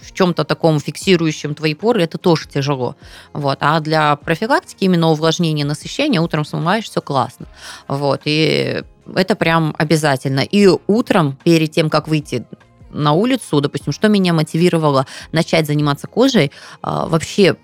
в, 0.00 0.12
чем-то 0.12 0.44
таком 0.44 0.80
фиксирующем 0.80 1.54
твои 1.54 1.74
поры, 1.74 2.02
это 2.02 2.18
тоже 2.18 2.48
тяжело. 2.48 2.96
Вот. 3.32 3.58
А 3.60 3.78
для 3.80 4.16
профилактики 4.16 4.84
именно 4.84 5.10
увлажнения, 5.10 5.64
насыщения 5.64 6.20
утром 6.20 6.44
смываешь, 6.44 6.84
все 6.84 7.00
классно. 7.00 7.46
Вот. 7.86 8.22
И 8.24 8.82
это 9.14 9.36
прям 9.36 9.74
обязательно. 9.78 10.40
И 10.40 10.68
утром, 10.86 11.38
перед 11.44 11.70
тем, 11.70 11.90
как 11.90 12.08
выйти 12.08 12.44
на 12.90 13.12
улицу, 13.12 13.60
допустим, 13.60 13.92
что 13.92 14.08
меня 14.08 14.32
мотивировало 14.32 15.06
начать 15.32 15.66
заниматься 15.66 16.06
кожей, 16.06 16.50
а, 16.82 17.06
вообще 17.06 17.56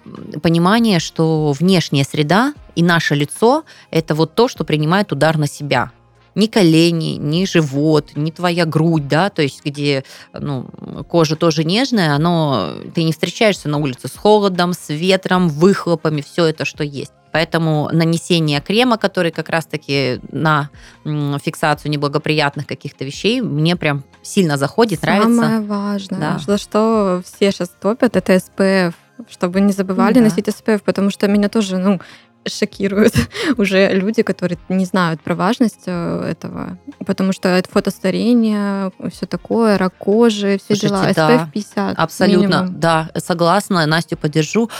понимание, 0.42 1.01
что 1.01 1.53
внешняя 1.53 2.05
среда 2.05 2.55
и 2.75 2.83
наше 2.83 3.14
лицо– 3.14 3.64
это 3.90 4.14
вот 4.14 4.35
то, 4.35 4.48
что 4.48 4.64
принимает 4.64 5.11
удар 5.12 5.38
на 5.38 5.46
себя 5.46 5.90
ни 6.35 6.47
колени, 6.47 7.16
ни 7.18 7.45
живот, 7.45 8.11
ни 8.14 8.31
твоя 8.31 8.64
грудь, 8.64 9.09
да, 9.09 9.31
то 9.31 9.42
есть 9.42 9.64
где 9.64 10.05
ну, 10.33 10.66
кожа 11.09 11.37
тоже 11.37 11.64
нежная, 11.64 12.18
но 12.18 12.75
ты 12.95 13.03
не 13.03 13.12
встречаешься 13.12 13.68
на 13.68 13.79
улице 13.79 14.09
с 14.09 14.16
холодом, 14.16 14.73
с 14.73 14.88
ветром, 14.88 15.49
выхлопами, 15.49 16.23
все 16.23 16.47
это, 16.47 16.64
что 16.64 16.85
есть. 16.85 17.12
Поэтому 17.33 17.88
нанесение 17.90 18.61
крема, 18.61 18.99
который 18.99 19.31
как 19.31 19.49
раз-таки 19.49 20.21
на 20.31 20.68
фиксацию 21.05 21.90
неблагоприятных 21.90 22.66
каких-то 22.66 23.05
вещей, 23.07 23.40
мне 23.40 23.75
прям 23.75 24.05
сильно 24.23 24.59
заходит, 24.59 25.03
нравится. 25.03 25.35
Самое 25.35 25.61
важное, 25.62 26.21
Да. 26.21 26.38
за 26.38 26.59
что 26.59 27.23
все 27.25 27.51
сейчас 27.51 27.71
топят, 27.81 28.16
это 28.16 28.35
SPF. 28.35 28.95
Чтобы 29.31 29.61
не 29.61 29.73
забывали 29.73 30.14
да. 30.14 30.21
носить 30.21 30.49
SPF, 30.49 30.83
потому 30.85 31.11
что 31.11 31.29
меня 31.29 31.49
тоже, 31.49 31.79
ну, 31.79 32.01
шокируют 32.46 33.14
уже 33.57 33.92
люди, 33.94 34.22
которые 34.22 34.59
не 34.68 34.85
знают 34.85 35.20
про 35.20 35.35
важность 35.35 35.83
э, 35.87 36.28
этого, 36.31 36.78
потому 37.07 37.33
что 37.33 37.48
это 37.48 37.70
фотостарение, 37.70 38.92
все 39.11 39.26
такое, 39.26 39.78
рак 39.78 39.94
кожи, 39.98 40.59
все 40.59 40.76
Слушайте, 40.76 40.88
дела. 40.88 41.12
да, 41.14 41.37
SPF 41.37 41.50
50 41.52 41.98
Абсолютно, 41.98 42.46
минимум. 42.62 42.81
да, 42.81 43.11
согласна, 43.16 43.87
Настю 43.87 44.16
поддержу. 44.16 44.70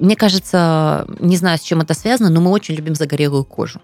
Мне 0.00 0.16
кажется, 0.16 1.06
не 1.18 1.36
знаю, 1.36 1.58
с 1.58 1.62
чем 1.62 1.80
это 1.80 1.94
связано, 1.94 2.30
но 2.30 2.40
мы 2.40 2.50
очень 2.50 2.74
любим 2.74 2.94
загорелую 2.94 3.44
кожу. 3.44 3.80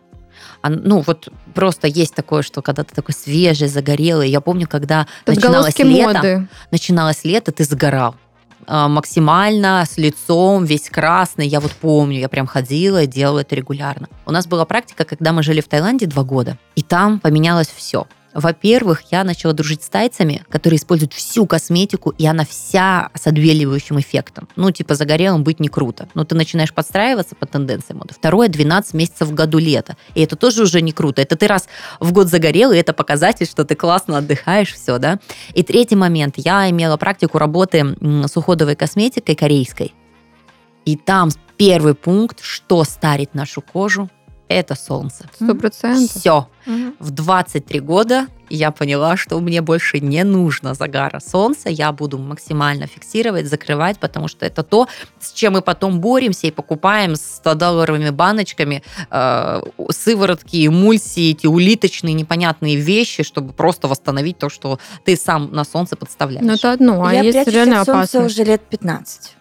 А, 0.62 0.70
Ну, 0.70 1.00
вот 1.06 1.28
просто 1.54 1.86
есть 1.86 2.14
такое, 2.14 2.42
что 2.42 2.62
когда 2.62 2.84
ты 2.84 2.94
такой 2.94 3.14
свежий, 3.14 3.68
загорелый. 3.68 4.30
Я 4.30 4.40
помню, 4.40 4.66
когда 4.66 5.06
начиналось 5.26 5.78
лето, 5.78 6.12
моды. 6.14 6.48
начиналось 6.70 7.24
лето, 7.24 7.52
ты 7.52 7.64
сгорал 7.64 8.14
а, 8.14 8.23
максимально 8.68 9.84
с 9.88 9.96
лицом, 9.96 10.64
весь 10.64 10.88
красный. 10.90 11.46
Я 11.46 11.60
вот 11.60 11.72
помню, 11.72 12.18
я 12.18 12.28
прям 12.28 12.46
ходила 12.46 13.02
и 13.02 13.06
делала 13.06 13.40
это 13.40 13.54
регулярно. 13.54 14.08
У 14.26 14.30
нас 14.30 14.46
была 14.46 14.64
практика, 14.64 15.04
когда 15.04 15.32
мы 15.32 15.42
жили 15.42 15.60
в 15.60 15.68
Таиланде 15.68 16.06
два 16.06 16.22
года, 16.22 16.58
и 16.74 16.82
там 16.82 17.20
поменялось 17.20 17.68
все. 17.74 18.06
Во-первых, 18.34 19.02
я 19.12 19.22
начала 19.22 19.52
дружить 19.52 19.84
с 19.84 19.88
тайцами, 19.88 20.44
которые 20.48 20.78
используют 20.78 21.12
всю 21.12 21.46
косметику, 21.46 22.10
и 22.10 22.26
она 22.26 22.44
вся 22.44 23.10
с 23.14 23.26
отбеливающим 23.26 24.00
эффектом. 24.00 24.48
Ну, 24.56 24.72
типа, 24.72 24.96
загорелым 24.96 25.44
быть 25.44 25.60
не 25.60 25.68
круто. 25.68 26.08
Но 26.14 26.24
ты 26.24 26.34
начинаешь 26.34 26.74
подстраиваться 26.74 27.36
по 27.36 27.46
тенденциям 27.46 27.98
моды. 27.98 28.12
Второе, 28.14 28.48
12 28.48 28.94
месяцев 28.94 29.28
в 29.28 29.34
году 29.34 29.58
лето. 29.58 29.96
И 30.14 30.20
это 30.20 30.34
тоже 30.34 30.62
уже 30.62 30.82
не 30.82 30.92
круто. 30.92 31.22
Это 31.22 31.36
ты 31.36 31.46
раз 31.46 31.68
в 32.00 32.12
год 32.12 32.28
загорел, 32.28 32.72
и 32.72 32.76
это 32.76 32.92
показатель, 32.92 33.46
что 33.46 33.64
ты 33.64 33.76
классно 33.76 34.18
отдыхаешь, 34.18 34.72
все, 34.74 34.98
да. 34.98 35.20
И 35.54 35.62
третий 35.62 35.96
момент. 35.96 36.34
Я 36.36 36.68
имела 36.70 36.96
практику 36.96 37.38
работы 37.38 37.96
с 38.00 38.36
уходовой 38.36 38.74
косметикой 38.74 39.36
корейской. 39.36 39.94
И 40.84 40.96
там 40.96 41.30
первый 41.56 41.94
пункт, 41.94 42.42
что 42.42 42.82
старит 42.84 43.34
нашу 43.34 43.62
кожу, 43.62 44.10
это 44.54 44.74
солнце. 44.74 45.28
Сто 45.34 45.54
процентов. 45.54 46.16
Все. 46.16 46.48
В 46.98 47.10
23 47.10 47.80
года 47.80 48.26
я 48.50 48.70
поняла, 48.70 49.16
что 49.16 49.40
мне 49.40 49.60
больше 49.62 50.00
не 50.00 50.24
нужно 50.24 50.74
загара 50.74 51.20
солнца. 51.20 51.68
Я 51.68 51.92
буду 51.92 52.18
максимально 52.18 52.86
фиксировать, 52.86 53.46
закрывать, 53.46 53.98
потому 53.98 54.28
что 54.28 54.46
это 54.46 54.62
то, 54.62 54.88
с 55.20 55.32
чем 55.32 55.54
мы 55.54 55.62
потом 55.62 56.00
боремся 56.00 56.46
и 56.46 56.50
покупаем 56.50 57.12
100-долларовыми 57.12 58.10
баночками 58.10 58.82
э, 59.10 59.62
сыворотки, 59.90 60.66
эмульсии, 60.66 61.30
эти 61.30 61.46
улиточные 61.46 62.14
непонятные 62.14 62.76
вещи, 62.76 63.22
чтобы 63.22 63.52
просто 63.52 63.88
восстановить 63.88 64.38
то, 64.38 64.48
что 64.48 64.78
ты 65.04 65.16
сам 65.16 65.52
на 65.52 65.64
солнце 65.64 65.96
подставляешь. 65.96 66.46
Ну, 66.46 66.54
это 66.54 66.72
одно, 66.72 67.04
а 67.04 67.12
я 67.12 67.22
есть 67.22 67.36
прячусь 67.36 67.54
реально 67.54 67.80
от 67.80 67.86
солнца 67.86 68.18
опасно. 68.18 68.24
уже 68.24 68.44
лет 68.44 68.62
15. 68.62 69.36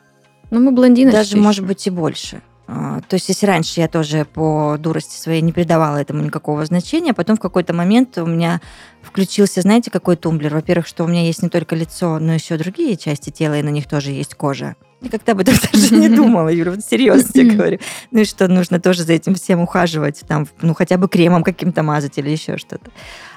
Ну, 0.51 0.59
мы 0.59 0.71
блондины. 0.71 1.11
Даже, 1.11 1.37
может 1.37 1.65
быть, 1.65 1.87
и 1.87 1.89
больше. 1.89 2.41
А, 2.65 3.01
То 3.01 3.15
есть, 3.15 3.27
если 3.27 3.45
раньше 3.45 3.81
я 3.81 3.87
тоже 3.87 4.25
по 4.25 4.77
дурости 4.79 5.19
своей 5.19 5.41
не 5.41 5.51
придавала 5.51 5.97
этому 5.97 6.23
никакого 6.23 6.65
значения, 6.65 7.13
потом 7.13 7.35
в 7.35 7.39
какой-то 7.39 7.73
момент 7.73 8.17
у 8.17 8.25
меня 8.25 8.61
включился, 9.01 9.61
знаете, 9.61 9.91
какой 9.91 10.15
тумблер? 10.15 10.53
Во-первых, 10.53 10.87
что 10.87 11.03
у 11.03 11.07
меня 11.07 11.23
есть 11.23 11.43
не 11.43 11.49
только 11.49 11.75
лицо, 11.75 12.19
но 12.19 12.33
еще 12.33 12.57
другие 12.57 12.95
части 12.95 13.29
тела, 13.29 13.59
и 13.59 13.63
на 13.63 13.69
них 13.69 13.87
тоже 13.87 14.11
есть 14.11 14.35
кожа. 14.35 14.75
Я 15.01 15.09
как-то 15.09 15.33
об 15.33 15.41
этом 15.41 15.55
даже 15.73 15.93
не 15.95 16.07
думала, 16.07 16.47
Юля, 16.47 16.71
вот 16.71 16.85
серьезно 16.85 17.33
тебе 17.33 17.51
говорю. 17.55 17.79
Ну 18.11 18.21
и 18.21 18.25
что, 18.25 18.47
нужно 18.47 18.79
тоже 18.79 19.03
за 19.03 19.13
этим 19.13 19.35
всем 19.35 19.59
ухаживать, 19.59 20.21
там, 20.27 20.47
ну 20.61 20.73
хотя 20.73 20.97
бы 20.97 21.09
кремом 21.09 21.43
каким-то 21.43 21.83
мазать 21.83 22.17
или 22.17 22.29
еще 22.29 22.57
что-то. 22.57 22.91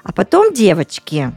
А 0.04 0.12
потом, 0.12 0.54
девочки, 0.54 1.32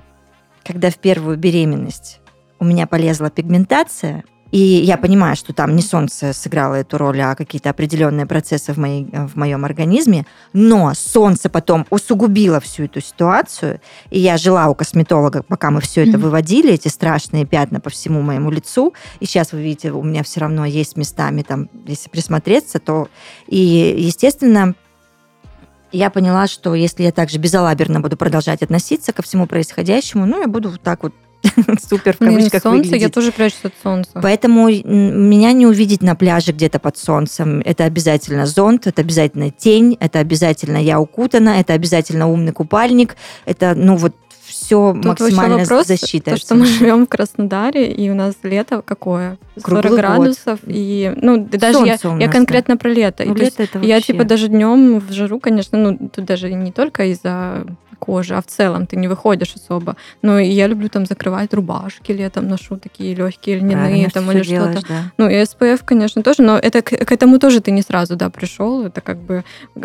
когда 0.63 0.91
в 0.91 0.99
первую 0.99 1.37
беременность 1.37 2.19
у 2.59 2.65
меня 2.65 2.85
полезла 2.85 3.31
пигментация, 3.31 4.23
и 4.51 4.57
я 4.57 4.97
понимаю, 4.97 5.35
что 5.35 5.53
там 5.53 5.75
не 5.75 5.81
солнце 5.81 6.33
сыграло 6.33 6.75
эту 6.75 6.97
роль, 6.97 7.21
а 7.21 7.35
какие-то 7.35 7.69
определенные 7.69 8.25
процессы 8.25 8.73
в, 8.73 8.77
моей, 8.77 9.05
в 9.05 9.35
моем 9.35 9.63
организме. 9.63 10.25
Но 10.53 10.93
солнце 10.95 11.49
потом 11.49 11.85
усугубило 11.91 12.59
всю 12.59 12.85
эту 12.85 12.99
ситуацию. 12.99 13.79
И 14.09 14.19
я 14.19 14.37
жила 14.37 14.67
у 14.67 14.75
косметолога, 14.75 15.43
пока 15.43 15.69
мы 15.69 15.81
все 15.81 16.07
это 16.07 16.17
выводили, 16.17 16.73
эти 16.73 16.87
страшные 16.87 17.45
пятна 17.45 17.79
по 17.79 17.89
всему 17.89 18.21
моему 18.21 18.49
лицу. 18.49 18.93
И 19.19 19.25
сейчас 19.25 19.51
вы 19.51 19.61
видите, 19.61 19.91
у 19.91 20.01
меня 20.01 20.23
все 20.23 20.39
равно 20.39 20.65
есть 20.65 20.97
местами, 20.97 21.43
там, 21.43 21.69
если 21.85 22.09
присмотреться, 22.09 22.79
то... 22.79 23.07
И, 23.47 23.95
естественно, 23.97 24.73
я 25.91 26.09
поняла, 26.09 26.47
что 26.47 26.73
если 26.75 27.03
я 27.03 27.11
также 27.11 27.37
безалаберно 27.37 27.99
буду 27.99 28.17
продолжать 28.17 28.61
относиться 28.61 29.13
ко 29.13 29.21
всему 29.21 29.47
происходящему, 29.47 30.25
ну, 30.25 30.41
я 30.41 30.47
буду 30.47 30.69
вот 30.71 30.81
так 30.81 31.03
вот 31.03 31.13
супер 31.89 32.13
в 32.15 32.19
Блин, 32.19 32.35
кавычках 32.35 32.61
солнце, 32.63 32.87
я 32.87 32.91
выглядеть. 32.91 33.13
тоже 33.13 33.31
прячусь 33.31 33.63
от 33.63 33.73
солнца. 33.81 34.11
Поэтому 34.21 34.67
меня 34.69 35.51
не 35.53 35.65
увидеть 35.65 36.01
на 36.01 36.15
пляже 36.15 36.51
где-то 36.51 36.79
под 36.79 36.97
солнцем. 36.97 37.61
Это 37.63 37.85
обязательно 37.85 38.45
зонт, 38.45 38.87
это 38.87 39.01
обязательно 39.01 39.49
тень, 39.49 39.97
это 39.99 40.19
обязательно 40.19 40.77
я 40.77 40.99
укутана, 40.99 41.49
это 41.59 41.73
обязательно 41.73 42.27
умный 42.27 42.51
купальник. 42.51 43.15
Это, 43.45 43.73
ну, 43.75 43.95
вот 43.95 44.13
все 44.69 44.93
Тут 44.93 45.05
максимально 45.05 45.57
вопрос, 45.57 45.87
защита. 45.87 46.31
то, 46.31 46.37
что 46.37 46.53
мы 46.55 46.65
живем 46.65 47.05
в 47.05 47.09
Краснодаре, 47.09 47.91
и 47.91 48.09
у 48.11 48.13
нас 48.15 48.35
лето 48.43 48.83
какое? 48.85 49.37
40 49.57 49.63
Круглый 49.65 49.89
год. 49.89 49.99
градусов, 49.99 50.59
и, 50.67 51.11
ну, 51.19 51.37
да 51.37 51.57
даже 51.57 51.79
я, 51.85 51.97
Солнце 51.97 52.21
я 52.21 52.27
нас, 52.27 52.35
конкретно 52.35 52.77
про 52.77 52.89
лето. 52.89 53.23
И 53.23 53.27
Ну, 53.29 53.35
есть 53.35 53.59
лето 53.59 53.63
это 53.77 53.85
Я 53.85 53.95
вообще- 53.95 54.13
типа 54.13 54.25
даже 54.25 54.47
днем 54.47 54.99
в 54.99 55.11
жару, 55.11 55.39
конечно, 55.39 55.77
ну 55.77 55.97
тут 56.13 56.25
даже 56.25 56.53
не 56.53 56.71
только 56.71 57.05
из-за 57.11 57.65
кожи, 57.97 58.33
а 58.33 58.41
в 58.41 58.45
целом 58.45 58.87
ты 58.87 58.95
не 58.95 59.09
выходишь 59.09 59.53
особо. 59.55 59.97
Но 60.21 60.39
и 60.39 60.47
я 60.47 60.67
люблю 60.67 60.87
там 60.87 61.05
закрывать 61.05 61.53
рубашки 61.53 62.13
летом, 62.13 62.47
ношу 62.47 62.77
такие 62.77 63.13
легкие 63.13 63.57
льняные 63.57 64.07
Правильно 64.07 64.09
там 64.09 64.31
или 64.31 64.43
что-то. 64.43 64.87
да. 64.87 65.11
Ну, 65.17 65.27
и 65.29 65.33
SPF, 65.33 65.81
конечно, 65.83 66.23
тоже, 66.23 66.41
но 66.41 66.57
это 66.57 66.81
к, 66.81 66.91
к 67.05 67.11
этому 67.11 67.39
тоже 67.39 67.59
ты 67.59 67.71
не 67.71 67.81
сразу, 67.81 68.15
да, 68.15 68.29
пришел. 68.29 68.85
Это 68.85 69.01
как 69.01 69.17
бы, 69.17 69.43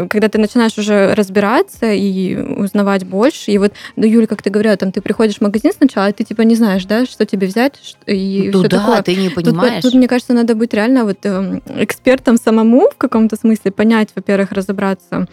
когда 0.09 0.29
ты 0.29 0.38
начинаешь 0.38 0.79
уже 0.79 1.12
разбираться 1.16 1.90
и 1.92 2.37
узнавать 2.37 3.05
больше. 3.05 3.51
И 3.51 3.59
вот, 3.59 3.73
ну, 3.97 4.07
Юля, 4.07 4.29
как 4.29 4.42
ты 4.42 4.51
говорила, 4.51 4.73
там 4.76 4.92
ты 4.92 5.00
приходишь 5.00 5.37
в 5.37 5.40
магазин 5.40 5.72
сначала, 5.76 6.08
и 6.10 6.12
ты 6.12 6.24
типа 6.24 6.42
не 6.42 6.54
знаешь, 6.54 6.84
да, 6.84 7.06
что 7.06 7.26
тебе 7.26 7.46
взять, 7.46 7.96
и 8.06 8.50
Ну 8.52 8.60
все 8.60 8.68
да, 8.68 8.78
такое. 8.78 9.02
ты 9.02 9.16
не 9.16 9.28
Тут, 9.28 9.34
понимаешь. 9.44 9.82
тут, 9.82 9.94
мне 9.94 10.08
кажется, 10.08 10.32
надо 10.34 10.54
быть 10.54 10.74
реально 10.74 11.04
вот 11.04 11.18
эм, 11.24 11.62
экспертом 11.76 12.37
самому 12.37 12.88
в 12.90 12.96
каком-то 12.96 13.37
смысле, 13.37 13.70
понять, 13.72 14.10
во-первых, 14.14 14.52
разобраться 14.52 15.26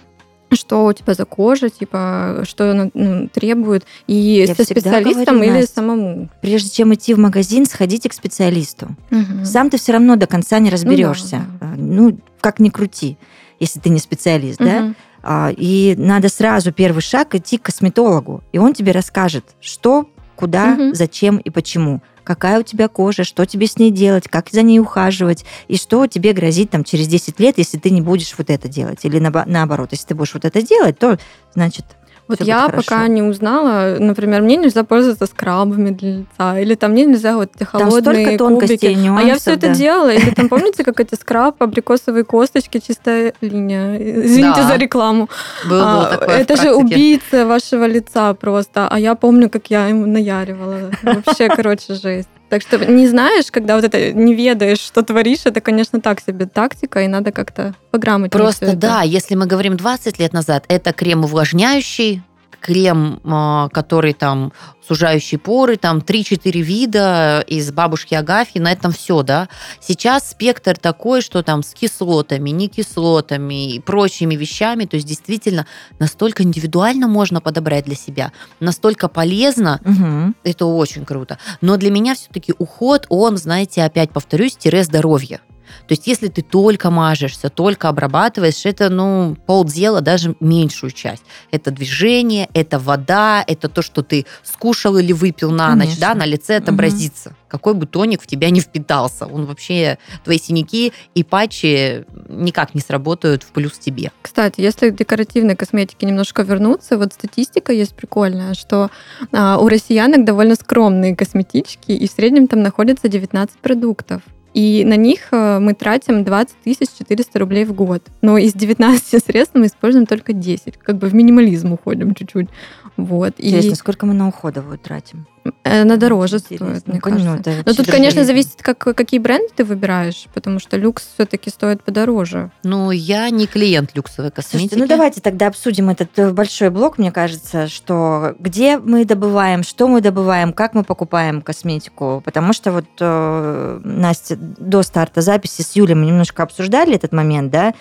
что 0.54 0.86
у 0.86 0.93
тебя 0.93 1.13
за 1.13 1.25
кожа, 1.25 1.69
типа, 1.69 2.43
что 2.45 2.71
она 2.71 2.89
ну, 2.93 3.30
требует, 3.30 3.86
и 4.08 4.45
Я 4.47 4.54
со 4.54 4.63
специалистом 4.63 5.36
говорю, 5.36 5.51
или 5.51 5.60
Настя, 5.62 5.75
самому. 5.75 6.30
Прежде 6.41 6.69
чем 6.69 6.93
идти 6.93 7.13
в 7.13 7.19
магазин, 7.19 7.65
сходите 7.65 8.10
к 8.10 8.13
специалисту. 8.13 8.89
Мгм. 9.12 9.45
Сам 9.45 9.69
ты 9.69 9.77
все 9.77 9.93
равно 9.93 10.15
до 10.17 10.27
конца 10.27 10.60
не 10.60 10.69
разберешься. 10.69 11.45
да. 11.60 11.73
Ну, 11.77 12.17
как 12.41 12.60
ни 12.60 12.69
крути, 12.69 13.17
если 13.60 13.80
ты 13.80 13.89
не 13.89 13.99
специалист, 13.99 14.60
да? 14.60 14.93
А, 15.23 15.51
И 15.55 15.95
надо 15.97 16.29
сразу 16.29 16.71
первый 16.71 17.01
шаг 17.01 17.36
идти 17.36 17.57
к 17.57 17.63
косметологу, 17.63 18.43
и 18.51 18.57
он 18.57 18.73
тебе 18.73 18.91
расскажет, 18.91 19.45
что, 19.60 20.10
куда, 20.36 20.67
Мгм. 20.75 20.95
зачем 20.95 21.38
и 21.38 21.49
почему. 21.49 22.01
Какая 22.23 22.60
у 22.60 22.63
тебя 22.63 22.88
кожа, 22.88 23.23
что 23.23 23.45
тебе 23.45 23.65
с 23.67 23.77
ней 23.77 23.89
делать, 23.91 24.27
как 24.27 24.49
за 24.51 24.62
ней 24.62 24.79
ухаживать, 24.79 25.43
и 25.67 25.75
что 25.75 26.05
тебе 26.07 26.34
грозит 26.34 26.69
там 26.69 26.84
через 26.84 27.07
10 27.07 27.39
лет, 27.39 27.57
если 27.57 27.77
ты 27.79 27.89
не 27.89 28.01
будешь 28.01 28.34
вот 28.38 28.49
это 28.51 28.67
делать. 28.67 28.99
Или 29.03 29.19
наобо- 29.19 29.43
наоборот, 29.47 29.89
если 29.91 30.07
ты 30.07 30.15
будешь 30.15 30.34
вот 30.36 30.45
это 30.45 30.62
делать, 30.62 30.97
то 30.99 31.17
значит 31.55 31.86
Вот 32.32 32.48
я 32.48 32.70
пока 32.70 33.08
не 33.08 33.22
узнала, 33.22 33.98
например, 34.00 34.41
мне 34.41 34.56
нельзя 34.56 34.84
пользоваться 34.84 35.26
скрабами 35.26 35.89
для 35.91 36.17
лица, 36.20 36.60
или 36.60 36.76
там 36.76 36.91
мне 36.91 37.06
нельзя 37.06 37.36
вот 37.36 37.50
эти 37.56 37.60
Там 37.70 37.82
холодные 37.82 38.26
столько 38.26 38.38
тонкостей 38.38 38.78
кубики. 38.78 39.00
нюансов. 39.06 39.26
А 39.26 39.28
я 39.28 39.36
все 39.38 39.52
это 39.52 39.67
да. 39.67 39.74
делала. 39.74 40.10
Или 40.13 40.30
там 40.32 40.50
помните, 40.50 40.84
как 40.84 41.00
эти 41.00 41.15
скраб, 41.15 41.62
абрикосовые 41.62 42.24
косточки, 42.24 42.80
чистая 42.80 43.34
линия. 43.41 43.98
Извините 43.98 44.62
Да. 44.62 44.67
за 44.67 44.76
рекламу. 44.78 45.30
Было, 45.70 45.80
было 45.80 46.08
А, 46.22 46.32
это 46.32 46.56
же 46.56 46.74
убийца 46.74 47.46
вашего 47.46 47.86
лица 47.86 48.34
просто. 48.34 48.88
А 48.89 49.00
я 49.00 49.15
помню, 49.15 49.50
как 49.50 49.67
я 49.70 49.88
ему 49.88 50.06
наяривала. 50.06 50.91
Вообще, 51.04 51.48
короче, 51.56 51.94
жесть. 51.96 52.30
Так 52.52 52.64
что 52.64 52.86
не 52.86 53.08
знаешь, 53.08 53.46
когда 53.50 53.78
вот 53.78 53.86
это 53.86 54.12
не 54.12 54.36
ведаешь, 54.36 54.80
что 54.80 55.04
творишь, 55.04 55.46
это, 55.46 55.62
конечно, 55.62 56.02
так 56.02 56.20
себе 56.20 56.46
тактика, 56.46 57.02
и 57.02 57.08
надо 57.08 57.32
как-то 57.32 57.76
пограмотнее 57.92 58.30
Просто 58.30 58.76
да, 58.76 59.04
если 59.04 59.36
мы 59.36 59.46
говорим 59.46 59.78
20 59.78 60.20
лет 60.20 60.34
назад, 60.34 60.66
это 60.68 60.92
крем 60.92 61.24
увлажняющий, 61.24 62.22
крем, 62.62 63.19
а, 63.24 63.67
который 63.69 64.13
там 64.13 64.54
сужающий 64.88 65.38
поры, 65.38 65.78
там 65.78 66.00
3-4 66.00 66.62
вида 66.62 67.43
из 67.47 67.71
бабушки 67.71 68.13
Агафьи, 68.13 68.62
на 68.62 68.71
этом 68.71 68.91
все, 68.91 69.24
да. 69.24 69.50
Сейчас 69.80 70.30
спектр 70.30 70.78
такой, 70.78 71.21
что 71.21 71.43
там 71.43 71.63
с 71.63 71.74
кислотами, 71.74 72.50
не 72.50 72.67
кислотами 72.67 73.74
и 73.76 73.80
прочими 73.80 74.36
вещами, 74.36 74.86
то 74.86 74.95
есть 74.95 75.08
действительно 75.08 75.65
настолько 76.00 76.43
индивидуально 76.43 77.08
можно 77.08 77.41
подобрать 77.41 77.86
для 77.86 77.95
себя, 77.95 78.32
настолько 78.60 79.08
полезно, 79.08 79.80
Мгм. 79.84 80.36
это 80.43 80.65
очень 80.65 81.06
круто. 81.06 81.38
Но 81.62 81.78
для 81.78 81.91
меня 81.91 82.15
все-таки 82.15 82.54
уход, 82.58 83.06
он, 83.10 83.38
знаете, 83.38 83.84
опять 83.84 84.12
повторюсь, 84.12 84.56
тире 84.58 84.84
здоровье. 84.84 85.39
То 85.88 85.93
есть, 85.93 86.07
если 86.07 86.27
ты 86.27 86.41
только 86.41 86.89
мажешься, 86.89 87.49
только 87.49 87.89
обрабатываешь, 87.89 88.65
это, 88.65 88.89
ну, 88.89 89.36
полдела, 89.45 90.01
даже 90.01 90.36
меньшую 90.39 90.91
часть. 90.91 91.23
Это 91.51 91.71
движение, 91.71 92.49
это 92.53 92.79
вода, 92.79 93.43
это 93.47 93.69
то, 93.69 93.81
что 93.81 94.03
ты 94.03 94.25
скушал 94.43 94.97
или 94.97 95.13
выпил 95.13 95.51
на 95.51 95.75
ночь, 95.75 95.95
Конечно. 95.95 96.07
да, 96.07 96.15
на 96.15 96.25
лице 96.25 96.57
отобразится. 96.57 97.36
Какой 97.47 97.73
бы 97.73 97.86
тоник 97.86 98.21
в 98.21 98.27
тебя 98.27 98.49
не 98.49 98.62
впитался, 98.62 99.25
он 99.25 99.45
вообще, 99.45 99.97
твои 100.23 100.39
синяки 100.39 100.93
и 101.15 101.23
патчи 101.23 102.05
никак 102.29 102.73
не 102.73 102.81
сработают 102.81 103.43
в 103.43 103.47
плюс 103.47 103.73
тебе. 103.73 104.12
Кстати, 104.21 104.62
если 104.62 104.89
к 104.89 104.95
декоративной 104.95 105.57
косметике 105.57 106.05
немножко 106.05 106.43
вернуться, 106.43 106.97
вот 106.97 107.12
статистика 107.12 107.73
есть 107.73 107.93
прикольная, 107.93 108.53
что 108.53 108.89
а, 109.34 109.57
у 109.57 109.67
россиянок 109.67 110.23
довольно 110.23 110.55
скромные 110.55 111.15
косметички, 111.15 111.91
и 111.91 112.07
в 112.07 112.12
среднем 112.12 112.47
там 112.47 112.62
находится 112.62 113.10
19 113.10 113.57
продуктов. 113.57 114.21
И 114.54 114.84
на 114.86 114.98
них 114.98 115.30
э, 115.32 115.60
мы 115.60 115.74
тратим 115.74 116.24
20 116.24 116.56
400 116.98 117.40
рублей 117.40 117.66
в 117.66 117.74
год. 117.74 118.04
Но 118.22 118.38
из 118.38 118.54
19 118.54 119.24
средств 119.24 119.56
мы 119.56 119.68
используем 119.68 120.06
только 120.06 120.34
10. 120.34 120.78
Как 120.78 120.98
бы 120.98 121.08
в 121.08 121.16
минимализм 121.16 121.74
уходим 121.74 122.14
чуть-чуть. 122.14 122.50
Вот. 122.97 123.34
И 123.38 123.47
Интересно, 123.49 123.75
сколько 123.75 124.06
мы 124.06 124.13
на 124.13 124.27
уходовую 124.27 124.77
тратим? 124.77 125.25
э, 125.63 125.82
она 125.82 125.95
дороже 125.97 126.38
Интересно. 126.38 126.75
стоит, 126.75 126.88
мне 126.88 126.95
Ну, 126.97 127.01
кажется. 127.01 127.49
это 127.51 127.63
Но 127.65 127.73
тут, 127.73 127.88
конечно, 127.88 128.23
зависит, 128.23 128.62
как, 128.62 128.77
какие 128.77 129.19
бренды 129.19 129.47
ты 129.56 129.63
выбираешь, 129.63 130.27
потому 130.34 130.60
что 130.60 130.77
люкс 130.77 131.08
все-таки 131.15 131.49
стоит 131.49 131.84
подороже. 131.84 132.51
Ну, 132.63 132.91
я 132.91 133.30
не 133.32 133.47
клиент 133.47 133.95
люксовой 133.95 134.30
косметики. 134.30 134.69
Слушайте, 134.69 134.77
ну 134.77 134.88
давайте 134.88 135.21
тогда 135.21 135.47
обсудим 135.47 135.89
этот 135.89 136.17
э, 136.19 136.32
большой 136.32 136.69
блок, 136.69 136.97
мне 136.99 137.12
кажется, 137.12 137.67
что 137.67 138.36
где 138.39 138.77
мы 138.77 139.06
добываем, 139.06 139.63
что 139.63 139.88
мы 139.88 140.01
добываем, 140.01 140.54
как 140.54 140.73
мы 140.75 140.84
покупаем 140.84 141.41
косметику, 141.41 142.21
потому 142.23 142.54
что 142.54 142.71
вот 142.71 142.86
э, 142.99 143.80
Настя 143.84 144.36
до 144.38 144.84
старта 144.84 145.21
записи 145.21 145.62
с 145.63 145.75
Юлей 145.75 145.95
мы 145.95 146.06
немножко 146.06 146.43
обсуждали 146.43 146.93
этот 146.95 147.13
момент, 147.13 147.51
да, 147.51 147.73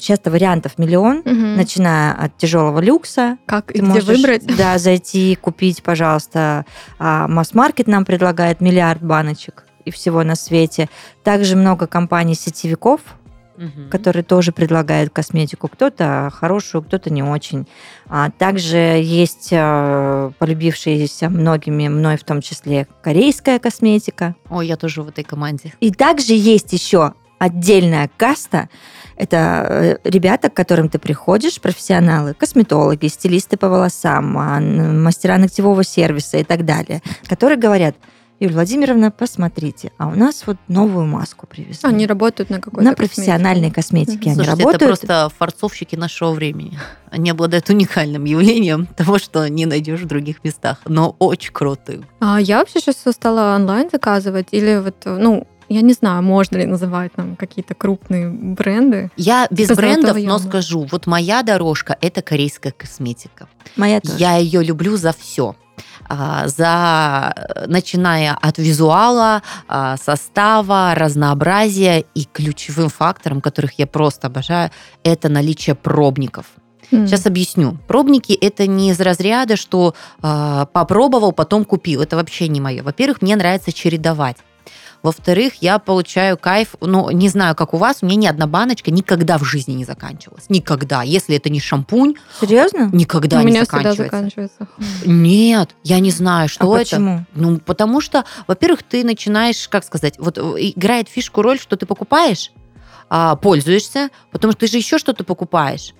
часто 0.00 0.30
вариантов 0.30 0.78
миллион, 0.78 1.22
Мгм. 1.24 1.56
начиная 1.56 2.12
от 2.12 2.36
тяжелого 2.36 2.80
люкса, 2.80 3.38
Как 3.46 3.70
и 3.70 3.78
где 3.80 3.82
можешь, 3.82 4.04
выбрать? 4.06 4.46
да, 4.56 4.78
зайти, 4.78 5.36
купить, 5.40 5.82
пожалуйста. 5.82 6.64
А 6.98 7.26
Масс-маркет 7.28 7.86
нам 7.86 8.04
предлагает 8.04 8.60
миллиард 8.60 9.02
баночек 9.02 9.64
и 9.84 9.90
всего 9.90 10.22
на 10.24 10.34
свете. 10.34 10.88
Также 11.22 11.56
много 11.56 11.86
компаний-сетевиков, 11.86 13.00
Мгм. 13.56 13.88
которые 13.88 14.22
тоже 14.22 14.52
предлагают 14.52 15.10
косметику. 15.14 15.68
Кто-то 15.68 16.30
хорошую, 16.34 16.82
кто-то 16.82 17.08
не 17.10 17.22
очень. 17.22 17.66
А 18.06 18.30
также 18.30 18.76
есть 18.76 19.48
полюбившаяся 20.38 21.28
многими, 21.30 21.88
мной 21.88 22.16
в 22.16 22.24
том 22.24 22.40
числе, 22.42 22.86
корейская 23.02 23.58
косметика. 23.58 24.34
Ой, 24.50 24.66
я 24.66 24.76
тоже 24.76 25.02
в 25.02 25.08
этой 25.08 25.24
команде. 25.24 25.72
И 25.80 25.90
также 25.90 26.34
есть 26.34 26.72
еще 26.72 27.14
отдельная 27.38 28.10
каста. 28.16 28.68
Это 29.16 29.66
э, 29.68 29.98
ребята, 30.04 30.50
к 30.50 30.54
которым 30.54 30.88
ты 30.88 30.98
приходишь, 30.98 31.60
профессионалы, 31.60 32.34
косметологи, 32.34 33.06
стилисты 33.06 33.56
по 33.56 33.68
волосам, 33.68 34.36
а, 34.38 34.60
мастера 34.60 35.38
ногтевого 35.38 35.84
сервиса 35.84 36.38
и 36.38 36.44
так 36.44 36.64
далее, 36.64 37.02
которые 37.28 37.58
говорят, 37.58 37.96
Юлия 38.38 38.54
Владимировна, 38.54 39.10
посмотрите, 39.10 39.92
а 39.96 40.08
у 40.08 40.14
нас 40.14 40.46
вот 40.46 40.58
новую 40.68 41.06
маску 41.06 41.46
привезли. 41.46 41.88
Они 41.88 42.06
работают 42.06 42.50
на 42.50 42.60
какой-то 42.60 42.84
на 42.84 42.94
косметике. 42.94 43.14
профессиональной 43.16 43.70
косметике 43.70 44.30
они 44.30 44.34
Слушайте, 44.34 44.50
работают. 44.50 44.82
это 44.82 44.86
просто 44.86 45.30
форцовщики 45.38 45.96
нашего 45.96 46.32
времени. 46.32 46.78
Они 47.10 47.30
обладают 47.30 47.70
уникальным 47.70 48.24
явлением 48.24 48.86
того, 48.96 49.18
что 49.18 49.48
не 49.48 49.64
найдешь 49.64 50.00
в 50.00 50.06
других 50.06 50.44
местах, 50.44 50.82
но 50.84 51.16
очень 51.18 51.50
крутым. 51.50 52.04
А 52.20 52.38
я 52.38 52.58
вообще 52.58 52.80
сейчас 52.80 52.96
стала 53.14 53.54
онлайн 53.56 53.88
заказывать 53.90 54.48
или 54.50 54.82
вот, 54.84 54.96
ну, 55.06 55.46
я 55.68 55.80
не 55.80 55.92
знаю, 55.92 56.22
можно 56.22 56.56
ли 56.56 56.66
называть 56.66 57.12
там 57.12 57.36
какие-то 57.36 57.74
крупные 57.74 58.28
бренды. 58.28 59.10
Я 59.16 59.48
без 59.50 59.68
брендов, 59.68 60.10
«Золотого 60.10 60.26
но 60.26 60.36
яма». 60.36 60.38
скажу, 60.38 60.86
вот 60.90 61.06
моя 61.06 61.42
дорожка– 61.42 61.96
это 62.00 62.22
корейская 62.22 62.72
косметика. 62.72 63.48
Моя 63.76 64.00
тоже. 64.00 64.16
Я 64.18 64.36
ее 64.36 64.62
люблю 64.62 64.96
за 64.96 65.12
все. 65.12 65.54
За, 66.08 67.34
э, 67.36 67.66
начиная 67.66 68.34
от 68.34 68.58
визуала, 68.58 69.42
а, 69.68 69.96
состава, 69.96 70.94
разнообразия 70.94 72.04
и 72.14 72.24
ключевым 72.24 72.88
фактором, 72.88 73.40
которых 73.40 73.78
я 73.78 73.86
просто 73.86 74.28
обожаю, 74.28 74.70
это 75.02 75.28
наличие 75.28 75.74
пробников. 75.74 76.46
М. 76.92 77.06
Сейчас 77.06 77.26
объясню. 77.26 77.76
Пробники 77.88 78.32
это 78.32 78.66
не 78.66 78.90
из 78.90 79.00
разряда, 79.00 79.56
что 79.56 79.94
э, 80.22 80.66
попробовал, 80.72 81.32
потом 81.32 81.64
купил. 81.64 82.02
Это 82.02 82.16
вообще 82.16 82.48
не 82.48 82.60
мое. 82.60 82.82
Во-первых, 82.82 83.20
мне 83.20 83.36
нравится 83.36 83.72
чередовать. 83.72 84.36
Во-вторых, 85.02 85.54
я 85.60 85.78
получаю 85.78 86.36
кайф, 86.36 86.74
ну, 86.80 87.10
не 87.10 87.28
знаю, 87.28 87.54
как 87.54 87.74
у 87.74 87.76
вас, 87.76 87.98
у 88.02 88.06
меня 88.06 88.16
ни 88.16 88.26
одна 88.26 88.46
баночка 88.46 88.90
никогда 88.90 89.38
в 89.38 89.44
жизни 89.44 89.72
не 89.72 89.84
заканчивалась. 89.84 90.44
Никогда. 90.48 91.02
Если 91.02 91.36
это 91.36 91.48
не 91.50 91.60
шампунь, 91.60 92.14
Серьезно? 92.40 92.90
никогда 92.92 93.38
У 93.38 93.40
не 93.40 93.46
меня 93.46 93.62
всегда 93.64 93.92
заканчивается. 93.92 94.58
заканчивается. 94.58 95.08
Нет, 95.08 95.70
я 95.84 96.00
не 96.00 96.10
знаю, 96.10 96.48
что 96.48 96.72
а 96.72 96.80
это. 96.80 96.90
почему? 96.90 97.26
Ну, 97.34 97.58
потому 97.58 98.00
что, 98.00 98.24
во-первых, 98.46 98.82
ты 98.82 99.04
начинаешь, 99.04 99.68
как 99.68 99.84
сказать, 99.84 100.14
вот 100.18 100.38
э, 100.38 100.40
играет 100.40 101.08
фишку 101.08 101.42
роль, 101.42 101.58
что 101.60 101.76
ты 101.76 101.86
покупаешь, 101.86 102.50
а, 103.08 103.36
пользуешься, 103.36 104.10
потому 104.32 104.52
что 104.52 104.60
ты 104.60 104.66
же 104.66 104.78
еще 104.78 104.98
что-то 104.98 105.22
покупаешь, 105.24 105.94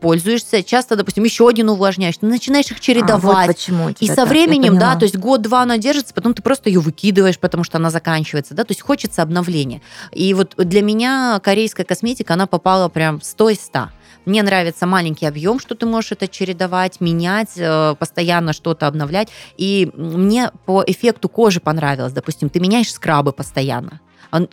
пользуешься, 0.00 0.62
часто, 0.62 0.96
допустим, 0.96 1.24
еще 1.24 1.48
один 1.48 1.68
увлажняешь, 1.68 2.16
ты 2.18 2.26
начинаешь 2.26 2.66
их 2.66 2.72
А, 2.72 2.74
вот 2.74 2.82
чередовать. 2.82 3.46
почему 3.46 3.90
И 4.00 4.06
со 4.06 4.16
так, 4.16 4.28
временем, 4.28 4.78
да, 4.78 4.96
то 4.96 5.04
есть 5.04 5.16
год-два 5.16 5.62
она 5.62 5.78
держится, 5.78 6.14
потом 6.14 6.34
ты 6.34 6.42
просто 6.42 6.68
ее 6.68 6.80
выкидываешь, 6.80 7.38
потому 7.38 7.64
что 7.64 7.78
она 7.78 7.90
заканчивается, 7.90 8.54
да, 8.54 8.64
то 8.64 8.72
есть 8.72 8.80
хочется 8.80 9.22
обновления. 9.22 9.82
И 10.12 10.34
вот 10.34 10.54
для 10.56 10.82
меня 10.82 11.40
корейская 11.42 11.84
косметика, 11.84 12.34
она 12.34 12.46
попала 12.46 12.88
прям 12.88 13.20
100 13.20 13.50
из 13.50 13.60
100. 13.60 13.88
Мне 14.26 14.42
нравится 14.42 14.86
маленький 14.86 15.24
объем, 15.24 15.60
что 15.60 15.76
ты 15.76 15.86
можешь 15.86 16.12
это 16.12 16.26
чередовать, 16.26 17.00
менять, 17.00 17.52
э, 17.56 17.94
постоянно 17.96 18.52
что-то 18.52 18.88
обновлять. 18.88 19.28
И 19.56 19.88
мне 19.94 20.50
по 20.66 20.82
эффекту 20.84 21.28
кожи 21.28 21.60
понравилось. 21.60 22.12
Допустим, 22.12 22.48
ты 22.48 22.58
меняешь 22.58 22.92
скрабы 22.92 23.32
постоянно. 23.32 24.00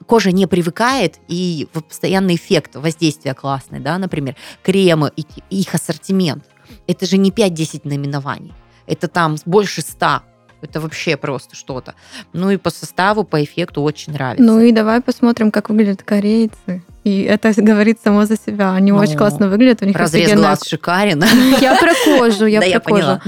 Кожа 0.06 0.32
не 0.32 0.48
привыкает, 0.48 1.20
и 1.28 1.68
постоянный 1.72 2.36
эффект 2.36 2.76
воздействия 2.76 3.34
классный, 3.34 3.80
да, 3.80 3.98
например, 3.98 4.36
кремы, 4.62 5.12
и 5.16 5.26
их 5.50 5.74
ассортимент. 5.74 6.46
Это 6.88 7.06
же 7.06 7.18
не 7.18 7.32
5-10 7.32 7.82
наименований. 7.84 8.54
Это 8.88 9.08
там 9.08 9.38
больше 9.46 9.82
100. 9.82 10.22
Это 10.62 10.80
вообще 10.80 11.18
просто 11.18 11.56
что-то. 11.56 11.94
Ну 12.32 12.50
и 12.50 12.58
по 12.58 12.70
составу, 12.70 13.24
по 13.26 13.44
эффекту 13.44 13.82
очень 13.82 14.14
нравится. 14.14 14.44
Ну 14.44 14.62
и 14.62 14.72
давай 14.72 15.02
посмотрим, 15.02 15.52
как 15.52 15.70
выглядят 15.70 16.04
корейцы. 16.04 16.84
И 17.04 17.24
это 17.24 17.54
говорит 17.58 18.00
само 18.04 18.26
за 18.26 18.36
себя. 18.38 18.74
Они 18.74 18.92
Ну, 18.92 18.98
очень 18.98 19.18
классно 19.18 19.50
выглядят, 19.50 19.82
у 19.82 19.86
них 19.86 19.96
Разрез 19.96 20.34
глаз 20.34 20.66
шикарен. 20.66 21.24
Я 21.62 21.76
про 21.76 21.92
кожу, 22.06 22.46
я 22.46 22.62
Да, 22.62 22.80
про 22.80 22.90
кожу. 22.92 23.22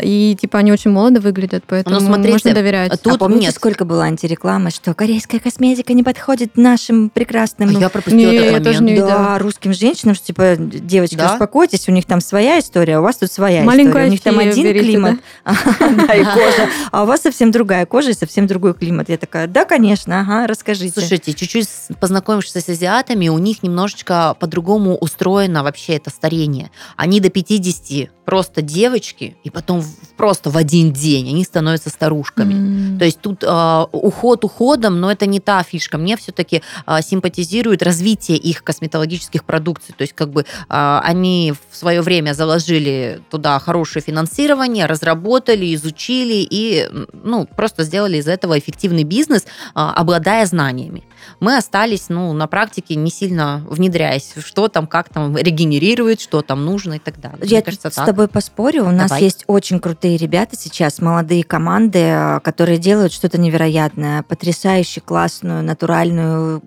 И 0.00 0.36
типа 0.40 0.58
они 0.58 0.72
очень 0.72 0.90
молодо 0.90 1.20
выглядят, 1.20 1.64
поэтому 1.66 1.98
Ну, 1.98 2.06
смотрите, 2.06 2.32
можно 2.32 2.54
доверять. 2.54 2.92
а 2.92 2.96
тут 2.96 3.14
а 3.14 3.18
помните, 3.18 3.46
нет. 3.46 3.54
сколько 3.54 3.84
было 3.84 4.04
антирекламы, 4.04 4.70
что 4.70 4.94
корейская 4.94 5.38
косметика 5.40 5.92
не 5.92 6.02
подходит 6.02 6.56
нашим 6.56 7.10
прекрасным 7.10 7.70
А 7.70 7.72
ну, 7.72 7.80
я 7.80 7.88
пропустила 7.88 8.30
Не, 8.30 8.36
этот 8.36 8.74
момент. 8.74 8.80
не 8.82 8.96
да, 8.98 9.38
русским 9.38 9.72
женщинам, 9.72 10.14
что 10.14 10.26
типа, 10.26 10.56
девочки, 10.58 11.16
Да? 11.16 11.32
успокойтесь, 11.32 11.88
у 11.88 11.92
них 11.92 12.04
там 12.06 12.20
своя 12.20 12.58
история, 12.58 12.96
а 12.96 13.00
у 13.00 13.02
вас 13.02 13.16
тут 13.16 13.30
своя 13.32 13.64
история. 13.64 14.06
У 14.06 14.10
них 14.10 14.20
там 14.20 14.38
один 14.38 14.64
берите, 14.64 14.84
климат, 14.84 15.20
да, 15.44 16.14
и 16.14 16.24
кожа, 16.24 16.68
а 16.90 17.02
у 17.02 17.06
вас 17.06 17.22
совсем 17.22 17.50
другая 17.50 17.86
кожа 17.86 18.10
и 18.10 18.14
совсем 18.14 18.46
другой 18.46 18.74
климат. 18.74 19.08
Я 19.08 19.16
такая, 19.16 19.46
да, 19.46 19.64
конечно, 19.64 20.20
ага, 20.20 20.46
расскажите. 20.46 20.92
Слушайте, 21.00 21.32
чуть-чуть 21.32 21.68
познакомившись 22.00 22.52
с 22.52 22.68
азиатами, 22.68 23.21
у 23.28 23.38
них 23.38 23.62
немножечко 23.62 24.36
по-другому 24.38 24.96
устроено 24.96 25.62
вообще 25.62 25.94
это 25.94 26.10
старение. 26.10 26.70
Они 26.96 27.20
до 27.20 27.30
50 27.30 28.10
просто 28.24 28.62
девочки, 28.62 29.36
и 29.42 29.50
потом 29.50 29.84
просто 30.16 30.50
в 30.50 30.56
один 30.56 30.92
день 30.92 31.28
они 31.28 31.44
становятся 31.44 31.90
старушками. 31.90 32.54
М. 32.54 32.98
То 32.98 33.04
есть 33.04 33.20
тут 33.20 33.42
э, 33.42 33.86
уход 33.92 34.44
уходом, 34.44 35.00
но 35.00 35.10
это 35.10 35.26
не 35.26 35.40
та 35.40 35.62
фишка. 35.62 35.98
Мне 35.98 36.16
все-таки 36.16 36.62
симпатизирует 37.02 37.82
развитие 37.82 38.38
их 38.38 38.62
косметологических 38.62 39.44
продукций. 39.44 39.94
То 39.96 40.02
есть 40.02 40.14
как 40.14 40.30
бы 40.30 40.42
э, 40.42 41.00
они 41.02 41.52
в 41.70 41.76
свое 41.76 42.00
время 42.00 42.32
заложили 42.32 43.20
туда 43.30 43.58
хорошее 43.58 44.02
финансирование, 44.02 44.86
разработали, 44.86 45.74
изучили 45.74 46.46
и 46.48 46.88
ну, 47.12 47.46
просто 47.46 47.84
сделали 47.84 48.18
из 48.18 48.28
этого 48.28 48.58
эффективный 48.58 49.04
бизнес, 49.04 49.42
э, 49.42 49.46
обладая 49.74 50.46
знаниями. 50.46 51.04
Мы 51.40 51.56
остались 51.56 52.08
ну, 52.08 52.32
на 52.32 52.46
практике, 52.46 52.94
не 52.94 53.10
сильно 53.12 53.62
внедряясь, 53.68 54.32
что 54.44 54.68
там, 54.68 54.86
как 54.86 55.08
там 55.08 55.36
регенерирует, 55.36 56.20
что 56.20 56.42
там 56.42 56.64
нужно 56.64 56.94
и 56.94 56.98
так 56.98 57.20
далее. 57.20 57.38
Мне 57.40 57.48
Я 57.48 57.62
кажется, 57.62 57.90
с 57.90 57.94
так. 57.94 58.06
тобой 58.06 58.28
поспорю. 58.28 58.84
У 58.84 58.90
нас 58.90 59.10
Давай. 59.10 59.22
есть 59.22 59.44
очень 59.46 59.78
крутые 59.78 60.16
ребята 60.16 60.56
сейчас, 60.58 61.00
молодые 61.00 61.44
команды, 61.44 62.40
которые 62.42 62.78
делают 62.78 63.12
что-то 63.12 63.38
невероятное, 63.38 64.22
потрясающе 64.22 65.00
классную, 65.00 65.62
натуральную, 65.62 66.62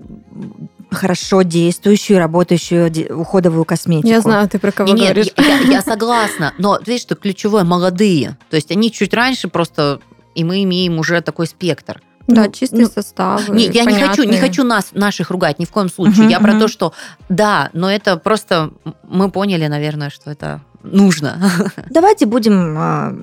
хорошо 0.92 1.42
действующую, 1.42 2.20
работающую 2.20 3.20
уходовую 3.20 3.66
косметику. 3.66 4.08
Я 4.08 4.22
знаю, 4.22 4.48
ты 4.50 4.60
про 4.60 4.72
кого 4.72 4.92
Не, 4.94 5.04
говоришь. 5.04 5.28
Нет, 5.38 5.40
я, 5.40 5.60
я 5.60 5.82
согласна, 5.86 6.54
но 6.58 6.80
видишь, 6.86 7.02
что 7.02 7.16
ключевое 7.16 7.64
молодые. 7.64 8.38
То 8.50 8.56
есть 8.56 8.72
они 8.72 8.92
чуть 8.92 9.14
раньше 9.14 9.48
просто, 9.48 10.00
и 10.36 10.44
мы 10.44 10.64
имеем 10.64 11.00
уже 11.00 11.22
такой 11.22 11.48
спектр. 11.48 12.02
Да, 12.28 12.46
Ну, 12.46 12.52
чистые 12.52 12.86
ну, 12.86 12.90
составы. 12.92 13.56
Не, 13.56 13.66
я 13.68 13.86
не 13.86 13.94
хочу, 13.94 14.24
не 14.24 14.28
понятные. 14.30 14.42
хочу 14.42 14.64
нас, 14.64 14.88
наших 14.94 15.30
ругать 15.30 15.60
ни 15.60 15.66
в 15.66 15.72
коем 15.72 15.90
случае. 15.90 16.24
Мгм, 16.24 16.28
я 16.30 16.40
про 16.40 16.52
мгм. 16.54 16.60
то, 16.62 16.68
что 16.68 16.94
да, 17.30 17.70
но 17.74 17.92
это 17.92 18.18
просто 18.18 18.72
мы 19.08 19.30
поняли, 19.30 19.68
наверное, 19.68 20.10
что 20.10 20.32
это 20.32 20.62
нужно. 20.84 21.52
Давайте 21.90 22.26
будем 22.26 22.76
а, 22.78 23.14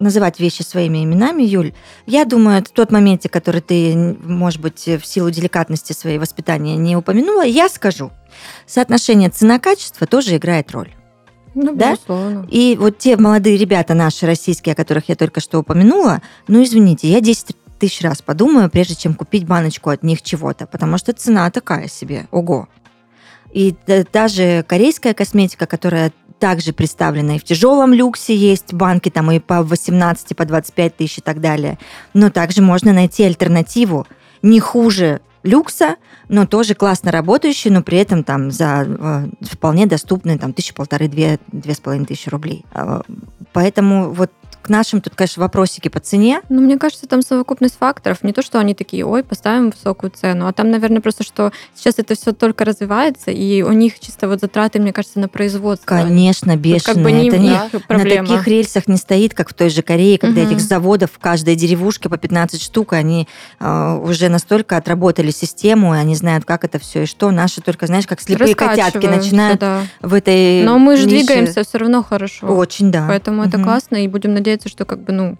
называть 0.00 0.40
вещи 0.40 0.62
своими 0.62 1.04
именами, 1.04 1.42
Юль. 1.44 1.72
Я 2.06 2.24
думаю, 2.24 2.58
это 2.58 2.72
тот 2.72 2.90
момент, 2.90 3.22
который 3.30 3.60
ты, 3.60 3.94
может 4.24 4.60
быть, 4.60 4.84
в 4.86 5.04
силу 5.04 5.30
деликатности 5.30 5.92
своей 5.92 6.18
воспитания 6.18 6.76
не 6.76 6.96
упомянула, 6.96 7.42
я 7.44 7.68
скажу. 7.68 8.10
Соотношение 8.66 9.30
цена-качество 9.30 10.06
тоже 10.06 10.36
играет 10.36 10.70
роль. 10.72 10.92
Ну, 11.54 11.72
Да? 11.76 11.92
безусловно. 11.92 12.46
И 12.50 12.76
вот 12.80 12.98
те 12.98 13.16
молодые 13.16 13.56
ребята 13.56 13.94
наши, 13.94 14.26
российские, 14.26 14.72
о 14.72 14.76
которых 14.76 15.08
я 15.08 15.14
только 15.14 15.40
что 15.40 15.60
упомянула, 15.60 16.20
ну, 16.48 16.62
извините, 16.64 17.08
я 17.08 17.20
10 17.20 17.54
тысяч 17.84 18.00
раз 18.00 18.22
подумаю, 18.22 18.70
прежде 18.70 18.94
чем 18.94 19.12
купить 19.12 19.46
баночку 19.46 19.90
от 19.90 20.02
них 20.02 20.22
чего-то, 20.22 20.66
потому 20.66 20.96
что 20.96 21.12
цена 21.12 21.50
такая 21.50 21.86
себе, 21.86 22.26
ого. 22.30 22.66
И 23.52 23.74
даже 24.10 24.64
корейская 24.66 25.12
косметика, 25.12 25.66
которая 25.66 26.12
также 26.38 26.72
представлена 26.72 27.36
и 27.36 27.38
в 27.38 27.44
тяжелом 27.44 27.92
люксе 27.92 28.34
есть 28.34 28.72
банки 28.72 29.10
там 29.10 29.30
и 29.30 29.38
по 29.38 29.62
18, 29.62 30.30
и 30.30 30.34
по 30.34 30.46
25 30.46 30.96
тысяч 30.96 31.18
и 31.18 31.20
так 31.20 31.42
далее. 31.42 31.78
Но 32.14 32.30
также 32.30 32.62
можно 32.62 32.94
найти 32.94 33.22
альтернативу 33.24 34.06
не 34.40 34.60
хуже 34.60 35.20
люкса, 35.42 35.96
но 36.28 36.46
тоже 36.46 36.74
классно 36.74 37.12
работающий, 37.12 37.70
но 37.70 37.82
при 37.82 37.98
этом 37.98 38.24
там 38.24 38.50
за 38.50 38.86
э, 38.86 39.26
вполне 39.42 39.86
доступные 39.86 40.38
там 40.38 40.54
тысячу 40.54 40.74
полторы, 40.74 41.08
две, 41.08 41.38
две 41.52 41.74
с 41.74 41.80
половиной 41.80 42.06
тысячи 42.06 42.30
рублей. 42.30 42.64
А, 42.72 43.02
Поэтому 43.54 44.10
вот 44.10 44.32
к 44.64 44.68
нашим 44.70 45.00
тут, 45.02 45.14
конечно, 45.14 45.42
вопросики 45.42 45.88
по 45.88 46.00
цене. 46.00 46.40
Ну, 46.48 46.62
мне 46.62 46.78
кажется, 46.78 47.06
там 47.06 47.20
совокупность 47.22 47.76
факторов. 47.78 48.22
Не 48.22 48.32
то, 48.32 48.40
что 48.42 48.58
они 48.58 48.74
такие, 48.74 49.04
ой, 49.04 49.22
поставим 49.22 49.70
высокую 49.70 50.10
цену, 50.10 50.46
а 50.46 50.52
там, 50.52 50.70
наверное, 50.70 51.02
просто, 51.02 51.22
что 51.22 51.52
сейчас 51.74 51.96
это 51.98 52.14
все 52.14 52.32
только 52.32 52.64
развивается, 52.64 53.30
и 53.30 53.60
у 53.62 53.72
них 53.72 54.00
чисто 54.00 54.26
вот 54.26 54.40
затраты, 54.40 54.80
мне 54.80 54.92
кажется, 54.92 55.20
на 55.20 55.28
производство. 55.28 55.86
Конечно, 55.86 56.56
бешеные. 56.56 56.80
как 56.80 56.96
бы 56.96 57.12
не 57.12 57.28
это 57.28 57.38
не, 57.38 57.48
них 57.50 57.72
на 57.74 57.80
проблема. 57.80 58.26
таких 58.26 58.48
рельсах 58.48 58.88
не 58.88 58.96
стоит, 58.96 59.34
как 59.34 59.50
в 59.50 59.54
той 59.54 59.68
же 59.68 59.82
Корее, 59.82 60.18
когда 60.18 60.40
Мгм. 60.40 60.50
этих 60.52 60.60
заводов 60.62 61.10
в 61.12 61.18
каждой 61.18 61.56
деревушке 61.56 62.08
по 62.08 62.16
15 62.16 62.62
штук, 62.62 62.94
они 62.94 63.28
э, 63.60 63.98
уже 64.02 64.30
настолько 64.30 64.78
отработали 64.78 65.30
систему, 65.30 65.94
и 65.94 65.98
они 65.98 66.14
знают, 66.14 66.46
как 66.46 66.64
это 66.64 66.78
все 66.78 67.02
и 67.02 67.06
что. 67.06 67.30
Наши 67.30 67.60
только, 67.60 67.86
знаешь, 67.86 68.06
как 68.06 68.20
слепые 68.20 68.54
котятки 68.54 69.06
начинают 69.06 69.60
да. 69.60 69.82
в 70.00 70.14
этой 70.14 70.62
Но 70.62 70.78
мы 70.78 70.96
же 70.96 71.06
нише. 71.06 71.26
двигаемся 71.26 71.64
все 71.64 71.78
равно 71.78 72.02
хорошо. 72.02 72.46
Очень, 72.46 72.90
да. 72.90 73.04
Поэтому 73.08 73.42
это 73.42 73.58
Мгм. 73.58 73.64
классно, 73.64 73.96
и 74.02 74.08
будем 74.08 74.32
надеяться, 74.32 74.53
что 74.68 74.84
как 74.84 75.00
бы, 75.02 75.12
ну, 75.12 75.36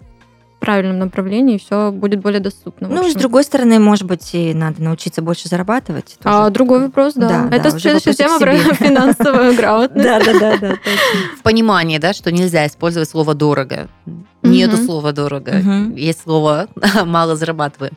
в 0.57 0.59
правильном 0.59 0.99
направлении 0.99 1.57
все 1.57 1.91
будет 1.91 2.21
более 2.21 2.39
доступно. 2.39 2.87
Ну, 2.87 3.07
и 3.07 3.11
с 3.11 3.15
другой 3.15 3.43
стороны, 3.43 3.77
может 3.79 4.05
быть, 4.05 4.33
и 4.33 4.53
надо 4.53 4.81
научиться 4.81 5.21
больше 5.21 5.47
зарабатывать. 5.47 6.17
А 6.23 6.49
другой 6.49 6.79
вопрос, 6.79 7.13
да. 7.13 7.27
Да, 7.29 7.47
да, 7.47 7.57
это 7.57 7.67
уже 7.69 7.79
следующая 7.79 8.13
тема 8.13 8.39
про 8.39 8.55
финансовую 8.73 9.53
грамотность. 9.57 10.05
Да, 10.05 10.19
да, 10.19 10.39
да, 10.39 10.57
да. 10.57 10.75
В 11.37 11.43
понимании, 11.43 11.97
да, 11.97 12.13
что 12.13 12.31
нельзя 12.31 12.65
использовать 12.65 13.09
слово 13.09 13.35
«дорого». 13.35 13.89
Нету 14.41 14.77
слова 14.77 15.11
«дорого». 15.11 15.61
Есть 15.95 16.21
слово 16.21 16.67
«мало 17.05 17.35
зарабатываем». 17.35 17.93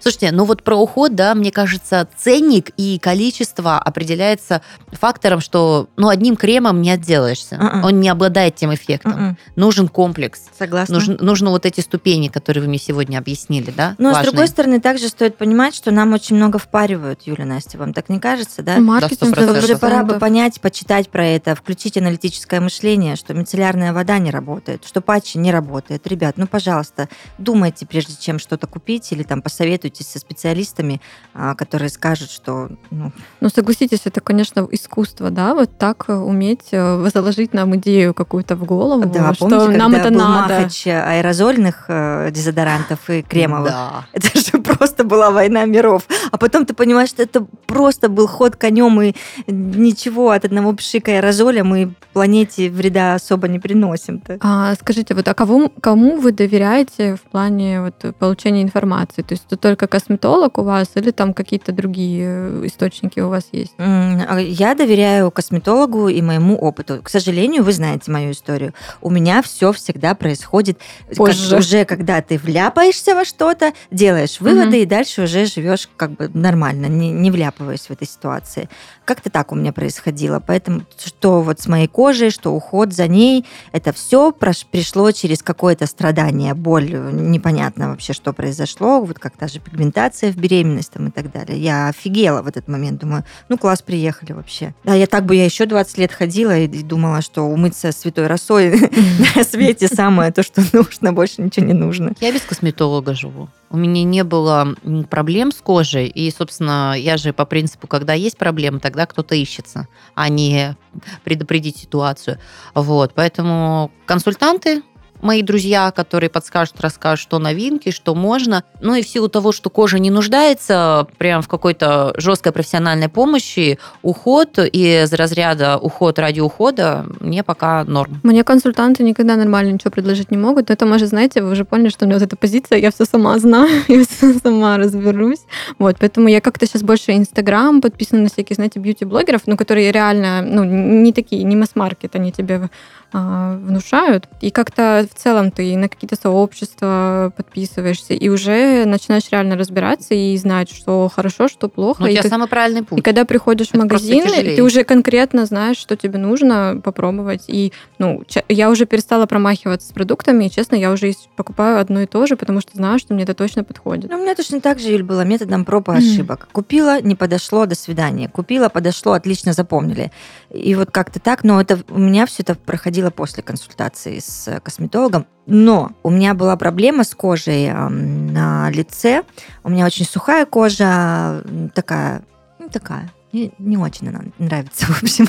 Слушайте, 0.00 0.32
ну 0.32 0.44
вот 0.44 0.62
про 0.62 0.76
уход, 0.76 1.14
да, 1.14 1.34
мне 1.34 1.50
кажется, 1.50 2.08
ценник 2.16 2.70
и 2.76 2.98
количество 2.98 3.78
определяется 3.78 4.62
фактором, 4.92 5.40
что 5.40 5.88
ну, 5.96 6.08
одним 6.08 6.36
кремом 6.36 6.82
не 6.82 6.90
отделаешься. 6.90 7.56
Мгм. 7.56 7.84
Он 7.84 8.00
не 8.00 8.08
обладает 8.08 8.56
тем 8.56 8.74
эффектом. 8.74 9.12
Мгм. 9.12 9.38
Нужен 9.56 9.88
комплекс. 9.88 10.42
Согласна. 10.58 10.94
Нужно, 10.94 11.16
нужно 11.20 11.50
вот 11.50 11.66
эти 11.66 11.80
ступени, 11.80 12.28
которые 12.28 12.62
вы 12.62 12.68
мне 12.68 12.78
сегодня 12.78 13.18
объяснили, 13.18 13.70
да? 13.70 13.94
Ну, 13.98 14.08
а 14.08 14.12
с 14.12 14.14
важные. 14.16 14.32
другой 14.32 14.48
стороны, 14.48 14.80
также 14.80 15.08
стоит 15.08 15.36
понимать, 15.36 15.74
что 15.74 15.90
нам 15.90 16.12
очень 16.12 16.36
много 16.36 16.58
впаривают, 16.58 17.22
Юля, 17.24 17.44
Настя, 17.44 17.78
вам 17.78 17.92
так 17.92 18.08
не 18.08 18.20
кажется, 18.20 18.62
да? 18.62 18.78
Маркетинг 18.78 19.34
Да, 19.34 19.52
уже 19.52 19.76
пора 19.76 20.02
бы 20.02 20.14
100%. 20.14 20.18
понять, 20.18 20.60
почитать 20.60 21.08
про 21.08 21.26
это, 21.26 21.54
включить 21.54 21.96
аналитическое 21.96 22.60
мышление, 22.60 23.16
что 23.16 23.34
мицеллярная 23.34 23.92
вода 23.92 24.18
не 24.18 24.30
работает, 24.30 24.84
что 24.86 25.00
патчи 25.00 25.38
не 25.38 25.50
работает. 25.52 26.06
Ребят, 26.06 26.36
ну, 26.36 26.46
пожалуйста, 26.46 27.08
думайте, 27.38 27.86
прежде 27.86 28.14
чем 28.18 28.38
что-то 28.38 28.66
купить, 28.66 29.12
или 29.12 29.22
там 29.22 29.42
посоветуйтесь 29.74 30.06
со 30.06 30.18
специалистами, 30.18 31.00
а, 31.34 31.54
которые 31.54 31.88
скажут, 31.88 32.30
что 32.30 32.68
ну, 32.90 33.12
Ну, 33.40 33.48
согласитесь, 33.48 34.02
это, 34.04 34.20
конечно, 34.20 34.66
искусство, 34.70 35.30
да, 35.30 35.54
вот 35.54 35.78
так 35.78 36.04
э, 36.08 36.14
уметь 36.14 36.68
э, 36.72 37.08
заложить 37.12 37.54
нам 37.54 37.74
идею 37.76 38.14
какую-то 38.14 38.56
в 38.56 38.64
голову, 38.64 39.04
да, 39.06 39.34
что 39.34 39.48
помните, 39.48 39.78
нам 39.78 39.92
когда 39.92 40.08
это 40.08 40.14
был 40.14 40.20
надо. 40.20 40.54
махач 40.54 40.86
аэрозольных 40.86 41.84
э, 41.88 42.30
дезодорантов 42.30 43.10
и 43.10 43.22
кремовых? 43.22 43.70
Да. 43.70 44.06
Это 44.12 44.38
же 44.38 44.62
просто 44.62 45.04
была 45.04 45.30
война 45.30 45.64
миров. 45.64 46.02
А 46.30 46.38
потом 46.38 46.64
ты 46.64 46.74
понимаешь, 46.74 47.10
что 47.10 47.22
это 47.22 47.46
просто 47.66 48.08
был 48.08 48.26
ход 48.26 48.56
конем, 48.56 49.00
и 49.02 49.14
ничего 49.46 50.30
от 50.30 50.44
одного 50.44 50.72
пшика 50.72 51.10
аэрозоля 51.12 51.64
мы 51.64 51.94
планете 52.12 52.70
вреда 52.70 53.14
особо 53.14 53.48
не 53.48 53.58
приносим-то. 53.58 54.38
А, 54.40 54.74
скажите, 54.74 55.14
вот 55.14 55.28
а 55.28 55.34
кому, 55.34 55.70
кому 55.80 56.16
вы 56.16 56.32
доверяете 56.32 57.16
в 57.16 57.30
плане 57.30 57.80
вот, 57.82 58.16
получения 58.16 58.62
информации? 58.62 59.22
То 59.22 59.34
есть 59.34 59.44
это 59.46 59.56
только 59.64 59.86
косметолог 59.86 60.58
у 60.58 60.62
вас 60.62 60.90
или 60.94 61.10
там 61.10 61.32
какие-то 61.32 61.72
другие 61.72 62.26
э, 62.28 62.66
источники 62.66 63.18
у 63.20 63.30
вас 63.30 63.44
есть? 63.50 63.72
А 63.78 64.38
Я 64.38 64.74
доверяю 64.74 65.30
косметологу 65.30 66.08
и 66.08 66.20
моему 66.20 66.54
опыту. 66.56 67.00
К 67.02 67.08
сожалению, 67.08 67.64
вы 67.64 67.72
знаете 67.72 68.10
мою 68.10 68.32
историю. 68.32 68.74
У 69.00 69.08
меня 69.08 69.40
все 69.40 69.72
всегда 69.72 70.14
происходит 70.14 70.78
как- 71.08 71.16
Позже. 71.16 71.56
уже, 71.56 71.86
когда 71.86 72.20
ты 72.20 72.36
вляпаешься 72.36 73.14
во 73.14 73.24
что-то, 73.24 73.72
делаешь 73.90 74.38
выводы 74.38 74.66
Мгм. 74.66 74.74
и 74.76 74.84
дальше 74.84 75.22
уже 75.22 75.46
живешь 75.46 75.88
как 75.96 76.10
бы 76.10 76.30
нормально, 76.34 76.84
не, 76.84 77.10
не 77.10 77.30
вляпываясь 77.30 77.86
в 77.86 77.90
этой 77.90 78.06
ситуации. 78.06 78.68
Как-то 79.06 79.30
так 79.30 79.50
у 79.50 79.54
меня 79.54 79.72
происходило. 79.72 80.40
Поэтому 80.46 80.82
что 81.02 81.40
вот 81.40 81.58
с 81.60 81.68
моей 81.68 81.88
кожей, 81.88 82.28
что 82.28 82.52
уход 82.52 82.92
за 82.92 83.08
ней, 83.08 83.46
это 83.72 83.94
все 83.94 84.30
пришло 84.30 85.10
через 85.12 85.42
какое-то 85.42 85.86
страдание, 85.86 86.52
боль, 86.52 86.90
э, 86.92 87.10
непонятно 87.12 87.88
вообще, 87.88 88.12
что 88.12 88.34
произошло, 88.34 89.00
вот 89.00 89.18
как 89.18 89.36
та 89.38 89.48
же 89.54 89.60
пигментация 89.60 90.32
в 90.32 90.36
беременность 90.36 90.92
там, 90.92 91.08
и 91.08 91.10
так 91.10 91.30
далее. 91.32 91.58
Я 91.58 91.88
офигела 91.88 92.42
в 92.42 92.46
этот 92.46 92.68
момент, 92.68 93.00
думаю, 93.00 93.24
ну 93.48 93.56
класс, 93.58 93.82
приехали 93.82 94.32
вообще. 94.32 94.74
Да, 94.84 94.94
я 94.94 95.06
так 95.06 95.24
бы 95.24 95.36
я 95.36 95.44
еще 95.44 95.66
20 95.66 95.98
лет 95.98 96.12
ходила 96.12 96.58
и, 96.58 96.66
думала, 96.82 97.22
что 97.22 97.42
умыться 97.42 97.92
святой 97.92 98.26
росой 98.26 98.90
на 99.36 99.44
свете 99.44 99.88
самое 99.88 100.32
то, 100.32 100.42
что 100.42 100.62
нужно, 100.72 101.12
больше 101.12 101.42
ничего 101.42 101.66
не 101.66 101.72
нужно. 101.72 102.12
Я 102.20 102.32
без 102.32 102.42
косметолога 102.42 103.14
живу. 103.14 103.48
У 103.70 103.76
меня 103.76 104.04
не 104.04 104.22
было 104.22 104.76
проблем 105.10 105.50
с 105.50 105.56
кожей. 105.56 106.06
И, 106.06 106.30
собственно, 106.30 106.94
я 106.96 107.16
же 107.16 107.32
по 107.32 107.44
принципу, 107.44 107.88
когда 107.88 108.12
есть 108.12 108.38
проблемы, 108.38 108.78
тогда 108.78 109.04
кто-то 109.06 109.34
ищется, 109.34 109.88
а 110.14 110.28
не 110.28 110.76
предупредить 111.24 111.78
ситуацию. 111.78 112.38
Вот. 112.74 113.14
Поэтому 113.14 113.90
консультанты, 114.06 114.82
мои 115.24 115.42
друзья, 115.42 115.90
которые 115.90 116.30
подскажут, 116.30 116.80
расскажут, 116.80 117.20
что 117.20 117.38
новинки, 117.38 117.90
что 117.90 118.14
можно. 118.14 118.62
Ну 118.80 118.94
и 118.94 119.02
в 119.02 119.08
силу 119.08 119.28
того, 119.28 119.52
что 119.52 119.70
кожа 119.70 119.98
не 119.98 120.10
нуждается 120.10 121.06
прям 121.18 121.42
в 121.42 121.48
какой-то 121.48 122.14
жесткой 122.16 122.52
профессиональной 122.52 123.08
помощи, 123.08 123.78
уход 124.02 124.58
из 124.58 125.12
разряда 125.12 125.78
уход 125.78 126.18
ради 126.18 126.40
ухода 126.40 127.06
мне 127.20 127.42
пока 127.42 127.84
норм. 127.84 128.20
Мне 128.22 128.44
консультанты 128.44 129.02
никогда 129.02 129.36
нормально 129.36 129.72
ничего 129.72 129.90
предложить 129.90 130.30
не 130.30 130.36
могут. 130.36 130.68
Но 130.68 130.74
это, 130.74 130.86
может, 130.86 131.08
знаете, 131.08 131.42
вы 131.42 131.52
уже 131.52 131.64
поняли, 131.64 131.88
что 131.88 132.04
у 132.04 132.08
меня 132.08 132.18
вот 132.18 132.26
эта 132.26 132.36
позиция, 132.36 132.78
я 132.78 132.90
все 132.90 133.04
сама 133.04 133.38
знаю, 133.38 133.82
я 133.88 134.04
все 134.04 134.34
сама 134.34 134.76
разберусь. 134.76 135.40
Вот, 135.78 135.96
поэтому 135.98 136.28
я 136.28 136.40
как-то 136.40 136.66
сейчас 136.66 136.82
больше 136.82 137.12
Инстаграм 137.12 137.80
подписана 137.80 138.22
на 138.22 138.28
всякие, 138.28 138.54
знаете, 138.54 138.78
бьюти-блогеров, 138.78 139.42
ну, 139.46 139.56
которые 139.56 139.90
реально, 139.90 140.42
ну, 140.42 140.64
не 140.64 141.12
такие, 141.12 141.42
не 141.44 141.56
масс-маркет, 141.56 142.14
они 142.14 142.30
тебе 142.30 142.68
внушают. 143.14 144.28
И 144.40 144.50
как-то 144.50 145.06
в 145.10 145.18
целом 145.18 145.50
ты 145.50 145.76
на 145.76 145.88
какие-то 145.88 146.16
сообщества 146.16 147.32
подписываешься 147.36 148.14
и 148.14 148.28
уже 148.28 148.84
начинаешь 148.84 149.24
реально 149.30 149.56
разбираться 149.56 150.14
и 150.14 150.36
знать, 150.36 150.70
что 150.70 151.10
хорошо, 151.14 151.48
что 151.48 151.68
плохо. 151.68 152.02
Ну, 152.02 152.08
и 152.08 152.16
как- 152.16 152.26
самый 152.26 152.48
правильный 152.48 152.80
и 152.80 152.84
путь. 152.84 153.02
когда 153.02 153.24
приходишь 153.24 153.68
в 153.68 153.74
Это 153.74 153.86
просто 153.86 154.08
магазин, 154.12 154.56
ты 154.56 154.62
уже 154.62 154.84
конкретно 154.84 155.46
знаешь, 155.46 155.76
что 155.76 155.96
тебе 155.96 156.18
нужно 156.18 156.80
попробовать. 156.82 157.44
И 157.46 157.72
ну, 157.98 158.22
я 158.48 158.70
уже 158.70 158.86
перестала 158.86 159.26
промахиваться 159.26 159.88
с 159.88 159.92
продуктами, 159.92 160.44
и, 160.46 160.50
честно, 160.50 160.74
я 160.76 160.90
уже 160.90 161.12
покупаю 161.36 161.78
одно 161.78 162.02
и 162.02 162.06
то 162.06 162.26
же, 162.26 162.36
потому 162.36 162.60
что 162.60 162.72
знаю, 162.74 162.98
что 162.98 163.14
мне 163.14 163.22
это 163.24 163.34
точно 163.34 163.64
подходит. 163.64 164.10
Ну, 164.10 164.18
у 164.18 164.22
меня 164.22 164.34
точно 164.34 164.60
так 164.60 164.80
же, 164.80 164.88
Юль, 164.88 165.02
было 165.02 165.22
методом 165.22 165.64
проб 165.64 165.88
и 165.88 165.92
ошибок. 165.92 166.48
Купила, 166.52 167.00
не 167.00 167.14
подошло, 167.14 167.66
до 167.66 167.74
свидания. 167.74 168.28
Купила, 168.28 168.68
подошло, 168.68 169.12
отлично 169.12 169.52
запомнили. 169.52 170.10
И 170.50 170.74
вот 170.74 170.90
как-то 170.90 171.20
так, 171.20 171.44
но 171.44 171.60
это 171.60 171.78
у 171.88 171.98
меня 171.98 172.26
все 172.26 172.42
это 172.42 172.54
проходило 172.54 173.03
после 173.10 173.42
консультации 173.42 174.18
с 174.18 174.48
э, 174.48 174.60
косметологом. 174.60 175.26
Но 175.46 175.92
у 176.02 176.10
меня 176.10 176.34
была 176.34 176.56
проблема 176.56 177.04
с 177.04 177.14
кожей 177.14 177.72
на 177.72 178.70
лице. 178.70 179.24
У 179.62 179.70
меня 179.70 179.86
очень 179.86 180.06
сухая 180.06 180.46
кожа, 180.46 181.42
такая, 181.74 182.22
ну, 182.58 182.68
такая, 182.68 183.12
не, 183.34 183.52
не 183.58 183.76
очень 183.76 184.08
она 184.08 184.22
нравится, 184.38 184.86
в 184.92 185.02
общем. 185.02 185.26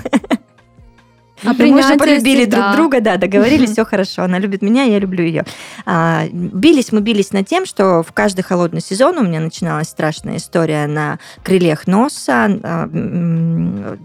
А 1.43 1.53
Мы 1.53 1.71
уже 1.71 1.97
полюбили 1.97 2.45
друг 2.45 2.75
друга, 2.75 3.01
да, 3.01 3.17
договорились, 3.17 3.71
все 3.73 3.85
хорошо. 3.85 4.23
Она 4.23 4.39
любит 4.39 4.61
меня, 4.61 4.83
я 4.83 4.99
люблю 4.99 5.23
ее. 5.23 5.45
А, 5.85 6.25
бились 6.31 6.91
мы 6.91 7.01
бились 7.01 7.31
над 7.31 7.47
тем, 7.47 7.65
что 7.65 8.03
в 8.03 8.11
каждый 8.13 8.41
холодный 8.43 8.81
сезон 8.81 9.17
у 9.17 9.23
меня 9.23 9.39
начиналась 9.39 9.89
страшная 9.89 10.37
история 10.37 10.87
на 10.87 11.19
крыльях 11.43 11.87
носа, 11.87 12.59
а, 12.63 12.89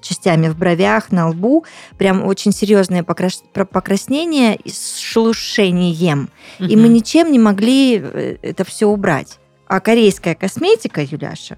частями 0.02 0.48
в 0.48 0.56
бровях, 0.56 1.12
на 1.12 1.28
лбу. 1.28 1.64
Прям 1.98 2.24
очень 2.24 2.52
серьезное 2.52 3.02
покрас- 3.02 3.44
покраснение 3.52 4.58
с 4.64 4.98
шелушением. 4.98 6.28
И 6.58 6.76
мы 6.76 6.88
ничем 6.88 7.30
не 7.30 7.38
могли 7.38 8.00
э, 8.02 8.36
это 8.42 8.64
все 8.64 8.86
убрать. 8.86 9.38
А 9.66 9.78
корейская 9.78 10.34
косметика, 10.34 11.00
Юляша, 11.00 11.56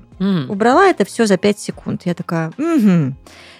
убрала 0.51 0.87
это 0.87 1.07
все 1.07 1.25
за 1.25 1.39
5 1.39 1.59
секунд. 1.59 2.03
Я 2.05 2.13
такая, 2.15 2.49
угу. 2.59 3.15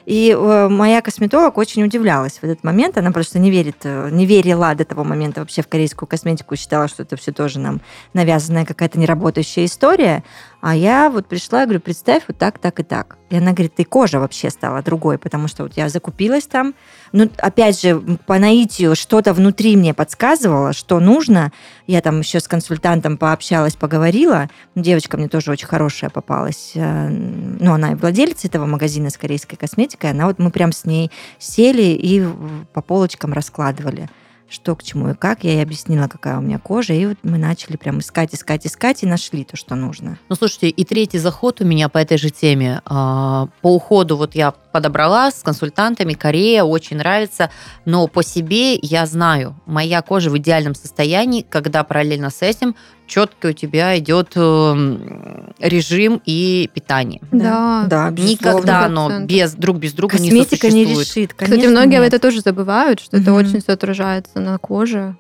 И 0.07 0.37
э, 0.37 0.69
моя 0.69 1.01
косметолог 1.01 1.59
очень 1.59 1.85
удивлялась 1.85 2.39
в 2.39 2.45
этот 2.45 2.65
момент. 2.65 2.99
Она 2.99 3.13
просто 3.13 3.39
не 3.39 3.51
верит, 3.51 3.77
э, 3.85 4.09
не 4.11 4.27
верила 4.27 4.75
до 4.75 4.85
того 4.85 5.05
момента 5.05 5.41
вообще 5.41 5.63
в 5.63 5.69
корейскую 5.69 6.09
косметику, 6.09 6.57
считала, 6.57 6.89
что 6.89 7.03
это 7.03 7.17
все 7.17 7.33
тоже 7.33 7.59
нам 7.59 7.81
навязанная 8.13 8.65
какая-то 8.65 8.99
неработающая 8.99 9.65
история. 9.65 10.25
А 10.61 10.77
я 10.77 11.11
вот 11.11 11.27
пришла 11.27 11.63
и 11.63 11.67
говорю, 11.67 11.81
представь, 11.81 12.23
вот 12.29 12.39
так, 12.39 12.59
так 12.59 12.79
и 12.79 12.83
так. 12.85 13.19
И 13.31 13.37
она 13.37 13.53
говорит, 13.53 13.75
ты 13.75 13.85
кожа 13.85 14.21
вообще 14.21 14.49
стала 14.51 14.83
другой, 14.83 15.19
потому 15.19 15.49
что 15.49 15.65
вот 15.65 15.73
я 15.77 15.89
закупилась 15.89 16.47
там. 16.47 16.75
Ну, 17.11 17.29
опять 17.39 17.81
же, 17.81 18.01
по 18.27 18.39
наитию 18.39 18.95
что-то 18.95 19.33
внутри 19.33 19.77
мне 19.77 19.93
подсказывало, 19.93 20.73
что 20.73 21.01
нужно. 21.01 21.51
Я 21.87 22.01
там 22.01 22.21
еще 22.21 22.39
с 22.39 22.47
консультантом 22.47 23.17
пообщалась, 23.17 23.75
поговорила. 23.75 24.49
Девочка 24.77 25.17
мне 25.17 25.29
тоже 25.29 25.51
очень 25.51 25.67
хорошая 25.67 26.11
попалась. 26.11 26.73
Э, 26.75 27.09
Ну, 27.09 27.73
она 27.73 27.93
и 27.93 27.95
владелица 27.95 28.47
этого 28.47 28.67
магазина 28.67 29.11
с 29.11 29.17
корейской 29.17 29.57
косметикой. 29.57 29.92
Она 30.01 30.27
вот 30.27 30.39
мы 30.39 30.51
прям 30.51 30.73
с 30.73 30.85
ней 30.85 31.11
сели 31.39 31.83
и 31.83 32.25
по 32.73 32.83
полочкам 32.83 33.33
раскладывали 33.33 34.09
что 34.53 34.77
к 34.77 34.83
чему 34.83 35.11
и 35.11 35.15
как. 35.15 35.45
Я 35.45 35.53
ей 35.53 35.63
объяснила, 35.63 36.09
какая 36.09 36.39
у 36.39 36.43
меня 36.43 36.59
кожа, 36.59 36.93
и 36.93 37.07
вот 37.07 37.17
мы 37.23 37.39
начали 37.39 37.77
прям 37.77 38.01
искать, 38.01 38.35
искать, 38.35 38.67
искать, 38.67 39.03
и 39.03 39.07
нашли 39.07 39.45
то, 39.45 39.57
что 39.57 39.75
нужно. 39.75 40.19
Ну, 40.29 40.37
слушайте, 40.37 40.69
и 40.69 40.85
третий 40.85 41.19
заход 41.19 41.61
у 41.61 41.65
меня 41.65 41.89
по 41.89 41.99
этой 41.99 42.19
же 42.19 42.31
теме. 42.31 42.83
А, 42.85 43.49
по 43.63 43.75
уходу 43.75 44.17
вот 44.17 44.35
я 44.35 44.55
подобрала 44.73 45.31
с 45.31 45.43
консультантами, 45.43 46.15
Корея, 46.15 46.65
очень 46.65 46.97
нравится, 46.97 47.51
но 47.85 48.09
по 48.09 48.23
себе 48.23 48.75
я 48.77 49.07
знаю, 49.07 49.55
моя 49.67 50.03
кожа 50.03 50.31
в 50.31 50.39
идеальном 50.39 50.75
состоянии, 50.75 51.47
когда 51.49 51.85
параллельно 51.85 52.31
с 52.31 52.43
этим 52.43 52.75
четко 53.07 53.49
у 53.49 53.53
тебя 53.53 53.99
идет 53.99 54.33
эм, 54.37 55.53
режим 55.59 56.23
и 56.25 56.71
питание. 56.73 57.21
Да, 57.31 57.85
да, 57.87 58.11
Никогда 58.11 58.87
оно 58.87 59.21
без, 59.21 59.53
друг 59.53 59.77
без 59.77 59.93
друга 59.93 60.17
Косметика 60.17 60.71
не 60.71 60.87
не 60.87 60.95
решит, 60.95 61.35
конечно, 61.35 61.57
Кстати, 61.57 61.71
многие 61.71 62.01
нет. 62.01 62.15
это 62.15 62.19
тоже 62.19 62.41
забывают, 62.41 63.01
что 63.01 63.17
угу. 63.17 63.23
это 63.23 63.33
очень 63.35 63.61
все 63.61 63.73
отражается 63.73 64.41
на 64.41 64.57
коже. 64.59 65.17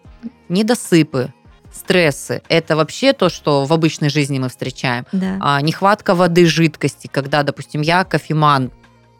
Недосыпы, 0.49 1.33
стрессы. 1.73 2.43
Это 2.49 2.77
вообще 2.77 3.13
то, 3.13 3.29
что 3.29 3.65
в 3.65 3.73
обычной 3.73 4.09
жизни 4.09 4.39
мы 4.39 4.49
встречаем. 4.49 5.07
Да. 5.13 5.39
А, 5.41 5.61
нехватка 5.61 6.15
воды, 6.15 6.47
жидкости, 6.47 7.09
когда, 7.11 7.43
допустим, 7.43 7.81
я 7.81 8.05
кофеман, 8.05 8.71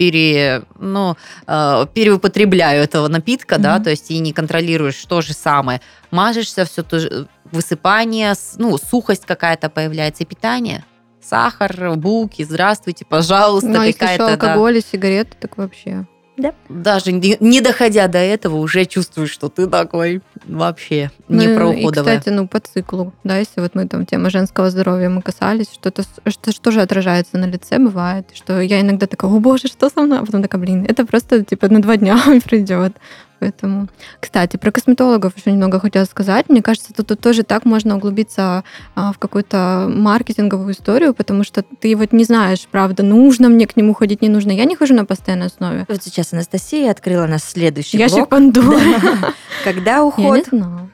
пере, 0.03 0.63
ну, 0.81 1.17
э, 1.47 1.87
переупотребляю 1.95 2.83
этого 2.83 3.07
напитка, 3.07 3.55
mm-hmm. 3.55 3.63
да, 3.63 3.79
то 3.79 3.91
есть 3.91 4.11
и 4.11 4.19
не 4.19 4.33
контролируешь 4.33 4.97
то 5.05 5.21
же 5.21 5.33
самое. 5.33 5.81
Мажешься, 6.11 6.65
все 6.65 6.83
то 6.83 6.99
же, 6.99 7.29
высыпание, 7.53 8.35
ну, 8.57 8.77
сухость 8.79 9.25
какая-то 9.27 9.71
появляется, 9.71 10.25
и 10.25 10.27
питание. 10.27 10.85
Сахар, 11.23 11.95
булки, 11.95 12.43
здравствуйте, 12.43 13.05
пожалуйста, 13.05 13.69
ну, 13.69 13.89
а 13.89 13.93
какая-то... 13.93 14.33
алкоголь 14.33 14.73
да. 14.73 14.79
и 14.81 14.83
сигареты, 14.83 15.37
так 15.39 15.57
вообще. 15.57 16.05
Да. 16.37 16.55
Даже 16.69 17.13
не, 17.13 17.37
не 17.41 17.61
доходя 17.61 18.09
до 18.09 18.19
этого, 18.19 18.57
уже 18.57 18.87
чувствуешь, 18.87 19.31
что 19.31 19.49
ты 19.49 19.67
такой 19.67 20.23
вообще 20.47 21.11
не 21.29 21.47
ну. 21.47 21.73
И, 21.73 21.87
кстати, 21.87 22.31
ну, 22.31 22.49
по 22.49 22.59
циклу, 22.59 23.13
да, 23.23 23.39
если 23.39 23.61
вот 23.61 23.75
мы 23.75 23.87
там 23.87 24.07
тема 24.07 24.31
женского 24.31 24.71
здоровья 24.71 25.11
мы 25.11 25.21
касались, 25.21 25.71
что-то, 25.73 26.03
что, 26.27 26.53
что 26.53 26.71
же 26.71 26.81
отражается 26.81 27.37
на 27.37 27.45
лице, 27.45 27.79
бывает, 27.79 28.29
что 28.33 28.61
я 28.61 28.81
иногда 28.81 29.07
такая, 29.07 29.31
о 29.31 29.41
боже, 29.41 29.69
что 29.69 29.91
со 29.91 30.01
мной? 30.01 30.21
А 30.21 30.25
потом 30.25 30.43
такая, 30.43 30.61
блин, 30.61 30.87
это 30.89 31.05
просто, 31.05 31.45
типа, 31.45 31.69
на 31.69 31.83
два 31.83 31.97
дня 31.99 32.19
придет. 32.45 32.97
Поэтому, 33.43 33.89
кстати, 34.21 34.57
про 34.57 34.71
косметологов 34.71 35.37
еще 35.37 35.51
немного 35.51 35.81
хотела 35.81 36.05
сказать. 36.05 36.49
Мне 36.49 36.63
кажется, 36.63 36.95
тут, 36.95 37.09
тут 37.09 37.19
тоже 37.19 37.43
так 37.43 37.65
можно 37.65 37.97
углубиться 37.97 38.63
а, 38.95 39.13
в 39.13 39.19
какую-то 39.19 39.91
маркетинговую 39.93 40.75
историю, 40.75 41.13
потому 41.13 41.43
что 41.43 41.65
ты 41.81 41.97
вот 41.97 42.13
не 42.13 42.23
знаешь, 42.23 42.69
правда, 42.71 43.03
нужно 43.03 43.49
мне 43.49 43.67
к 43.67 43.77
нему 43.77 43.95
ходить, 43.95 44.23
не 44.23 44.29
нужно. 44.29 44.53
Я 44.53 44.65
не 44.65 44.77
хожу 44.77 44.95
на 44.95 45.05
постоянной 45.05 45.47
основе. 45.47 45.87
Вот 45.89 46.05
сейчас 46.05 46.33
Анастасия 46.33 46.89
открыла 46.89 47.27
нас 47.27 47.43
следующий 47.43 47.99
Ящик 47.99 48.19
блок. 48.19 48.29
Пандоры. 48.29 48.79
Когда 49.65 50.05
уход, 50.05 50.45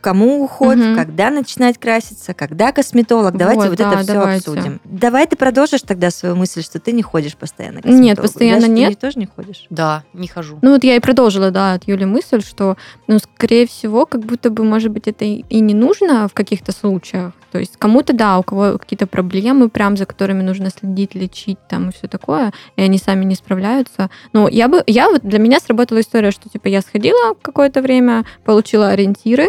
кому 0.00 0.44
уход, 0.44 0.76
когда 0.94 1.30
начинать 1.30 1.78
краситься, 1.78 2.34
когда 2.34 2.72
косметолог. 2.72 3.36
Давайте 3.36 3.68
вот 3.68 3.80
это 3.80 3.98
все 3.98 4.20
обсудим. 4.20 4.80
Давай 4.84 5.26
ты 5.26 5.36
продолжишь 5.36 5.82
тогда 5.82 6.10
свою 6.10 6.34
мысль, 6.34 6.62
что 6.62 6.78
ты 6.78 6.92
не 6.92 7.02
ходишь 7.02 7.36
постоянно 7.36 7.80
Нет, 7.84 8.16
постоянно 8.20 8.66
нет. 8.66 8.94
Ты 8.94 8.96
тоже 8.96 9.18
не 9.18 9.26
ходишь? 9.26 9.66
Да, 9.70 10.04
не 10.12 10.28
хожу. 10.28 10.58
Ну 10.62 10.72
вот 10.72 10.84
я 10.84 10.96
и 10.96 11.00
продолжила, 11.00 11.50
да, 11.50 11.74
от 11.74 11.86
Юли 11.86 12.04
мысль, 12.04 12.37
мысль, 12.38 12.48
что, 12.48 12.76
ну, 13.06 13.18
скорее 13.18 13.66
всего, 13.66 14.06
как 14.06 14.20
будто 14.22 14.50
бы, 14.50 14.64
может 14.64 14.90
быть, 14.90 15.08
это 15.08 15.24
и 15.24 15.60
не 15.60 15.74
нужно 15.74 16.28
в 16.28 16.34
каких-то 16.34 16.72
случаях. 16.72 17.32
То 17.52 17.58
есть 17.58 17.76
кому-то, 17.78 18.12
да, 18.12 18.38
у 18.38 18.42
кого 18.42 18.78
какие-то 18.78 19.06
проблемы, 19.06 19.68
прям 19.68 19.96
за 19.96 20.06
которыми 20.06 20.42
нужно 20.42 20.70
следить, 20.70 21.14
лечить 21.14 21.58
там 21.68 21.88
и 21.88 21.92
все 21.92 22.08
такое, 22.08 22.52
и 22.76 22.82
они 22.82 22.98
сами 22.98 23.24
не 23.24 23.34
справляются. 23.34 24.10
Но 24.32 24.48
я 24.48 24.68
бы, 24.68 24.82
я 24.86 25.08
вот 25.08 25.22
для 25.22 25.38
меня 25.38 25.58
сработала 25.60 26.00
история, 26.00 26.30
что 26.30 26.48
типа 26.48 26.68
я 26.68 26.82
сходила 26.82 27.34
какое-то 27.40 27.82
время, 27.82 28.24
получила 28.44 28.88
ориентиры, 28.88 29.48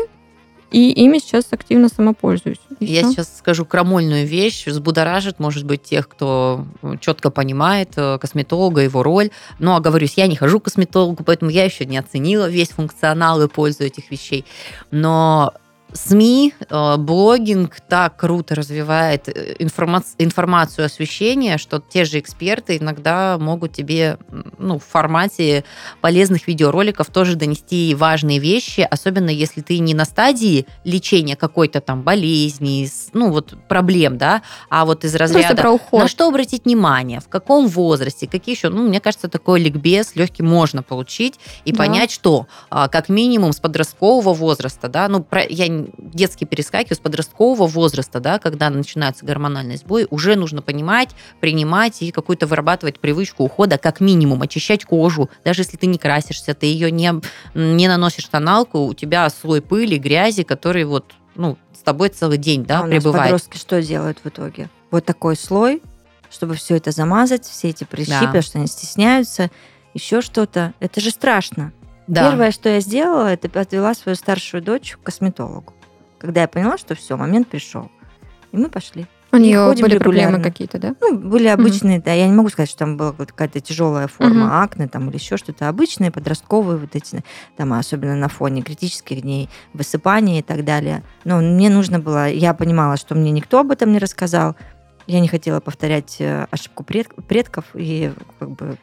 и 0.72 0.92
ими 0.92 1.18
сейчас 1.18 1.48
активно 1.52 1.90
самопользуюсь. 1.90 2.60
Я 2.80 3.02
все. 3.02 3.12
сейчас 3.12 3.38
скажу 3.38 3.66
крамольную 3.66 4.26
вещь, 4.28 4.68
взбудоражит, 4.68 5.40
может 5.40 5.66
быть, 5.66 5.84
тех, 5.84 6.08
кто 6.08 6.66
четко 7.00 7.32
понимает 7.32 7.94
э, 7.98 8.18
косметолога, 8.20 8.82
его 8.82 9.02
роль. 9.04 9.32
Но, 9.58 9.76
оговорюсь, 9.76 10.14
я 10.16 10.28
не 10.28 10.36
хожу 10.36 10.60
к 10.60 10.66
косметологу, 10.66 11.24
поэтому 11.24 11.50
я 11.50 11.66
еще 11.66 11.86
не 11.86 11.98
оценила 11.98 12.50
весь 12.50 12.70
функционал 12.70 13.42
и 13.42 13.48
пользу 13.48 13.84
этих 13.84 14.12
вещей. 14.12 14.46
Но 14.92 15.54
СМИ, 15.94 16.54
э, 16.70 16.98
блогинг 16.98 17.80
так 17.88 18.16
круто 18.18 18.54
развивает 18.54 19.28
э, 19.28 19.56
информацию, 19.60 20.16
информацию 20.20 20.86
освещения, 20.86 21.58
что 21.58 21.80
те 21.82 22.06
же 22.06 22.20
эксперты 22.20 22.78
иногда 22.78 23.38
могут 23.40 23.74
тебе 23.74 24.18
ну, 24.58 24.78
в 24.78 24.84
формате 24.84 25.64
полезных 26.02 26.48
видеороликов 26.48 27.08
тоже 27.08 27.36
донести 27.36 27.96
важные 27.96 28.40
вещи, 28.40 28.88
особенно 28.90 29.30
если 29.30 29.62
ты 29.62 29.80
не 29.80 29.94
на 29.94 30.06
стадии 30.06 30.68
лечения 30.84 31.36
какой-то 31.36 31.82
там 31.82 32.04
болезни, 32.04 32.88
ну 33.14 33.32
вот 33.32 33.56
проблем, 33.68 34.18
да, 34.18 34.44
а 34.70 34.86
вот 34.86 35.06
из 35.06 35.16
разряда 35.16 35.60
про 35.60 35.72
уход. 35.72 36.02
на 36.02 36.08
что 36.08 36.28
обратить 36.28 36.66
внимание, 36.66 37.20
в 37.20 37.30
каком 37.30 37.68
возрасте, 37.68 38.28
какие 38.28 38.56
еще, 38.56 38.70
ну, 38.70 38.88
мне 38.88 39.00
кажется, 39.00 39.28
такой 39.28 39.60
ликбез 39.60 40.16
легкий 40.16 40.44
можно 40.44 40.84
получить 40.84 41.40
и 41.66 41.72
да. 41.72 41.78
понять, 41.80 42.12
что 42.12 42.48
а, 42.70 42.88
как 42.90 43.10
минимум 43.10 43.54
с 43.54 43.60
подросткового 43.60 44.34
возраста, 44.34 44.88
да, 44.88 45.08
ну, 45.08 45.24
про, 45.24 45.44
я 45.48 45.79
детские 45.98 46.48
перескаки 46.48 46.94
с 46.94 47.00
подросткового 47.00 47.68
возраста, 47.68 48.20
да, 48.20 48.40
когда 48.40 48.70
начинаются 48.70 49.26
гормональные 49.26 49.78
сбои, 49.78 50.08
уже 50.10 50.36
нужно 50.36 50.62
понимать, 50.62 51.10
принимать 51.40 52.02
и 52.02 52.12
какую-то 52.12 52.48
вырабатывать 52.48 53.00
привычку 53.00 53.44
ухода, 53.44 53.78
как 53.78 54.00
минимум, 54.00 54.42
очищать 54.42 54.86
кожу. 54.86 55.30
Даже 55.44 55.62
если 55.62 55.78
ты 55.78 55.88
не 55.88 55.98
красишься, 55.98 56.54
ты 56.54 56.66
ее 56.66 56.92
не, 56.92 57.14
не 57.54 57.88
наносишь 57.88 58.26
тоналку, 58.26 58.86
у 58.86 58.94
тебя 58.94 59.30
слой 59.30 59.62
пыли, 59.62 59.98
грязи, 59.98 60.44
который 60.44 60.86
вот, 60.86 61.14
ну, 61.36 61.58
с 61.74 61.82
тобой 61.82 62.10
целый 62.10 62.38
день, 62.38 62.66
да, 62.66 62.80
а 62.80 62.84
у 62.84 62.88
пребывает. 62.90 63.32
подростки 63.32 63.58
что 63.58 63.82
делают 63.82 64.20
в 64.24 64.28
итоге? 64.28 64.70
Вот 64.92 65.06
такой 65.06 65.36
слой, 65.36 65.82
чтобы 66.30 66.56
все 66.56 66.76
это 66.76 66.92
замазать, 66.92 67.46
все 67.46 67.70
эти 67.70 67.84
прыщи, 67.84 68.12
да. 68.12 68.26
потому 68.26 68.42
что 68.42 68.58
они 68.58 68.68
стесняются, 68.68 69.50
еще 69.94 70.22
что-то. 70.22 70.74
Это 70.80 71.02
же 71.02 71.12
страшно. 71.12 71.74
Да. 72.10 72.30
Первое, 72.30 72.52
что 72.52 72.70
я 72.70 72.80
сделала, 72.82 73.28
это 73.28 73.60
отвела 73.60 73.94
свою 73.94 74.16
старшую 74.16 74.62
дочь 74.62 74.98
к 74.98 75.04
косметологу 75.04 75.74
когда 76.20 76.42
я 76.42 76.48
поняла, 76.48 76.78
что 76.78 76.94
все, 76.94 77.18
момент 77.18 77.48
пришел. 77.48 77.90
И 78.52 78.58
мы 78.58 78.70
пошли. 78.70 79.08
У 79.32 79.38
нее 79.38 79.68
были 79.68 79.96
регулярно. 79.96 80.00
проблемы 80.00 80.44
какие-то, 80.44 80.80
да? 80.80 80.96
Ну, 81.02 81.16
были 81.16 81.48
обычные, 81.48 82.00
mm 82.00 82.04
да. 82.04 82.14
Я 82.14 82.28
не 82.28 82.34
могу 82.34 82.50
сказать, 82.50 82.68
что 82.68 82.80
там 82.80 82.98
была 82.98 83.14
какая-то 83.14 83.60
тяжелая 83.60 84.08
форма 84.08 84.48
mm 84.48 84.64
акне 84.64 84.88
там, 84.88 85.10
или 85.10 85.18
еще 85.18 85.38
что-то. 85.38 85.70
Обычные, 85.70 86.10
подростковые, 86.10 86.78
вот 86.78 86.96
эти, 86.96 87.24
там, 87.56 87.74
особенно 87.74 88.16
на 88.16 88.28
фоне 88.28 88.64
критических 88.64 89.22
дней, 89.22 89.48
высыпания 89.74 90.40
и 90.40 90.42
так 90.42 90.66
далее. 90.66 91.04
Но 91.26 91.42
мне 91.42 91.70
нужно 91.70 92.00
было, 92.00 92.28
я 92.28 92.56
понимала, 92.56 92.98
что 92.98 93.14
мне 93.14 93.30
никто 93.30 93.60
об 93.60 93.70
этом 93.70 93.92
не 93.92 94.00
рассказал. 94.00 94.56
Я 95.06 95.20
не 95.20 95.28
хотела 95.28 95.60
повторять 95.60 96.18
э, 96.20 96.48
ошибку 96.50 96.84
предков 96.84 97.66
и 97.76 98.12
как 98.40 98.50
бы 98.50 98.78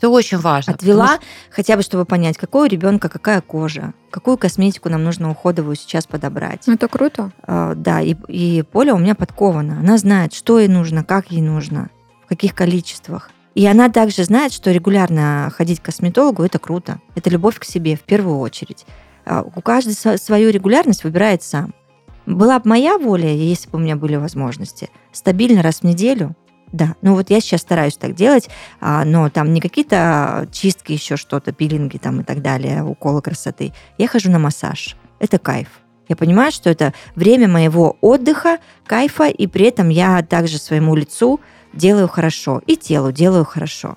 это 0.00 0.08
очень 0.08 0.38
важно. 0.38 0.72
Отвела, 0.72 1.16
что... 1.16 1.22
хотя 1.50 1.76
бы 1.76 1.82
чтобы 1.82 2.06
понять, 2.06 2.38
какой 2.38 2.68
у 2.68 2.70
ребенка 2.70 3.10
какая 3.10 3.42
кожа, 3.42 3.92
какую 4.10 4.38
косметику 4.38 4.88
нам 4.88 5.04
нужно 5.04 5.30
уходовую 5.30 5.76
сейчас 5.76 6.06
подобрать. 6.06 6.66
Это 6.66 6.88
круто. 6.88 7.32
А, 7.42 7.74
да, 7.74 8.00
и, 8.00 8.16
и 8.28 8.62
Поля 8.62 8.94
у 8.94 8.98
меня 8.98 9.14
подкована. 9.14 9.78
Она 9.78 9.98
знает, 9.98 10.32
что 10.32 10.58
ей 10.58 10.68
нужно, 10.68 11.04
как 11.04 11.30
ей 11.30 11.42
нужно, 11.42 11.90
в 12.24 12.28
каких 12.28 12.54
количествах. 12.54 13.30
И 13.54 13.66
она 13.66 13.90
также 13.90 14.24
знает, 14.24 14.54
что 14.54 14.72
регулярно 14.72 15.52
ходить 15.54 15.80
к 15.80 15.84
косметологу 15.84 16.44
это 16.44 16.58
круто. 16.58 16.98
Это 17.14 17.28
любовь 17.28 17.58
к 17.58 17.64
себе 17.64 17.94
в 17.94 18.00
первую 18.00 18.38
очередь. 18.38 18.86
А, 19.26 19.42
у 19.42 19.60
каждого 19.60 20.16
свою 20.16 20.48
регулярность 20.48 21.04
выбирает 21.04 21.42
сам. 21.42 21.74
Была 22.24 22.58
бы 22.58 22.70
моя 22.70 22.96
воля, 22.96 23.30
если 23.30 23.68
бы 23.68 23.76
у 23.76 23.82
меня 23.82 23.96
были 23.96 24.16
возможности, 24.16 24.88
стабильно 25.12 25.60
раз 25.60 25.80
в 25.80 25.84
неделю 25.84 26.34
да, 26.72 26.94
ну 27.02 27.14
вот 27.14 27.30
я 27.30 27.40
сейчас 27.40 27.62
стараюсь 27.62 27.96
так 27.96 28.14
делать, 28.14 28.48
а, 28.80 29.04
но 29.04 29.28
там 29.28 29.52
не 29.52 29.60
какие-то 29.60 30.48
чистки, 30.52 30.92
еще 30.92 31.16
что-то, 31.16 31.52
пилинги 31.52 31.98
там 31.98 32.20
и 32.20 32.24
так 32.24 32.42
далее, 32.42 32.84
уколы 32.84 33.22
красоты. 33.22 33.72
Я 33.98 34.08
хожу 34.08 34.30
на 34.30 34.38
массаж. 34.38 34.96
Это 35.18 35.38
кайф. 35.38 35.68
Я 36.08 36.16
понимаю, 36.16 36.50
что 36.50 36.70
это 36.70 36.92
время 37.14 37.46
моего 37.46 37.96
отдыха, 38.00 38.58
кайфа, 38.86 39.28
и 39.28 39.46
при 39.46 39.66
этом 39.66 39.90
я 39.90 40.22
также 40.22 40.58
своему 40.58 40.96
лицу 40.96 41.40
делаю 41.72 42.08
хорошо, 42.08 42.62
и 42.66 42.76
телу 42.76 43.12
делаю 43.12 43.44
хорошо. 43.44 43.96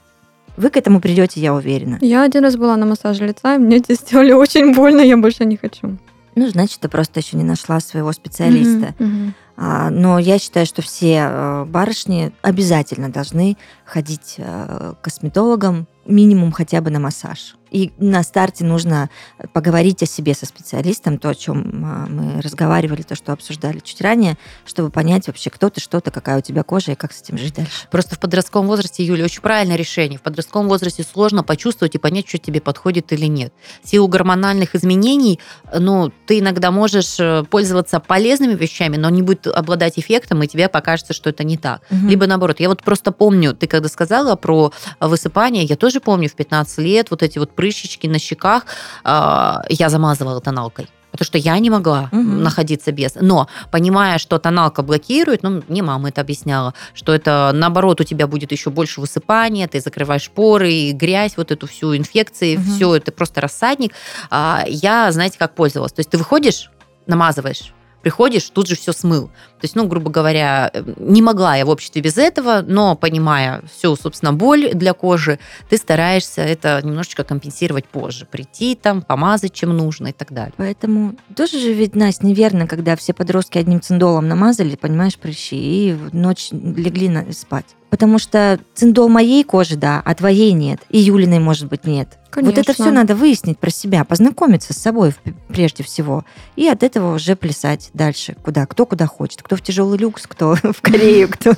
Вы 0.55 0.69
к 0.69 0.78
этому 0.78 1.01
придете, 1.01 1.41
я 1.41 1.55
уверена. 1.55 1.97
Я 2.01 2.21
один 2.21 2.43
раз 2.43 2.55
была 2.55 2.78
на 2.78 2.86
массаже 2.86 3.26
лица, 3.26 3.55
и 3.55 3.57
мне 3.57 3.78
это 3.78 3.95
сделали 3.95 4.32
очень 4.32 4.76
больно, 4.76 5.01
я 5.01 5.17
больше 5.17 5.45
не 5.45 5.57
хочу. 5.57 5.97
Ну, 6.36 6.47
значит, 6.47 6.79
ты 6.79 6.89
просто 6.89 7.19
еще 7.19 7.38
не 7.38 7.43
нашла 7.43 7.79
своего 7.79 8.11
специалиста. 8.11 8.88
Mm-hmm, 8.88 8.95
mm-hmm. 8.99 9.31
А, 9.55 9.89
но 9.89 10.17
я 10.17 10.39
считаю, 10.39 10.65
что 10.65 10.81
все 10.81 11.27
э, 11.29 11.65
барышни 11.65 12.31
обязательно 12.41 13.09
должны 13.09 13.55
ходить 13.86 14.36
э, 14.38 14.93
к 14.99 15.03
косметологам 15.03 15.88
минимум 16.05 16.51
хотя 16.51 16.81
бы 16.81 16.89
на 16.89 16.99
массаж. 16.99 17.55
И 17.74 17.91
на 17.97 18.21
старте 18.24 18.63
нужно 18.63 19.09
поговорить 19.51 20.03
о 20.03 20.05
себе 20.05 20.36
со 20.36 20.45
специалистом, 20.45 21.17
то, 21.17 21.30
о 21.30 21.36
чем 21.36 21.84
а, 21.84 22.05
мы 22.07 22.39
разговаривали, 22.39 23.01
то, 23.01 23.15
что 23.15 23.34
обсуждали 23.34 23.80
чуть 23.80 23.99
ранее, 23.99 24.38
чтобы 24.63 24.91
понять 24.91 25.26
вообще, 25.26 25.49
кто 25.49 25.69
ты, 25.69 25.82
что 25.82 25.99
ты, 25.99 26.11
какая 26.11 26.38
у 26.38 26.41
тебя 26.41 26.61
кожа 26.61 26.91
и 26.91 26.95
как 26.95 27.11
с 27.11 27.21
этим 27.21 27.39
жить 27.39 27.55
дальше. 27.55 27.88
Просто 27.89 28.15
в 28.15 28.19
подростковом 28.19 28.67
возрасте, 28.67 29.03
Юля, 29.03 29.26
очень 29.26 29.41
правильное 29.41 29.76
решение. 29.76 30.19
В 30.19 30.21
подростковом 30.21 30.69
возрасте 30.69 31.03
сложно 31.03 31.43
почувствовать 31.43 31.95
и 31.95 31.97
понять, 31.97 32.30
что 32.30 32.38
тебе 32.38 32.61
подходит 32.61 33.11
или 33.11 33.26
нет. 33.26 33.51
В 33.84 33.89
силу 33.89 34.07
гормональных 34.07 34.76
изменений, 34.76 35.39
ну, 35.78 36.11
ты 36.28 36.39
иногда 36.39 36.69
можешь 36.69 37.19
э, 37.19 37.43
пользоваться 37.49 37.99
полезными 37.99 38.53
вещами, 38.53 38.97
но 38.97 39.09
не 39.09 39.24
будет 39.24 39.47
обладать 39.47 39.97
эффектом, 39.97 40.43
и 40.43 40.47
тебе 40.47 40.69
покажется, 40.69 41.13
что 41.13 41.32
это 41.32 41.43
не 41.43 41.57
так. 41.57 41.82
Угу. 41.89 42.07
Либо 42.07 42.28
наоборот. 42.28 42.59
Я 42.59 42.69
вот 42.69 42.84
просто 42.84 43.11
помню, 43.11 43.55
ты 43.55 43.65
когда 43.65 43.89
сказала 43.89 44.36
про 44.36 44.71
высыпание, 44.99 45.63
я 45.63 45.76
тоже 45.76 45.99
помню 45.99 46.30
в 46.30 46.34
15 46.34 46.78
лет 46.78 47.09
вот 47.09 47.24
эти 47.24 47.39
вот 47.39 47.51
прыщички 47.64 48.07
на 48.07 48.20
щеках, 48.20 48.66
а, 49.03 49.61
я 49.70 49.89
замазывала 49.89 50.41
тоналкой 50.41 50.88
потому 51.11 51.26
что 51.26 51.38
я 51.38 51.59
не 51.59 51.70
могла 51.70 52.09
угу. 52.11 52.22
находиться 52.22 52.91
без. 52.91 53.14
Но 53.22 53.47
понимая, 53.70 54.18
что 54.18 54.39
тоналка 54.39 54.82
блокирует, 54.82 55.43
ну, 55.43 55.61
мне 55.68 55.84
мама 55.84 56.09
это 56.09 56.22
объясняла, 56.22 56.74
что 56.95 57.14
это 57.14 57.51
наоборот 57.53 58.01
у 58.01 58.03
тебя 58.03 58.26
будет 58.26 58.51
еще 58.51 58.72
больше 58.72 58.99
высыпания, 58.99 59.68
ты 59.68 59.80
закрываешь 59.80 60.32
поры, 60.32 60.91
грязь, 60.91 61.38
вот 61.38 61.51
эту 61.51 61.68
всю 61.68 61.95
инфекцию, 61.95 62.55
угу. 62.59 62.64
все, 62.64 62.95
это 62.95 63.11
просто 63.11 63.41
рассадник. 63.41 63.93
А 64.32 64.64
я, 64.68 65.11
знаете, 65.11 65.38
как 65.38 65.53
пользовалась. 65.53 65.93
То 65.93 65.99
есть 65.99 66.09
ты 66.09 66.18
выходишь, 66.18 66.72
намазываешь, 67.05 67.74
приходишь, 68.04 68.49
тут 68.49 68.68
же 68.68 68.76
все 68.76 68.91
смыл. 68.91 69.28
То 69.28 69.66
есть, 69.66 69.76
ну, 69.76 69.88
грубо 69.88 70.12
говоря, 70.12 70.72
не 70.97 71.22
могла 71.22 71.56
я 71.56 71.66
в 71.66 71.70
обществе 71.70 72.01
без 72.01 72.18
этого, 72.18 72.62
но 72.62 72.95
понимая 72.95 73.64
всю, 73.74 73.95
собственно, 73.95 74.34
боль 74.34 74.72
для 74.74 74.93
кожи, 74.93 75.39
ты 75.70 75.78
стараешься 75.78 76.41
это 76.41 76.82
немножечко 76.84 77.24
компенсировать 77.24 77.86
позже. 77.86 78.26
Прийти 78.26 78.76
там, 78.76 79.01
помазать, 79.01 79.54
чем 79.54 79.76
нужно 79.76 80.08
и 80.08 80.12
так 80.12 80.34
далее. 80.34 80.54
Поэтому 80.58 81.16
тоже 81.36 81.60
же 81.60 81.74
ведь, 81.74 81.95
Настя, 81.95 82.26
неверно, 82.26 82.68
когда 82.68 82.95
все 82.95 83.14
подростки 83.14 83.58
одним 83.58 83.82
циндолом 83.82 84.28
намазали, 84.28 84.76
понимаешь, 84.76 85.18
прыщи, 85.18 85.56
и 85.56 85.97
ночь 86.12 86.49
легли 86.51 87.32
спать. 87.32 87.76
Потому 87.94 88.18
что 88.18 88.60
циндол 88.74 89.08
моей 89.08 89.44
кожи, 89.44 89.76
да, 89.76 90.02
а 90.04 90.16
твоей 90.16 90.54
нет. 90.54 90.80
И 90.89 90.98
Юлиной, 90.98 91.38
может 91.38 91.68
быть, 91.68 91.86
нет. 91.86 92.18
Конечно. 92.32 92.50
Вот 92.50 92.58
это 92.58 92.74
все 92.74 92.89
надо 92.89 93.14
выяснить 93.14 93.60
про 93.60 93.70
себя, 93.70 94.04
познакомиться 94.04 94.74
с 94.74 94.78
собой 94.78 95.14
прежде 95.50 95.84
всего. 95.84 96.26
И 96.56 96.68
от 96.68 96.82
этого 96.82 97.14
уже 97.14 97.36
плясать 97.36 97.91
дальше. 97.94 98.36
Куда? 98.41 98.66
Кто 98.66 98.88
куда 98.88 99.06
хочет. 99.06 99.44
Кто 99.44 99.56
в 99.56 99.62
тяжелый 99.62 100.00
люкс, 100.00 100.24
кто 100.26 100.56
в 100.64 100.82
Корею, 100.82 101.30
кто... 101.30 101.54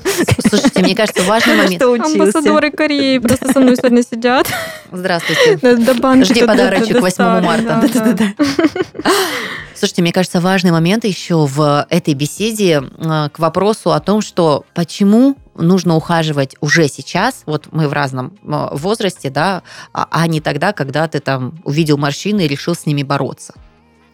Слушайте, 0.45 0.81
мне 0.81 0.93
кажется, 0.93 1.23
важный 1.25 1.55
момент. 1.55 1.81
Амбассадоры 1.81 2.69
Кореи 2.69 3.17
просто 3.19 3.53
со 3.53 3.61
мной 3.61 3.77
сегодня 3.77 4.03
сидят. 4.03 4.51
Здравствуйте. 4.91 5.57
Жди 6.25 6.45
подарочек 6.45 6.99
8 6.99 7.23
марта. 7.45 7.81
Слушайте, 9.73 10.01
мне 10.01 10.11
кажется, 10.11 10.41
важный 10.41 10.71
момент 10.71 11.05
еще 11.05 11.45
в 11.45 11.87
этой 11.89 12.13
беседе 12.13 12.81
э, 12.97 13.29
к 13.31 13.39
вопросу 13.39 13.91
о 13.91 13.99
том, 14.01 14.21
что 14.21 14.65
почему 14.73 15.37
нужно 15.55 15.95
ухаживать 15.95 16.55
уже 16.61 16.87
сейчас, 16.87 17.43
вот 17.45 17.67
мы 17.71 17.87
в 17.87 17.93
разном 17.93 18.37
э, 18.43 18.67
возрасте, 18.71 19.29
да, 19.29 19.63
а, 19.93 20.07
а 20.11 20.27
не 20.27 20.41
тогда, 20.41 20.73
когда 20.73 21.07
ты 21.07 21.19
там 21.19 21.59
увидел 21.63 21.97
морщины 21.97 22.45
и 22.45 22.47
решил 22.47 22.75
с 22.75 22.85
ними 22.85 23.03
бороться. 23.03 23.53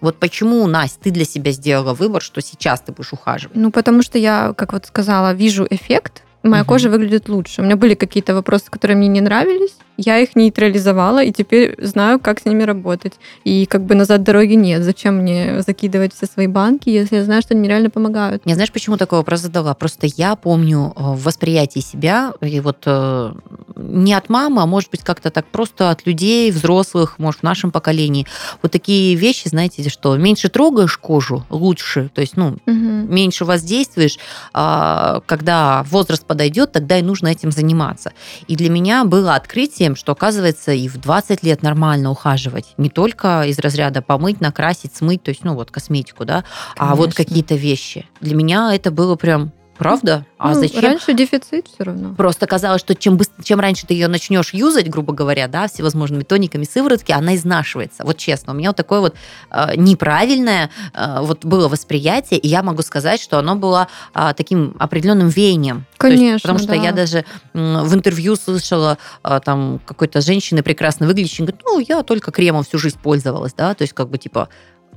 Вот 0.01 0.17
почему, 0.17 0.65
Настя, 0.65 0.99
ты 1.03 1.11
для 1.11 1.25
себя 1.25 1.51
сделала 1.51 1.93
выбор, 1.93 2.21
что 2.21 2.41
сейчас 2.41 2.81
ты 2.81 2.91
будешь 2.91 3.13
ухаживать? 3.13 3.55
Ну, 3.55 3.71
потому 3.71 4.01
что 4.01 4.17
я, 4.17 4.53
как 4.57 4.73
вот 4.73 4.87
сказала, 4.87 5.33
вижу 5.33 5.67
эффект, 5.69 6.23
моя 6.43 6.63
угу. 6.63 6.69
кожа 6.69 6.89
выглядит 6.89 7.29
лучше. 7.29 7.61
У 7.61 7.63
меня 7.63 7.75
были 7.75 7.93
какие-то 7.93 8.33
вопросы, 8.33 8.65
которые 8.69 8.97
мне 8.97 9.07
не 9.07 9.21
нравились, 9.21 9.75
я 9.97 10.19
их 10.19 10.35
нейтрализовала, 10.35 11.23
и 11.23 11.31
теперь 11.31 11.75
знаю, 11.79 12.19
как 12.19 12.39
с 12.39 12.45
ними 12.45 12.63
работать. 12.63 13.13
И 13.43 13.65
как 13.65 13.83
бы 13.83 13.93
назад 13.93 14.23
дороги 14.23 14.53
нет. 14.53 14.83
Зачем 14.83 15.17
мне 15.17 15.61
закидывать 15.61 16.13
все 16.15 16.25
свои 16.25 16.47
банки, 16.47 16.89
если 16.89 17.17
я 17.17 17.23
знаю, 17.23 17.41
что 17.41 17.53
они 17.53 17.67
реально 17.67 17.89
помогают? 17.89 18.41
Я 18.45 18.55
знаешь, 18.55 18.71
почему 18.71 18.97
такой 18.97 19.19
вопрос 19.19 19.41
задала? 19.41 19.73
Просто 19.73 20.07
я 20.07 20.35
помню 20.35 20.93
э, 20.95 21.01
в 21.01 21.23
восприятии 21.23 21.81
себя, 21.81 22.33
и 22.41 22.59
вот 22.59 22.83
э, 22.85 23.33
не 23.75 24.13
от 24.13 24.29
мамы, 24.29 24.61
а 24.61 24.65
может 24.65 24.89
быть 24.89 25.01
как-то 25.01 25.29
так 25.29 25.45
просто 25.45 25.91
от 25.91 26.05
людей, 26.05 26.51
взрослых, 26.51 27.19
может, 27.19 27.41
в 27.41 27.43
нашем 27.43 27.71
поколении. 27.71 28.25
Вот 28.61 28.71
такие 28.71 29.15
вещи, 29.15 29.47
знаете, 29.47 29.87
что 29.89 30.15
меньше 30.17 30.49
трогаешь 30.49 30.97
кожу, 30.97 31.45
лучше, 31.49 32.09
то 32.13 32.21
есть, 32.21 32.37
ну, 32.37 32.47
угу. 32.47 32.57
меньше 32.65 33.45
воздействуешь, 33.45 34.17
а, 34.53 35.21
когда 35.25 35.83
возраст 35.89 36.25
подойдет, 36.31 36.71
тогда 36.71 36.97
и 36.97 37.01
нужно 37.01 37.27
этим 37.27 37.51
заниматься. 37.51 38.13
И 38.47 38.55
для 38.55 38.69
меня 38.69 39.03
было 39.03 39.35
открытие 39.35 39.81
тем, 39.81 39.95
что, 39.95 40.11
оказывается, 40.11 40.71
и 40.71 40.87
в 40.87 40.97
20 40.97 41.41
лет 41.41 41.63
нормально 41.63 42.11
ухаживать. 42.11 42.75
Не 42.77 42.89
только 42.89 43.41
из 43.47 43.57
разряда 43.57 44.03
помыть, 44.03 44.39
накрасить, 44.39 44.95
смыть, 44.95 45.23
то 45.23 45.29
есть, 45.29 45.43
ну, 45.43 45.55
вот 45.55 45.71
косметику, 45.71 46.23
да, 46.23 46.43
Конечно. 46.75 46.93
а 46.93 46.95
вот 46.95 47.15
какие-то 47.15 47.55
вещи. 47.55 48.05
Для 48.21 48.35
меня 48.35 48.75
это 48.75 48.91
было 48.91 49.15
прям 49.15 49.51
Правда? 49.77 50.25
А 50.37 50.53
ну, 50.53 50.59
зачем? 50.59 50.81
Раньше 50.81 51.13
дефицит 51.13 51.67
все 51.67 51.83
равно. 51.83 52.13
Просто 52.15 52.45
казалось, 52.45 52.81
что 52.81 52.93
чем, 52.93 53.17
быстр... 53.17 53.43
чем 53.43 53.59
раньше 53.59 53.87
ты 53.87 53.93
ее 53.93 54.07
начнешь 54.07 54.53
юзать, 54.53 54.89
грубо 54.89 55.13
говоря, 55.13 55.47
да, 55.47 55.67
всевозможными 55.67 56.23
тониками, 56.23 56.65
сыворотки, 56.65 57.11
она 57.11 57.35
изнашивается. 57.35 58.03
Вот 58.03 58.17
честно, 58.17 58.53
у 58.53 58.55
меня 58.55 58.69
вот 58.69 58.75
такое 58.75 58.99
вот 58.99 59.15
э, 59.49 59.75
неправильное 59.75 60.69
э, 60.93 61.17
вот 61.21 61.45
было 61.45 61.67
восприятие, 61.67 62.39
и 62.39 62.47
я 62.47 62.63
могу 62.63 62.81
сказать, 62.83 63.19
что 63.19 63.39
оно 63.39 63.55
было 63.55 63.87
э, 64.13 64.33
таким 64.35 64.75
определенным 64.79 65.29
веянием. 65.29 65.85
Конечно, 65.97 66.23
есть, 66.23 66.41
Потому 66.43 66.59
что 66.59 66.69
да. 66.69 66.75
я 66.75 66.91
даже 66.91 67.19
э, 67.19 67.23
в 67.53 67.93
интервью 67.93 68.35
слышала 68.35 68.97
э, 69.23 69.39
там 69.43 69.79
какой-то 69.85 70.21
женщины 70.21 70.63
прекрасно 70.63 71.07
выглядящей, 71.07 71.43
говорит, 71.43 71.61
ну, 71.65 71.79
я 71.79 72.03
только 72.03 72.31
кремом 72.31 72.63
всю 72.63 72.77
жизнь 72.77 72.99
пользовалась, 73.01 73.53
да, 73.53 73.73
то 73.73 73.83
есть 73.83 73.93
как 73.93 74.09
бы 74.09 74.17
типа 74.17 74.49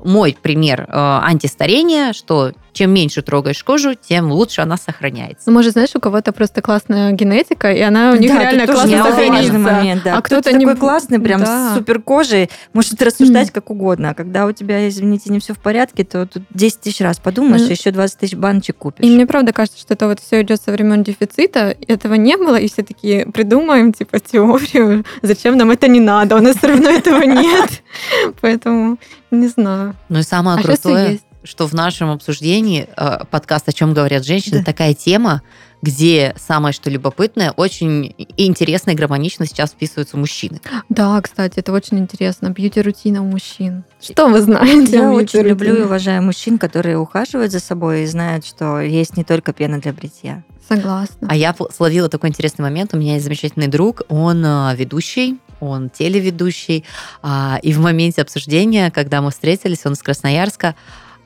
мой 0.04 0.36
пример 0.40 0.86
э, 0.88 0.92
антистарения, 0.92 2.12
что 2.12 2.52
чем 2.74 2.92
меньше 2.92 3.22
трогаешь 3.22 3.62
кожу, 3.62 3.94
тем 3.94 4.30
лучше 4.30 4.60
она 4.60 4.76
сохраняется. 4.76 5.44
Ну, 5.46 5.52
может, 5.52 5.72
знаешь, 5.72 5.90
у 5.94 6.00
кого-то 6.00 6.32
просто 6.32 6.60
классная 6.60 7.12
генетика, 7.12 7.72
и 7.72 7.80
она 7.80 8.12
у 8.12 8.16
них 8.16 8.32
да, 8.32 8.40
реально 8.40 8.66
классно 8.66 9.04
сохранится. 9.04 9.58
момент, 9.58 10.02
да. 10.02 10.18
А 10.18 10.22
кто-то, 10.22 10.50
кто 10.50 10.58
не... 10.58 10.66
такой 10.66 10.80
классный, 10.80 11.20
прям 11.20 11.40
да. 11.40 11.70
с 11.70 11.78
супер 11.78 12.02
кожей, 12.02 12.50
может 12.72 13.00
рассуждать 13.00 13.48
mm. 13.48 13.52
как 13.52 13.70
угодно. 13.70 14.10
А 14.10 14.14
когда 14.14 14.46
у 14.46 14.52
тебя, 14.52 14.88
извините, 14.88 15.30
не 15.30 15.38
все 15.38 15.54
в 15.54 15.58
порядке, 15.58 16.04
то 16.04 16.26
тут 16.26 16.42
10 16.50 16.80
тысяч 16.80 17.00
раз 17.00 17.18
подумаешь, 17.18 17.62
mm. 17.62 17.70
еще 17.70 17.90
20 17.92 18.18
тысяч 18.18 18.34
баночек 18.34 18.76
купишь. 18.76 19.06
И 19.06 19.10
мне 19.10 19.26
правда 19.26 19.52
кажется, 19.52 19.80
что 19.80 19.94
это 19.94 20.08
вот 20.08 20.20
все 20.20 20.42
идет 20.42 20.60
со 20.60 20.72
времен 20.72 21.04
дефицита, 21.04 21.76
этого 21.86 22.14
не 22.14 22.36
было, 22.36 22.56
и 22.56 22.68
все 22.68 22.82
таки 22.82 23.24
придумаем, 23.32 23.92
типа, 23.92 24.18
теорию, 24.18 25.04
зачем 25.22 25.56
нам 25.56 25.70
это 25.70 25.86
не 25.86 26.00
надо, 26.00 26.36
у 26.36 26.40
нас 26.40 26.56
все 26.56 26.66
равно 26.66 26.90
этого 26.90 27.22
нет. 27.22 27.82
Поэтому 28.40 28.98
не 29.30 29.48
знаю. 29.48 29.93
Ну 30.08 30.18
и 30.20 30.22
самое 30.22 30.58
а 30.58 30.62
крутое, 30.62 31.20
что 31.44 31.66
в 31.66 31.74
нашем 31.74 32.10
обсуждении 32.10 32.88
э, 32.96 33.24
подкаст 33.30 33.68
«О 33.68 33.72
чем 33.72 33.94
говорят 33.94 34.24
женщины» 34.24 34.58
да. 34.58 34.64
такая 34.64 34.94
тема, 34.94 35.42
где 35.82 36.34
самое 36.38 36.72
что 36.72 36.88
любопытное, 36.88 37.52
очень 37.52 38.14
интересно 38.38 38.92
и 38.92 38.94
гармонично 38.94 39.44
сейчас 39.44 39.72
вписываются 39.72 40.16
мужчины. 40.16 40.60
Да, 40.88 41.20
кстати, 41.20 41.58
это 41.58 41.72
очень 41.72 41.98
интересно. 41.98 42.48
Бьюти-рутина 42.48 43.22
у 43.22 43.26
мужчин. 43.26 43.84
Что 44.00 44.28
вы 44.28 44.40
знаете? 44.40 44.96
Я 44.96 45.12
очень 45.12 45.40
люблю 45.40 45.76
и 45.76 45.82
уважаю 45.82 46.22
мужчин, 46.22 46.58
которые 46.58 46.98
ухаживают 46.98 47.52
за 47.52 47.60
собой 47.60 48.04
и 48.04 48.06
знают, 48.06 48.46
что 48.46 48.80
есть 48.80 49.16
не 49.18 49.24
только 49.24 49.52
пена 49.52 49.78
для 49.78 49.92
бритья. 49.92 50.42
Согласна. 50.66 51.28
А 51.28 51.36
я 51.36 51.54
словила 51.70 52.08
такой 52.08 52.30
интересный 52.30 52.62
момент. 52.62 52.94
У 52.94 52.96
меня 52.96 53.14
есть 53.14 53.24
замечательный 53.24 53.68
друг, 53.68 54.02
он 54.08 54.42
э, 54.42 54.74
ведущий, 54.74 55.38
он 55.64 55.90
телеведущий. 55.90 56.84
А, 57.22 57.58
и 57.62 57.72
в 57.72 57.80
моменте 57.80 58.22
обсуждения, 58.22 58.90
когда 58.90 59.20
мы 59.20 59.30
встретились, 59.30 59.84
он 59.84 59.92
из 59.92 60.02
Красноярска, 60.02 60.74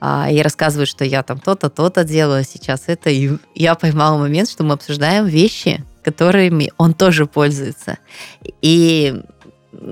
а, 0.01 0.29
я 0.31 0.43
рассказываю, 0.43 0.87
что 0.87 1.05
я 1.05 1.23
там 1.23 1.39
то-то, 1.39 1.71
то-то 1.71 2.05
делаю, 2.05 2.45
сейчас 2.45 2.85
это. 2.87 3.11
И 3.11 3.33
я 3.55 3.75
поймала 3.75 4.19
момент, 4.19 4.49
что 4.49 4.65
мы 4.65 4.75
обсуждаем 4.75 5.27
вещи, 5.27 5.85
которыми 6.03 6.73
он 6.77 6.95
тоже 6.95 7.27
пользуется. 7.27 7.99
И 8.63 9.23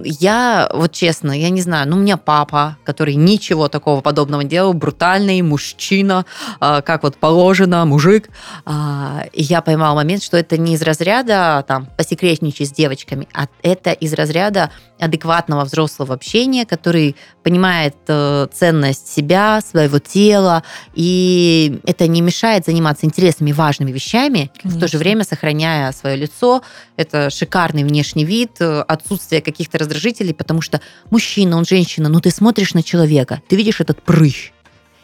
я, 0.04 0.70
вот 0.72 0.92
честно, 0.92 1.32
я 1.32 1.50
не 1.50 1.60
знаю, 1.60 1.88
ну, 1.88 1.96
у 1.96 2.00
меня 2.00 2.16
папа, 2.16 2.78
который 2.84 3.14
ничего 3.14 3.68
такого 3.68 4.00
подобного 4.00 4.40
не 4.40 4.48
делал, 4.48 4.72
брутальный 4.72 5.42
мужчина, 5.42 6.24
а, 6.60 6.80
как 6.80 7.02
вот 7.02 7.16
положено, 7.16 7.84
мужик. 7.84 8.30
А, 8.64 9.24
и 9.32 9.42
я 9.42 9.60
поймала 9.60 9.96
момент, 9.96 10.22
что 10.22 10.38
это 10.38 10.56
не 10.56 10.74
из 10.74 10.82
разряда 10.82 11.64
там 11.68 11.88
посекретничать 11.96 12.68
с 12.68 12.72
девочками, 12.72 13.28
а 13.34 13.48
это 13.62 13.92
из 13.92 14.14
разряда 14.14 14.70
адекватного 14.98 15.64
взрослого 15.64 16.14
общения, 16.14 16.64
который 16.64 17.16
понимает 17.42 17.94
э, 18.08 18.46
ценность 18.52 19.08
себя, 19.12 19.60
своего 19.60 19.98
тела, 19.98 20.62
и 20.94 21.80
это 21.84 22.06
не 22.06 22.22
мешает 22.22 22.64
заниматься 22.64 23.04
интересными, 23.04 23.52
важными 23.52 23.92
вещами, 23.92 24.50
Конечно. 24.62 24.78
в 24.78 24.80
то 24.80 24.88
же 24.88 24.98
время 24.98 25.24
сохраняя 25.24 25.92
свое 25.92 26.16
лицо. 26.16 26.62
Это 26.96 27.28
шикарный 27.30 27.84
внешний 27.84 28.24
вид, 28.24 28.52
э, 28.60 28.80
отсутствие 28.88 29.42
каких-то 29.66 29.78
раздражителей, 29.78 30.34
потому 30.34 30.60
что 30.60 30.80
мужчина, 31.10 31.56
он 31.56 31.64
женщина, 31.64 32.08
ну 32.08 32.20
ты 32.20 32.30
смотришь 32.30 32.74
на 32.74 32.82
человека, 32.82 33.42
ты 33.48 33.56
видишь 33.56 33.80
этот 33.80 34.02
прыщ, 34.02 34.52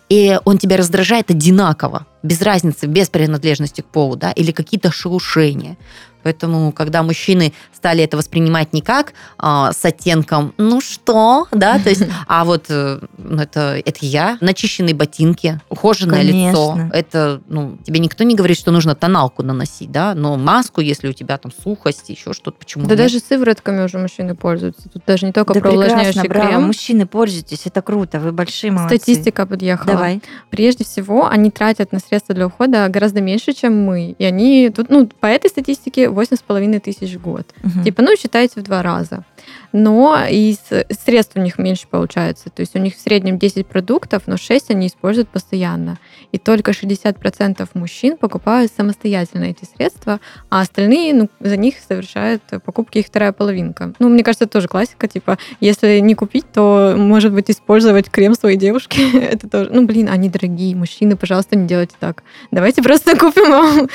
и 0.09 0.39
он 0.45 0.59
тебя 0.59 0.77
раздражает 0.77 1.31
одинаково. 1.31 2.07
Без 2.23 2.43
разницы, 2.43 2.87
без 2.87 3.09
принадлежности 3.09 3.81
к 3.81 3.87
полу, 3.87 4.16
да, 4.16 4.33
или 4.33 4.53
какие-то 4.53 4.91
шелушения. 4.93 5.77
Поэтому, 6.23 6.73
когда 6.73 7.03
мужчины 7.03 7.53
стали 7.75 8.05
это 8.05 8.16
воспринимать 8.16 8.73
не 8.73 8.81
как 8.81 9.12
а, 9.39 9.73
с 9.73 9.85
оттенком 9.85 10.55
«ну 10.57 10.81
что?», 10.81 11.47
да, 11.51 11.79
то 11.79 11.91
есть, 11.91 12.05
а 12.29 12.45
вот 12.45 12.66
э, 12.68 13.01
ну, 13.18 13.43
это, 13.43 13.81
это 13.85 13.99
я, 14.03 14.39
начищенные 14.41 14.95
ботинки, 14.95 15.61
ухоженное 15.68 16.18
Конечно. 16.20 16.49
лицо. 16.51 16.79
Это, 16.93 17.43
ну, 17.49 17.77
тебе 17.83 17.99
никто 17.99 18.25
не 18.25 18.35
говорит, 18.37 18.57
что 18.57 18.70
нужно 18.70 18.95
тоналку 18.95 19.43
наносить, 19.43 19.91
да, 19.91 20.14
но 20.14 20.37
маску, 20.37 20.81
если 20.81 21.09
у 21.09 21.12
тебя 21.12 21.39
там 21.39 21.53
сухость, 21.53 22.09
еще 22.09 22.33
что-то, 22.33 22.57
почему 22.59 22.85
Да 22.85 22.91
нет? 22.91 22.99
даже 22.99 23.18
сыворотками 23.18 23.83
уже 23.83 23.99
мужчины 23.99 24.37
пользуются. 24.37 24.89
Тут 24.89 25.03
даже 25.07 25.27
не 25.27 25.33
только 25.33 25.55
Да 25.55 25.61
про 25.61 25.70
увлажняющий 25.70 26.29
браво, 26.29 26.49
крем. 26.49 26.62
мужчины, 26.62 27.07
пользуйтесь, 27.07 27.62
это 27.64 27.83
круто, 27.83 28.20
вы 28.20 28.33
большие 28.33 28.70
молодцы. 28.70 28.97
Статистика 28.97 29.45
подъехала. 29.45 29.93
Давай. 29.95 30.23
Прежде 30.51 30.85
всего, 30.85 31.27
они 31.27 31.51
тратят 31.51 31.91
на 31.93 31.99
средства 32.13 32.35
для 32.35 32.47
ухода 32.47 32.89
гораздо 32.89 33.23
меньше, 33.23 33.53
чем 33.53 33.83
мы. 33.85 34.15
И 34.19 34.25
они 34.25 34.71
тут, 34.71 34.91
ну, 34.91 35.07
по 35.07 35.27
этой 35.27 35.49
статистике 35.49 36.09
8,5 36.09 36.81
тысяч 36.81 37.15
в 37.15 37.23
год. 37.23 37.47
Мгм. 37.63 37.85
Типа, 37.85 38.03
ну, 38.03 38.17
считайте 38.17 38.61
в 38.61 38.63
два 38.63 38.83
раза. 38.83 39.25
Но 39.73 40.19
и 40.29 40.55
средств 40.91 41.37
у 41.37 41.41
них 41.41 41.59
меньше 41.59 41.87
получается. 41.91 42.51
То 42.51 42.61
есть 42.61 42.77
у 42.77 42.79
них 42.79 42.95
в 42.95 43.01
среднем 43.01 43.39
10 43.39 43.67
продуктов, 43.67 44.25
но 44.27 44.37
6 44.37 44.71
они 44.71 44.87
используют 44.87 45.29
постоянно. 45.31 45.99
И 46.31 46.39
только 46.39 46.73
60% 46.73 47.69
мужчин 47.75 48.17
покупают 48.19 48.71
самостоятельно 48.77 49.45
эти 49.45 49.65
средства, 49.65 50.21
а 50.51 50.61
остальные, 50.61 51.15
ну, 51.15 51.31
за 51.41 51.57
них 51.57 51.77
совершает 51.89 52.43
покупки 52.65 52.99
их 52.99 53.07
вторая 53.07 53.33
половинка. 53.33 53.95
Ну, 53.99 54.09
мне 54.09 54.23
кажется, 54.23 54.45
это 54.45 54.53
тоже 54.53 54.69
классика. 54.69 55.09
Типа, 55.09 55.39
если 55.61 56.01
не 56.01 56.15
купить, 56.15 56.45
то, 56.53 56.95
может 56.99 57.33
быть, 57.33 57.51
использовать 57.51 58.11
крем 58.11 58.35
своей 58.35 58.59
девушки. 58.59 59.17
это 59.33 59.49
тоже... 59.49 59.71
Ну, 59.73 59.87
блин, 59.87 60.09
они 60.11 60.29
дорогие. 60.29 60.77
Мужчины, 60.77 61.17
пожалуйста, 61.17 61.57
не 61.57 61.67
делайте 61.67 61.95
так. 62.03 62.25
Давайте 62.51 62.83
просто 62.83 63.17
купим 63.19 63.51
вам 63.51 63.89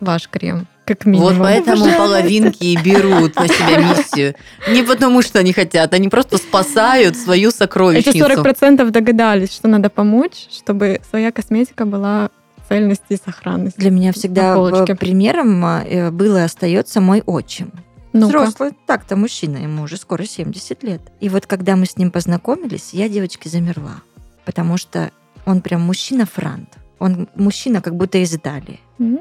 ваш 0.00 0.28
крем. 0.28 0.66
Как 0.84 1.06
минимум. 1.06 1.32
Вот 1.32 1.42
поэтому 1.42 1.84
половинки 1.96 2.64
и 2.64 2.76
берут 2.76 3.36
на 3.36 3.48
себя 3.48 3.78
миссию. 3.88 4.34
Не 4.68 4.82
потому, 4.82 5.22
что 5.22 5.38
они 5.38 5.54
хотят, 5.54 5.94
они 5.94 6.08
просто 6.08 6.36
спасают 6.36 7.16
свою 7.16 7.48
Эти 7.48 7.56
сокровищницу. 7.56 8.18
40% 8.18 8.90
догадались, 8.90 9.52
что 9.54 9.66
надо 9.68 9.88
помочь, 9.88 10.46
чтобы 10.50 11.00
своя 11.08 11.32
косметика 11.32 11.86
была 11.86 12.28
цельности 12.68 13.14
и 13.14 13.16
сохранности. 13.16 13.80
Для 13.80 13.90
меня 13.90 14.12
всегда 14.12 14.50
На 14.50 14.54
полочке. 14.56 14.92
э, 14.92 14.96
примером 14.96 15.64
э, 15.64 16.10
был 16.10 16.36
и 16.36 16.40
остается 16.40 17.00
мой 17.00 17.22
отчим. 17.24 17.72
Ну-ка. 18.12 18.26
Взрослый, 18.26 18.72
так-то 18.86 19.16
мужчина, 19.16 19.56
ему 19.56 19.84
уже 19.84 19.96
скоро 19.96 20.24
70 20.24 20.82
лет. 20.82 21.00
И 21.20 21.30
вот 21.30 21.46
когда 21.46 21.76
мы 21.76 21.86
с 21.86 21.96
ним 21.96 22.10
познакомились, 22.10 22.90
я, 22.92 23.08
девочки, 23.08 23.48
замерла. 23.48 24.02
Потому 24.44 24.76
что 24.76 25.12
он 25.46 25.62
прям 25.62 25.80
мужчина-франт. 25.80 26.68
Он 26.98 27.28
мужчина 27.34 27.80
как 27.80 27.96
будто 27.96 28.18
из 28.18 28.34
Италии. 28.34 28.80
М. 28.98 29.20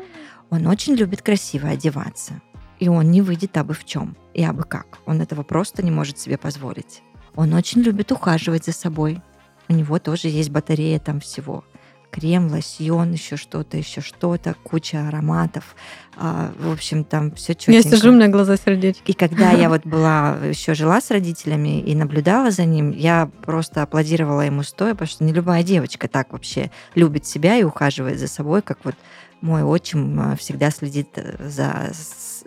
Он 0.50 0.68
очень 0.68 0.96
любит 0.96 1.22
красиво 1.22 1.70
одеваться. 1.70 2.42
И 2.80 2.90
он 2.90 3.12
не 3.12 3.22
выйдет 3.22 3.58
абы 3.58 3.74
в 3.74 3.86
чем. 3.86 4.16
И 4.34 4.44
абы 4.44 4.64
как. 4.64 5.00
Он 5.06 5.22
этого 5.22 5.44
просто 5.44 5.84
не 5.84 5.92
может 5.92 6.20
себе 6.20 6.38
позволить. 6.38 7.02
Он 7.36 7.54
очень 7.54 7.82
любит 7.82 8.12
ухаживать 8.12 8.66
за 8.66 8.72
собой. 8.72 9.22
У 9.68 9.74
него 9.74 10.00
тоже 10.00 10.28
есть 10.28 10.50
батарея 10.50 11.00
там 11.00 11.20
всего. 11.20 11.64
Крем, 12.12 12.48
лосьон, 12.48 13.14
еще 13.14 13.38
что-то, 13.38 13.78
еще 13.78 14.02
что-то, 14.02 14.56
куча 14.64 15.08
ароматов. 15.08 15.76
А, 16.16 16.52
в 16.60 16.72
общем, 16.72 17.04
там 17.04 17.32
все 17.32 17.54
Я 17.54 17.56
четенько. 17.56 17.98
сижу, 17.98 18.12
у 18.12 18.16
меня 18.16 18.28
глаза 18.28 18.58
сердечки. 18.58 19.12
И 19.12 19.14
когда 19.14 19.52
я 19.52 19.70
вот 19.70 19.86
была, 19.86 20.38
еще 20.44 20.74
жила 20.74 21.00
с 21.00 21.12
родителями 21.12 21.80
и 21.82 21.94
наблюдала 21.96 22.52
за 22.52 22.66
ним, 22.66 22.92
я 22.92 23.30
просто 23.46 23.84
аплодировала 23.84 24.42
ему 24.42 24.64
стоя, 24.64 24.94
потому 24.94 25.10
что 25.10 25.24
не 25.24 25.34
любая 25.34 25.64
девочка 25.64 26.08
так 26.08 26.34
вообще 26.34 26.72
любит 26.96 27.26
себя 27.26 27.58
и 27.58 27.64
ухаживает 27.64 28.20
за 28.20 28.28
собой, 28.28 28.62
как 28.62 28.80
вот 28.84 28.96
мой 29.42 29.64
отчим 29.64 30.34
э, 30.34 30.36
всегда 30.38 30.72
следит 30.72 31.10
э, 31.16 31.48
за 31.48 31.92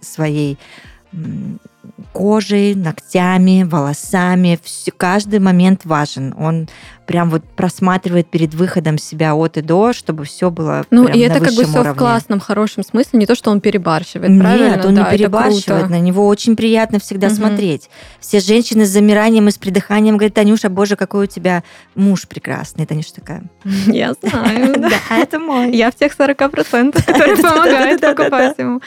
своей 0.01 0.59
кожей, 2.13 2.75
ногтями, 2.75 3.63
волосами. 3.63 4.59
Всё- 4.63 4.93
каждый 4.97 5.39
момент 5.39 5.85
важен. 5.85 6.35
Он 6.39 6.69
прям 7.07 7.29
вот 7.31 7.43
просматривает 7.57 8.31
перед 8.31 8.55
выходом 8.55 8.97
себя 8.97 9.35
от 9.35 9.57
и 9.57 9.63
до, 9.63 9.93
чтобы 9.93 10.25
все 10.25 10.51
было 10.51 10.85
Ну, 10.93 11.09
и 11.09 11.19
это 11.19 11.41
как 11.41 11.55
бы 11.55 11.65
все 11.65 11.73
в 11.73 11.75
уровне. 11.81 11.95
классном, 11.99 12.39
хорошем 12.39 12.85
смысле, 12.85 13.19
не 13.19 13.27
то, 13.27 13.35
что 13.35 13.51
он 13.51 13.61
перебарщивает, 13.61 14.39
правильно? 14.39 14.77
Нет, 14.77 14.85
он 14.85 14.95
Да, 14.95 15.11
не 15.11 15.19
перебарщивает, 15.19 15.91
на 15.91 15.99
него 15.99 16.27
очень 16.29 16.55
приятно 16.55 17.01
всегда 17.01 17.27
Мгм. 17.27 17.37
смотреть. 17.37 17.91
Все 18.21 18.39
женщины 18.39 18.87
с 18.87 18.91
замиранием 18.91 19.49
и 19.49 19.51
с 19.51 19.59
придыханием 19.59 20.19
говорят, 20.19 20.35
Танюша, 20.35 20.69
боже, 20.69 20.95
какой 20.95 21.25
у 21.25 21.27
тебя 21.27 21.65
муж 21.97 22.29
прекрасный. 22.29 22.87
Танюша 22.87 23.15
такая, 23.15 23.43
Я 23.87 24.15
знаю, 24.23 24.75
да. 24.79 24.91
это 25.17 25.41
мой. 25.41 25.75
Я 25.75 25.91
в 25.91 25.97
тех 25.97 26.13
40%, 26.17 27.05
которые 27.05 27.37
помогают 27.37 28.01
покупать 28.01 28.57
ему. 28.59 28.81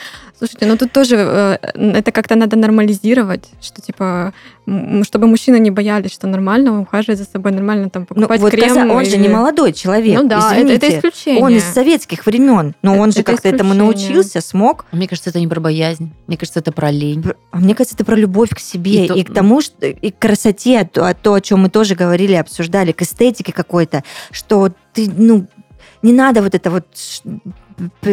Слушайте, 0.43 0.65
ну 0.65 0.75
тут 0.75 0.91
тоже 0.91 1.15
э, 1.15 1.57
это 1.97 2.11
как-то 2.11 2.35
надо 2.35 2.57
нормализировать, 2.57 3.49
что 3.61 3.81
типа, 3.81 4.33
м, 4.67 5.05
чтобы 5.05 5.25
мужчины 5.27 5.57
не 5.57 5.71
боялись, 5.71 6.11
что 6.11 6.27
нормально 6.27 6.81
ухаживать 6.81 7.17
за 7.17 7.23
собой, 7.23 7.53
нормально 7.53 7.89
там 7.89 8.01
Ну, 8.09 8.15
покупать 8.15 8.41
вот 8.41 8.51
крем. 8.51 8.67
каза- 8.67 8.91
он 8.91 9.05
же 9.05 9.11
или- 9.11 9.21
не 9.21 9.29
молодой 9.29 9.71
человек, 9.71 10.19
Ну 10.21 10.27
да, 10.27 10.53
это, 10.53 10.67
это 10.73 10.87
извините. 10.87 10.97
исключение. 10.97 11.41
Он 11.43 11.53
из 11.55 11.63
советских 11.63 12.25
времен, 12.25 12.75
но 12.81 12.97
он 12.97 13.13
же 13.13 13.21
Это 13.21 13.31
как-то 13.31 13.47
этому 13.47 13.73
научился, 13.73 14.41
смог. 14.41 14.85
Мне 14.91 15.07
кажется, 15.07 15.29
это 15.29 15.39
не 15.39 15.47
про 15.47 15.61
боязнь. 15.61 16.11
Мне 16.27 16.35
кажется, 16.35 16.59
это 16.59 16.73
про 16.73 16.91
лень. 16.91 17.23
А 17.51 17.57
мне 17.59 17.73
кажется, 17.73 17.95
это 17.95 18.03
про 18.03 18.15
любовь 18.17 18.49
к 18.49 18.59
себе 18.59 19.05
И 19.05 19.07
то- 19.07 19.13
и, 19.13 19.23
к 19.23 19.33
тому, 19.33 19.61
что 19.61 19.85
и 19.87 20.11
к 20.11 20.19
красоте, 20.19 20.79
а 20.81 20.85
то, 20.85 21.05
а 21.07 21.13
то, 21.13 21.35
о 21.35 21.39
чем 21.41 21.61
мы 21.61 21.69
тоже 21.69 21.95
говорили, 21.95 22.33
обсуждали, 22.33 22.91
к 22.91 23.01
эстетике 23.01 23.53
какой-то, 23.53 24.03
что 24.31 24.71
ты, 24.91 25.09
ну, 25.15 25.47
не 26.01 26.11
надо 26.11 26.41
вот 26.41 26.53
это 26.53 26.69
вот 26.69 26.85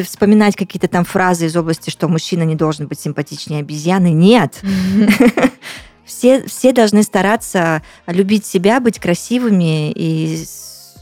вспоминать 0.04 0.56
какие-то 0.56 0.88
там 0.88 1.04
фразы 1.04 1.46
из 1.46 1.56
области, 1.56 1.90
что 1.90 2.08
мужчина 2.08 2.42
не 2.42 2.54
должен 2.54 2.86
быть 2.86 3.00
симпатичнее 3.00 3.60
обезьяны. 3.60 4.10
Нет. 4.10 4.60
Все, 6.04 6.42
все 6.42 6.72
должны 6.72 7.04
стараться 7.04 7.82
любить 8.08 8.44
себя, 8.44 8.80
быть 8.80 8.98
красивыми 8.98 9.92
и 9.92 10.44
с- 10.44 10.96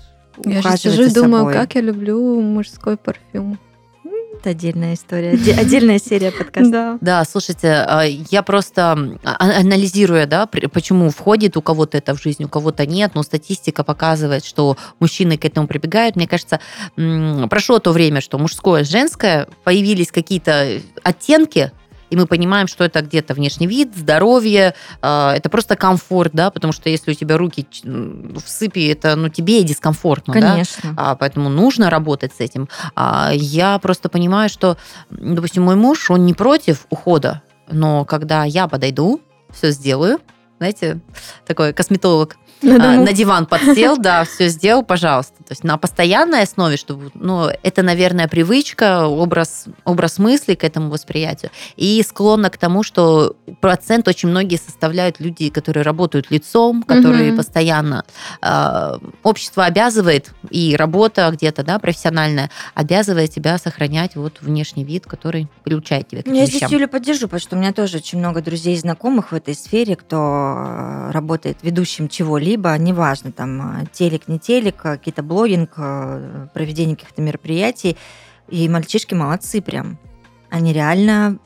Я 0.45 0.53
же 0.53 0.59
ухаживать 0.59 0.83
сижу 0.99 1.03
и 1.05 1.15
думаю, 1.15 1.47
как 1.55 1.75
я 1.77 1.81
люблю 1.81 2.41
мужской 2.43 2.99
парфюм. 2.99 3.59
Это 4.41 4.51
отдельная 4.51 4.95
история, 4.95 5.33
отде- 5.33 5.59
отдельная 5.59 5.99
серия 5.99 6.31
подкаста. 6.31 6.71
Да. 6.71 6.99
Да, 7.01 7.25
слушайте, 7.25 7.69
а, 7.89 8.05
я 8.05 8.43
просто 8.43 8.95
м, 8.97 9.19
а- 9.25 9.59
анализируя, 9.61 10.27
да, 10.27 10.47
почему 10.47 11.11
входит 11.11 11.57
у 11.57 11.63
кого-то 11.63 11.99
это 11.99 12.15
в 12.15 12.23
жизнь, 12.23 12.45
у 12.45 12.49
кого-то 12.49 12.87
нет, 12.87 13.13
но 13.15 13.23
статистика 13.25 13.83
показывает, 13.83 14.45
что 14.45 14.77
мужчины 15.01 15.37
к 15.39 15.45
этому 15.45 15.67
прибегают. 15.67 16.15
Мне 16.15 16.29
кажется, 16.29 16.61
прошло 17.51 17.81
то 17.81 17.91
время, 17.93 18.21
что 18.21 18.39
мужское, 18.39 18.85
женское, 18.85 19.49
появились 19.65 20.13
какие-то 20.13 20.81
оттенки, 21.03 21.73
и 22.11 22.17
мы 22.17 22.27
понимаем, 22.27 22.67
что 22.67 22.85
это 22.85 23.03
где-то 23.03 23.35
внешний 23.35 23.67
вид, 23.67 23.95
здоровье, 23.97 24.75
э, 25.03 25.31
это 25.31 25.49
просто 25.49 25.77
комфорт, 25.77 26.33
да, 26.33 26.51
потому 26.51 26.73
что 26.73 26.89
если 26.89 27.11
у 27.11 27.15
тебя 27.15 27.37
руки 27.37 27.67
в 27.83 28.43
сыпи, 28.47 28.87
это, 28.89 29.17
ну, 29.17 29.29
тебе 29.29 29.63
дискомфортно, 29.63 30.35
да. 30.35 30.53
Конечно. 30.53 30.95
А, 30.97 31.15
поэтому 31.15 31.49
нужно 31.49 31.91
работать 31.91 32.33
с 32.37 32.41
этим. 32.41 32.69
А, 32.95 33.31
я 33.33 33.79
просто 33.79 34.09
понимаю, 34.09 34.49
что, 34.49 34.77
допустим, 35.11 35.65
мой 35.65 35.77
муж, 35.77 36.11
он 36.11 36.25
не 36.25 36.35
против 36.35 36.87
ухода, 36.91 37.43
но 37.71 38.05
когда 38.05 38.45
я 38.45 38.69
подойду, 38.69 39.21
все 39.51 39.71
сделаю, 39.71 40.19
знаете, 40.59 41.01
такой 41.47 41.73
косметолог, 41.73 42.37
На 42.63 42.95
а, 42.95 42.97
на 42.97 43.13
диван 43.13 43.47
подсел, 43.47 43.97
да, 43.99 44.25
все 44.25 44.49
сделал, 44.49 44.83
пожалуйста. 44.83 45.35
То 45.49 45.53
есть 45.53 45.65
на 45.65 45.79
постоянной 45.79 46.43
основе, 46.43 46.77
чтобы, 46.77 47.11
ну, 47.15 47.49
это, 47.63 47.83
наверное, 47.83 48.29
привычка, 48.29 49.07
образ, 49.07 49.65
образ 49.85 50.19
мысли 50.19 50.55
к 50.55 50.63
этому 50.63 50.91
восприятию. 50.91 51.51
И 51.77 52.03
склонна 52.03 52.51
к 52.51 52.59
тому, 52.59 52.83
что 52.83 53.35
процент 53.63 54.09
очень 54.09 54.29
многие 54.29 54.57
составляют 54.57 55.21
люди, 55.21 55.49
которые 55.49 55.85
работают 55.85 56.31
лицом, 56.31 56.83
которые 56.83 57.29
Мгм. 57.31 57.39
постоянно... 57.39 58.05
э, 58.43 58.99
общество 59.23 59.65
обязывает, 59.65 60.33
и 60.51 60.77
работа 60.77 61.31
где-то, 61.33 61.63
да, 61.65 61.79
профессиональная, 61.79 62.51
обязывает 62.75 63.31
тебя 63.31 63.57
сохранять 63.57 64.17
вот 64.17 64.43
внешний 64.43 64.85
вид, 64.85 65.07
который 65.07 65.49
приучает 65.65 66.09
тебя 66.09 66.23
к 66.23 66.27
этим 66.27 66.35
Я 66.35 66.47
здесь. 66.47 66.63
Юлю 66.71 66.89
поддержу, 66.89 67.23
потому 67.23 67.41
что 67.41 67.57
у 67.57 67.59
меня 67.59 67.73
тоже 67.73 67.97
очень 67.99 68.19
много 68.19 68.43
друзей 68.43 68.75
и 68.75 68.79
знакомых 68.79 69.33
в 69.33 69.35
этой 69.35 69.55
сфере, 69.55 69.97
кто 69.97 70.17
э, 70.19 71.11
работает 71.13 71.57
ведущим 71.63 72.09
чего-либо, 72.09 72.77
неважно, 72.77 73.33
там, 73.33 73.83
э, 73.83 73.87
телек, 73.93 74.29
не 74.29 74.39
телек, 74.39 74.85
э, 74.85 74.99
какие-то 74.99 75.23
блогинг, 75.39 75.75
э, 75.77 76.49
проведение 76.53 76.97
каких-то 76.97 77.23
мероприятий. 77.23 77.97
И 78.49 78.69
мальчишки 78.69 79.15
молодцы 79.15 79.61
прям. 79.61 79.99
Они 80.51 80.73
реально... 80.73 81.39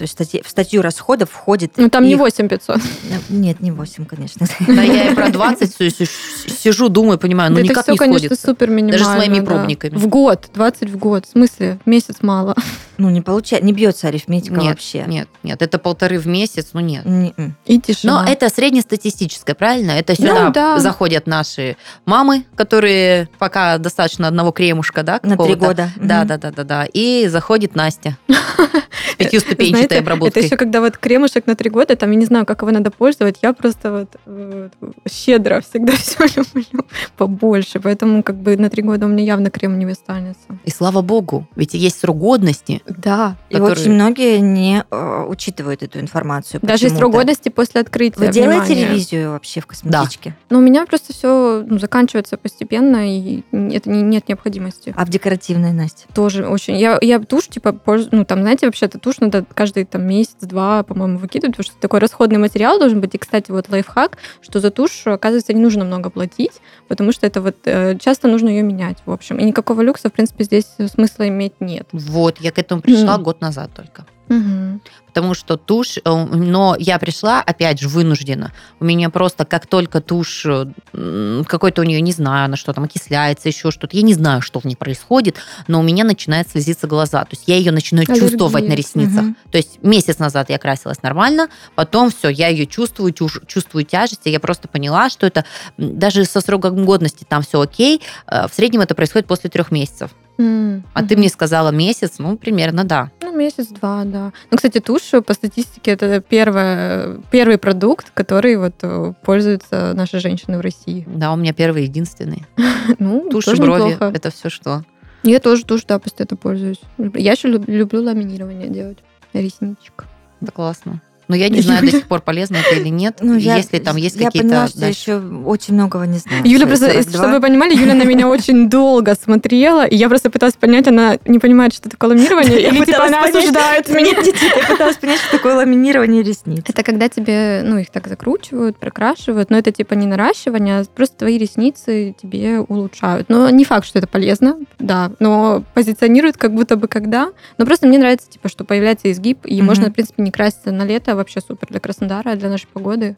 То 0.00 0.22
есть 0.22 0.46
в 0.46 0.50
статью 0.50 0.82
расходов 0.82 1.30
входит... 1.30 1.72
Ну 1.76 1.88
там 1.90 2.04
не 2.04 2.12
их- 2.12 2.18
8500. 2.18 2.76
Э, 2.76 2.80
Нет, 3.28 3.60
не 3.60 3.70
8, 3.70 4.04
конечно. 4.06 4.46
Да, 4.66 4.82
я 4.82 5.10
и 5.10 5.14
про 5.14 5.28
20 5.30 5.74
всё 5.74 5.84
ещё 5.84 6.04
сижу, 6.46 6.88
думаю, 6.88 7.18
понимаю, 7.18 7.50
ну 7.52 7.58
это 7.58 7.68
никак 7.68 7.84
все, 7.84 7.92
не 7.92 7.98
конечно, 7.98 8.18
сходится. 8.28 8.46
супер 8.46 8.70
минимально. 8.70 9.04
своими 9.04 9.40
да. 9.40 9.44
пробниками. 9.46 9.96
В 9.96 10.06
год, 10.06 10.48
20 10.54 10.90
в 10.90 10.96
год. 10.96 11.26
В 11.26 11.30
смысле, 11.30 11.78
в 11.84 11.88
месяц 11.88 12.16
мало. 12.22 12.54
Ну, 12.98 13.08
не 13.08 13.22
получается, 13.22 13.64
не 13.66 13.72
бьется 13.72 14.08
арифметика 14.08 14.56
Нет, 14.56 14.70
вообще. 14.72 15.04
Нет, 15.06 15.26
нет, 15.42 15.62
это 15.62 15.78
полторы 15.78 16.18
в 16.18 16.26
месяц, 16.26 16.68
ну 16.74 16.80
нет. 16.80 17.04
Не-м. 17.06 17.56
И 17.64 17.80
тишина. 17.80 18.22
Но 18.24 18.30
это 18.30 18.48
среднестатистическое, 18.50 19.54
правильно? 19.54 19.92
Это 19.92 20.14
сюда 20.14 20.46
Ну, 20.46 20.52
да. 20.52 20.78
заходят 20.78 21.26
наши 21.26 21.76
мамы, 22.04 22.44
которые 22.56 23.28
пока 23.38 23.78
достаточно 23.78 24.28
одного 24.28 24.50
кремушка, 24.52 25.02
да, 25.02 25.18
На 25.22 25.38
три 25.38 25.54
года. 25.54 25.90
Да, 25.96 26.18
Мгм. 26.20 26.26
да, 26.28 26.36
да, 26.36 26.50
да, 26.50 26.64
да. 26.64 26.86
И 26.92 27.26
заходит 27.28 27.74
Настя 27.74 28.18
с 28.28 28.34
пятиступенчатой 29.24 29.86
Знаете, 29.86 29.98
обработкой. 29.98 30.28
Это 30.42 30.46
еще 30.46 30.56
когда 30.56 30.80
вот 30.80 30.96
кремушек 30.96 31.46
на 31.46 31.54
три 31.54 31.70
года, 31.70 31.96
там 31.96 32.10
я 32.10 32.16
не 32.16 32.26
знаю, 32.26 32.46
как 32.46 32.62
его 32.62 32.70
надо 32.70 32.90
пользовать, 32.90 33.38
я 33.42 33.52
просто 33.52 33.92
вот, 33.92 34.16
вот 34.26 34.94
щедро 35.10 35.60
всегда 35.60 35.92
все 35.96 36.24
люблю 36.36 36.84
побольше, 37.16 37.80
поэтому 37.80 38.22
как 38.22 38.36
бы 38.36 38.56
на 38.56 38.70
три 38.70 38.82
года 38.82 39.06
у 39.06 39.08
меня 39.08 39.24
явно 39.24 39.50
крем 39.50 39.78
не 39.78 39.84
останется. 39.90 40.46
И 40.64 40.70
слава 40.70 41.02
богу, 41.02 41.46
ведь 41.56 41.74
есть 41.74 42.00
срок 42.00 42.18
годности. 42.18 42.82
Да. 42.86 43.36
И 43.48 43.54
которые- 43.54 43.72
очень 43.72 43.92
многие 43.92 44.38
не 44.38 44.84
э, 44.90 45.24
учитывают 45.28 45.82
эту 45.82 46.00
информацию. 46.00 46.60
Даже 46.62 46.88
срок 46.90 47.12
годности 47.12 47.48
после 47.48 47.80
открытия. 47.80 48.18
Вы 48.18 48.28
делаете 48.28 48.72
внимания. 48.74 48.88
ревизию 48.88 49.30
вообще 49.32 49.60
в 49.60 49.66
косметичке? 49.66 50.34
Но 50.48 50.58
у 50.58 50.60
меня 50.60 50.86
просто 50.86 51.12
все 51.12 51.64
заканчивается 51.70 52.36
постепенно, 52.36 53.08
и 53.08 53.42
это 53.52 53.90
не, 53.90 54.02
нет 54.02 54.28
необходимости. 54.28 54.94
А 54.96 55.04
в 55.04 55.08
декоративной, 55.08 55.72
Настя? 55.72 56.06
Тоже 56.14 56.46
очень. 56.46 56.76
Я, 56.76 56.98
я 57.00 57.18
тушь, 57.18 57.48
типа, 57.48 57.72
пользу- 57.72 58.08
ну, 58.12 58.24
там, 58.24 58.42
знаете, 58.42 58.66
вообще-то 58.66 58.98
тушь 58.98 59.09
надо 59.18 59.44
каждый 59.54 59.84
там 59.84 60.06
месяц-два, 60.06 60.82
по-моему, 60.82 61.18
выкидывать, 61.18 61.56
потому 61.56 61.72
что 61.72 61.80
такой 61.80 62.00
расходный 62.00 62.38
материал 62.38 62.78
должен 62.78 63.00
быть. 63.00 63.14
И, 63.14 63.18
кстати, 63.18 63.50
вот 63.50 63.68
лайфхак, 63.68 64.18
что 64.40 64.60
за 64.60 64.70
тушь, 64.70 65.06
оказывается, 65.06 65.52
не 65.52 65.60
нужно 65.60 65.84
много 65.84 66.10
платить, 66.10 66.60
потому 66.88 67.12
что 67.12 67.26
это 67.26 67.40
вот 67.40 67.56
э, 67.64 67.98
часто 67.98 68.28
нужно 68.28 68.48
ее 68.48 68.62
менять, 68.62 68.98
в 69.06 69.10
общем. 69.12 69.38
И 69.38 69.44
никакого 69.44 69.80
люкса, 69.82 70.08
в 70.08 70.12
принципе, 70.12 70.44
здесь 70.44 70.66
смысла 70.92 71.28
иметь 71.28 71.54
нет. 71.60 71.88
Вот, 71.92 72.38
я 72.40 72.52
к 72.52 72.58
этому 72.58 72.80
пришла 72.82 73.14
Мгм. 73.14 73.22
год 73.24 73.40
назад 73.40 73.70
только. 73.74 74.04
Мгм. 74.30 74.80
Потому 75.08 75.34
что 75.34 75.56
тушь, 75.56 75.98
э, 75.98 76.02
но 76.04 76.76
я 76.78 76.96
пришла, 77.00 77.40
опять 77.40 77.80
же, 77.80 77.88
вынуждена. 77.88 78.52
У 78.78 78.84
меня 78.84 79.10
просто 79.10 79.44
как 79.44 79.66
только 79.66 80.00
тушь, 80.00 80.46
э, 80.46 81.42
какой-то 81.48 81.82
у 81.82 81.84
нее, 81.84 82.00
не 82.00 82.12
знаю, 82.12 82.44
она 82.44 82.56
что 82.56 82.72
там, 82.72 82.84
окисляется, 82.84 83.48
еще 83.48 83.72
что-то. 83.72 83.96
Я 83.96 84.04
не 84.04 84.14
знаю, 84.14 84.40
что 84.40 84.60
в 84.60 84.64
ней 84.64 84.76
происходит, 84.76 85.36
но 85.66 85.80
у 85.80 85.82
меня 85.82 86.04
начинают 86.04 86.48
слезиться 86.48 86.86
глаза. 86.86 87.24
То 87.24 87.32
есть 87.32 87.42
я 87.48 87.56
ее 87.56 87.72
начинаю 87.72 88.06
Аллергия. 88.08 88.28
чувствовать 88.28 88.68
на 88.68 88.74
ресницах. 88.74 89.22
Мгм. 89.22 89.36
То 89.50 89.58
есть 89.58 89.82
месяц 89.82 90.20
назад 90.20 90.48
я 90.48 90.58
красилась 90.58 91.02
нормально, 91.02 91.48
потом 91.74 92.12
все, 92.12 92.28
я 92.28 92.46
ее 92.46 92.66
чувствую, 92.66 93.12
чуж- 93.12 93.44
чувствую 93.48 93.84
тяжесть, 93.84 94.22
и 94.26 94.30
я 94.30 94.38
просто 94.38 94.68
поняла, 94.68 95.10
что 95.10 95.26
это 95.26 95.44
даже 95.76 96.24
со 96.24 96.40
сроком 96.40 96.84
годности 96.84 97.26
там 97.28 97.42
все 97.42 97.60
окей, 97.60 98.00
э, 98.28 98.46
в 98.46 98.54
среднем 98.54 98.80
это 98.82 98.94
происходит 98.94 99.26
после 99.26 99.50
трех 99.50 99.72
месяцев. 99.72 100.12
М, 100.40 100.82
А 100.94 101.02
ты 101.04 101.16
мне 101.16 101.28
сказала 101.28 101.70
месяц, 101.70 102.14
ну, 102.18 102.36
примерно, 102.38 102.84
да. 102.84 103.10
Ну, 103.22 103.36
месяц-два, 103.36 104.04
да. 104.04 104.32
Ну, 104.50 104.56
кстати, 104.56 104.78
тушь, 104.80 105.10
по 105.26 105.34
статистике, 105.34 105.90
это 105.90 106.20
первое, 106.20 107.18
первый 107.30 107.58
продукт, 107.58 108.10
который 108.14 108.56
вот 108.56 108.74
э, 108.82 109.12
пользуются 109.22 109.92
наши 109.94 110.18
женщины 110.20 110.56
в 110.58 110.60
России. 110.62 111.04
Да, 111.06 111.32
у 111.32 111.36
меня 111.36 111.52
первый 111.52 111.82
единственный. 111.84 112.44
Ну, 112.98 113.28
Тушь 113.30 113.48
и 113.48 113.54
брови, 113.56 113.90
неплохо. 113.92 114.12
это 114.16 114.30
все 114.30 114.48
что. 114.48 114.82
Я 115.22 115.38
тоже 115.38 115.64
тушь, 115.64 115.84
да, 115.84 115.98
постоянно 115.98 116.36
пользуюсь. 116.36 116.80
Я 117.14 117.32
еще 117.32 117.48
люб- 117.48 117.68
люблю 117.68 118.02
ламинирование 118.02 118.68
делать 118.68 118.98
ресничек. 119.34 120.06
Это 120.40 120.50
классно. 120.52 121.02
Но 121.30 121.36
я 121.36 121.48
не 121.48 121.60
знаю 121.62 121.84
до 121.84 121.92
сих 121.92 122.08
пор, 122.08 122.20
полезно 122.20 122.56
это 122.56 122.74
или 122.74 122.88
нет. 122.88 123.18
Ну, 123.20 123.36
я, 123.36 123.56
если 123.56 123.78
там 123.78 123.96
есть 123.96 124.16
я 124.16 124.26
какие-то... 124.26 124.48
поняла, 124.48 124.68
что 124.68 124.84
еще 124.84 125.22
очень 125.46 125.74
многого 125.74 126.04
не 126.06 126.18
знаю. 126.18 126.42
Юля 126.44 126.66
просто, 126.66 126.86
42. 126.86 127.12
чтобы 127.12 127.34
вы 127.34 127.40
понимали, 127.40 127.76
Юля 127.76 127.94
на 127.94 128.02
меня 128.02 128.28
очень 128.28 128.68
долго 128.68 129.14
смотрела, 129.14 129.86
и 129.86 129.94
я 129.94 130.08
просто 130.08 130.28
пыталась 130.28 130.56
понять, 130.56 130.88
она 130.88 131.18
не 131.26 131.38
понимает, 131.38 131.72
что 131.72 131.88
такое 131.88 132.10
ламинирование, 132.10 132.60
Я 132.60 132.68
или 132.70 132.84
типа 132.84 133.04
она 133.04 133.22
осуждает 133.22 133.88
меня. 133.94 134.10
Я 134.10 134.66
пыталась 134.66 134.96
понять, 134.96 135.20
что 135.20 135.36
такое 135.36 135.54
ламинирование 135.54 136.24
ресниц. 136.24 136.64
Это 136.66 136.82
когда 136.82 137.08
тебе, 137.08 137.62
ну, 137.64 137.78
их 137.78 137.90
так 137.90 138.08
закручивают, 138.08 138.76
прокрашивают, 138.76 139.50
но 139.50 139.58
это 139.58 139.70
типа 139.70 139.94
не 139.94 140.08
наращивание, 140.08 140.80
а 140.80 140.84
просто 140.92 141.16
твои 141.18 141.38
ресницы 141.38 142.16
тебе 142.20 142.58
улучшают. 142.58 143.28
Но 143.28 143.48
не 143.50 143.64
факт, 143.64 143.86
что 143.86 144.00
это 144.00 144.08
полезно, 144.08 144.56
да, 144.80 145.12
но 145.20 145.62
позиционируют 145.74 146.36
как 146.36 146.52
будто 146.52 146.76
бы 146.76 146.88
когда. 146.88 147.30
Но 147.56 147.66
просто 147.66 147.86
мне 147.86 147.98
нравится, 147.98 148.28
типа, 148.28 148.48
что 148.48 148.64
появляется 148.64 149.10
изгиб, 149.12 149.40
и 149.44 149.62
можно, 149.62 149.90
в 149.90 149.92
принципе, 149.92 150.22
не 150.22 150.30
краситься 150.30 150.72
на 150.72 150.84
лето, 150.84 151.14
вообще 151.20 151.40
супер 151.40 151.68
для 151.68 151.80
Краснодара, 151.80 152.34
для 152.34 152.48
нашей 152.48 152.66
погоды. 152.66 153.16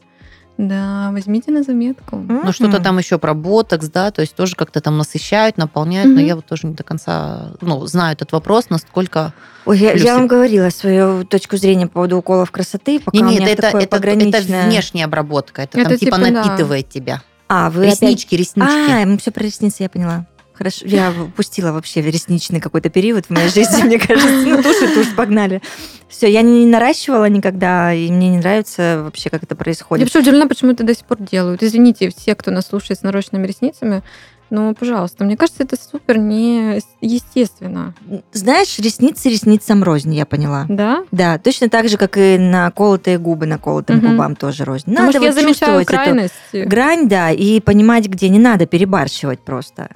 Да, 0.57 1.09
возьмите 1.11 1.51
на 1.51 1.63
заметку. 1.63 2.17
Ну, 2.17 2.51
что-то 2.51 2.79
там 2.79 2.99
еще 2.99 3.17
про 3.17 3.33
ботокс, 3.33 3.87
да, 3.87 4.11
то 4.11 4.21
есть 4.21 4.35
тоже 4.35 4.55
как-то 4.55 4.81
там 4.81 4.97
насыщают, 4.99 5.57
наполняют, 5.57 6.09
но 6.09 6.17
Мгм. 6.19 6.25
я 6.25 6.35
вот 6.35 6.45
тоже 6.45 6.67
не 6.67 6.75
до 6.75 6.83
конца, 6.83 7.53
ну, 7.61 7.83
знаю 7.87 8.13
этот 8.13 8.31
вопрос, 8.31 8.69
насколько... 8.69 9.33
Ой, 9.65 9.79
я, 9.79 9.93
я 9.93 10.15
вам 10.15 10.27
говорила 10.27 10.69
свою 10.69 11.25
точку 11.25 11.57
зрения 11.57 11.87
по 11.87 11.93
поводу 11.93 12.17
уколов 12.17 12.51
красоты, 12.51 12.99
пока 12.99 13.17
Не, 13.17 13.23
у 13.23 13.27
нет, 13.29 13.39
меня 13.39 13.51
это, 13.51 13.63
такое 13.63 13.81
это, 13.81 13.95
это 13.95 13.95
пограничное... 13.95 14.67
внешняя 14.67 15.05
обработка, 15.05 15.63
это, 15.63 15.79
Это 15.79 15.89
там 15.89 15.97
типа, 15.97 16.17
типа, 16.17 16.29
да. 16.31 16.43
напитывает 16.43 16.87
тебя. 16.87 17.23
А, 17.49 17.71
вы 17.71 17.87
опять... 17.87 18.01
Реснички, 18.01 18.35
реснички. 18.35 18.91
А, 18.91 19.05
мы 19.07 19.17
все 19.17 19.31
про 19.31 19.43
ресницы, 19.43 19.81
я 19.81 19.89
поняла. 19.89 20.27
Хорошо, 20.53 20.85
я 20.85 21.11
упустила 21.11 21.71
вообще 21.71 22.01
ресничный 22.01 22.59
какой-то 22.59 22.89
период 22.89 23.25
в 23.25 23.29
моей 23.31 23.49
жизни, 23.49 23.83
мне 23.83 23.99
кажется. 23.99 24.29
Ну, 24.47 24.61
тушь 24.61 24.81
и 24.81 24.87
тушь, 24.93 25.15
погнали. 25.15 25.61
Все, 26.07 26.27
я 26.31 26.41
не 26.43 26.65
наращивала 26.67 27.25
никогда, 27.27 27.91
и 27.93 28.11
мне 28.11 28.29
не 28.29 28.37
нравится 28.37 29.01
вообще, 29.03 29.29
как 29.31 29.43
это 29.43 29.55
Я 29.55 29.57
происходит. 29.57 30.05
вообще 30.05 30.19
удивлена, 30.19 30.47
почему 30.47 30.71
это 30.71 30.83
до 30.83 30.95
сих 30.95 31.05
пор 31.05 31.17
делают. 31.19 31.63
Извините, 31.63 32.11
все, 32.15 32.35
кто 32.35 32.51
нас 32.51 32.67
слушает 32.67 32.99
с 32.99 33.03
нарощенными 33.03 33.47
ресницами, 33.47 34.03
но, 34.51 34.75
пожалуйста, 34.75 35.23
мне 35.23 35.35
кажется, 35.35 35.63
это 35.63 35.75
супер 35.75 36.19
не 36.19 36.79
естественно. 37.01 37.95
Знаешь, 38.33 38.77
ресницы 38.77 39.29
ресницам 39.29 39.81
рознь, 39.83 40.13
я 40.13 40.27
поняла. 40.27 40.65
Да? 40.69 41.03
Да, 41.11 41.39
точно 41.39 41.69
так 41.69 41.89
же, 41.89 41.97
как 41.97 42.17
и 42.17 42.37
наколотые 42.37 43.17
губы 43.17 43.47
наколотым 43.47 43.97
Мгм. 43.97 44.11
губам 44.11 44.35
тоже 44.35 44.65
рознь. 44.65 44.91
Надо 44.91 45.17
я 45.17 45.19
вот 45.21 45.33
замечаю 45.33 45.79
чувствовать 45.83 45.87
эту 45.89 45.93
крайность. 45.95 46.33
грань, 46.69 47.07
да, 47.09 47.31
и 47.31 47.59
понимать, 47.61 48.07
где 48.07 48.29
не 48.29 48.37
надо 48.37 48.67
перебарщивать 48.67 49.39
просто. 49.39 49.89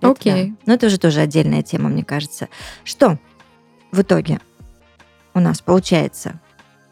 Окей. 0.00 0.50
да. 0.50 0.56
Но 0.66 0.74
это 0.74 0.86
уже 0.86 0.98
тоже 0.98 1.20
отдельная 1.20 1.62
тема, 1.62 1.88
мне 1.88 2.04
кажется. 2.04 2.48
Что 2.84 3.18
в 3.92 4.00
итоге 4.02 4.40
у 5.34 5.40
нас 5.40 5.60
получается? 5.60 6.40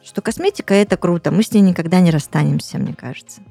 Что 0.02 0.22
косметика 0.22 0.74
это 0.74 0.96
круто, 0.96 1.30
мы 1.30 1.42
с 1.42 1.52
ней 1.52 1.60
никогда 1.60 2.00
не 2.00 2.10
расстанемся, 2.10 2.78
мне 2.78 2.94
кажется. 2.94 3.42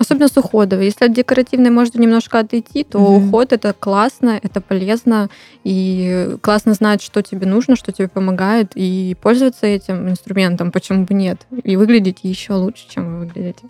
Особенно 0.00 0.28
с 0.28 0.36
уходовой. 0.38 0.86
Если 0.86 1.04
от 1.04 1.12
декоративной 1.12 1.68
можно 1.68 2.00
немножко 2.00 2.38
отойти, 2.38 2.84
то 2.84 2.98
Мгм. 2.98 3.28
уход 3.28 3.52
это 3.52 3.74
классно, 3.74 4.40
это 4.42 4.62
полезно. 4.62 5.28
И 5.62 6.36
классно 6.40 6.72
знать, 6.72 7.02
что 7.02 7.22
тебе 7.22 7.46
нужно, 7.46 7.76
что 7.76 7.92
тебе 7.92 8.08
помогает, 8.08 8.72
и 8.74 9.14
пользоваться 9.20 9.66
этим 9.66 10.08
инструментом, 10.08 10.72
почему 10.72 11.04
бы 11.04 11.12
нет. 11.12 11.46
И 11.64 11.76
выглядеть 11.76 12.20
еще 12.22 12.54
лучше, 12.54 12.88
чем 12.88 13.18
вы 13.18 13.26
выглядите. 13.26 13.68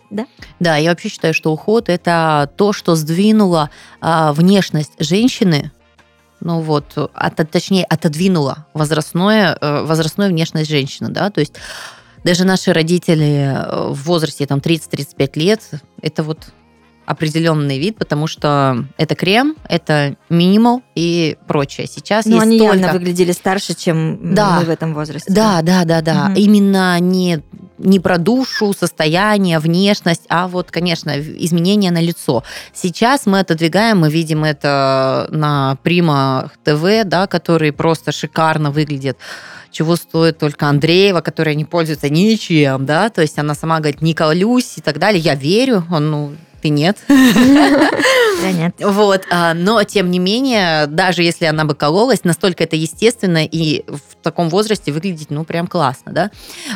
Да, 0.61 0.76
я 0.76 0.91
вообще 0.91 1.09
считаю, 1.09 1.35
что 1.35 1.53
уход 1.53 1.89
это 1.89 2.49
то, 2.57 2.72
что 2.72 2.95
сдвинуло 2.95 3.68
а, 4.01 4.33
внешность 4.33 4.93
женщины, 5.01 5.72
ну 6.39 6.61
вот, 6.61 6.97
от, 7.12 7.51
точнее, 7.51 7.85
отодвинуло 7.85 8.66
возрастное, 8.72 9.59
э, 9.61 9.83
возрастную 9.83 10.31
внешность 10.31 10.70
женщины, 10.70 11.09
да, 11.11 11.31
то 11.31 11.41
есть 11.41 11.55
даже 12.25 12.45
наши 12.45 12.73
родители 12.73 13.55
э, 13.55 13.91
в 13.93 14.03
возрасте 14.05 14.47
там 14.47 14.59
30-35 14.59 15.31
лет, 15.35 15.61
это 16.03 16.23
вот 16.23 16.53
определенный 17.11 17.81
вид, 17.81 17.97
потому 17.97 18.29
что 18.29 18.85
это 18.97 19.16
крем, 19.16 19.57
это 19.68 20.14
минимал 20.29 20.83
и 20.95 21.37
прочее. 21.49 21.89
Сейчас 21.89 22.25
Но 22.25 22.39
они 22.39 22.59
столько... 22.59 22.77
явно 22.77 22.93
выглядели 22.93 23.33
старше, 23.33 23.75
чем 23.75 24.33
Да. 24.35 24.61
мы 24.61 24.66
в 24.66 24.71
этом 24.71 24.95
возрасте. 24.95 25.33
Да, 25.33 25.61
да, 25.62 25.85
да, 25.85 26.03
да. 26.03 26.29
Мгм. 26.29 26.35
Именно 26.35 27.01
не, 27.01 27.43
не 27.79 27.99
про 27.99 28.16
душу, 28.16 28.73
состояние, 28.79 29.59
внешность, 29.59 30.23
а 30.29 30.47
вот, 30.47 30.71
конечно, 30.71 31.18
изменения 31.18 31.91
на 31.91 32.01
лицо. 32.01 32.45
Сейчас 32.73 33.27
мы 33.27 33.41
отодвигаем, 33.41 33.99
мы 33.99 34.09
видим 34.09 34.45
это 34.45 35.27
на 35.33 35.79
Прима 35.83 36.53
ТВ, 36.62 37.05
да, 37.07 37.27
который 37.27 37.73
просто 37.73 38.12
шикарно 38.12 38.71
выглядит 38.71 39.18
чего 39.71 39.97
стоит 39.97 40.39
только 40.39 40.68
Андреева, 40.68 41.21
которая 41.21 41.55
не 41.55 41.64
пользуется 41.64 42.09
ничем, 42.09 42.87
да, 42.87 43.11
то 43.11 43.23
есть 43.23 43.39
она 43.39 43.55
сама 43.55 43.81
говорит, 43.81 44.03
не 44.03 44.14
колюсь 44.14 44.75
и 44.77 44.81
так 44.81 44.99
далее. 44.99 45.21
Я 45.21 45.35
верю, 45.35 45.85
он, 45.91 46.11
ну, 46.11 46.33
ты 46.61 46.68
нет. 46.68 46.99
Да 48.43 48.53
нет. 48.53 48.75
Вот, 48.81 49.27
а, 49.31 49.53
но 49.53 49.83
тем 49.85 50.11
не 50.11 50.18
менее, 50.18 50.87
даже 50.87 51.23
если 51.23 51.45
она 51.45 51.66
бы 51.66 51.75
кололась, 51.75 52.25
настолько 52.25 52.64
это 52.64 52.75
естественно 52.75 53.45
и 53.45 53.85
в 53.87 54.16
таком 54.23 54.49
возрасте 54.49 54.93
выглядеть, 54.93 55.31
ну, 55.31 55.45
прям 55.45 55.66
классно, 55.66 56.12
да. 56.12 56.31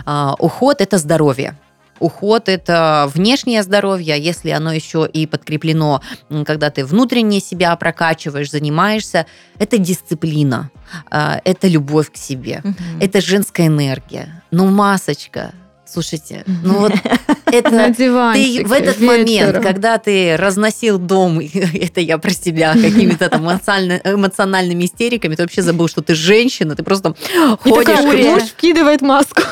А, 0.05 0.35
Уход– 0.39 0.77
это 0.83 0.99
здоровье. 0.99 1.57
Уход– 2.05 2.43
это 2.51 3.11
внешнее 3.15 3.63
здоровье, 3.63 4.13
а 4.13 4.17
если 4.19 4.51
оно 4.51 4.73
еще 4.75 5.09
и 5.11 5.27
подкреплено, 5.27 6.03
когда 6.45 6.69
ты 6.69 6.85
внутренне 6.85 7.41
себя 7.41 7.75
прокачиваешь, 7.77 8.51
занимаешься, 8.51 9.25
это 9.59 9.79
дисциплина, 9.79 10.71
а, 11.11 11.41
это 11.45 11.67
любовь 11.67 12.13
к 12.13 12.17
себе, 12.19 12.61
Мгм. 12.63 12.75
это 13.01 13.23
женская 13.23 13.69
энергия. 13.69 14.43
Ну, 14.51 14.67
масочка, 14.67 15.53
Слушайте, 15.87 16.45
ну 16.47 16.79
вот 16.81 16.93
это 17.47 17.95
ты 17.95 18.11
в 18.11 18.73
этот 18.73 19.01
момент, 19.01 19.63
когда 19.63 19.99
ты 19.99 20.37
разносил 20.37 20.99
дом, 20.99 21.41
это 21.75 22.01
я 22.01 22.19
про 22.19 22.31
себя, 22.31 22.73
какими-то 22.81 23.29
там 23.29 23.45
эмоциональными 23.47 24.85
истериками, 24.85 25.35
ты 25.35 25.43
вообще 25.43 25.63
забыл, 25.63 25.89
что 25.89 26.03
ты 26.03 26.15
женщина, 26.15 26.75
ты 26.75 26.83
просто 26.83 27.15
ходишь. 27.61 28.25
муж 28.25 28.43
вкидывает 28.45 29.03
маску. 29.03 29.43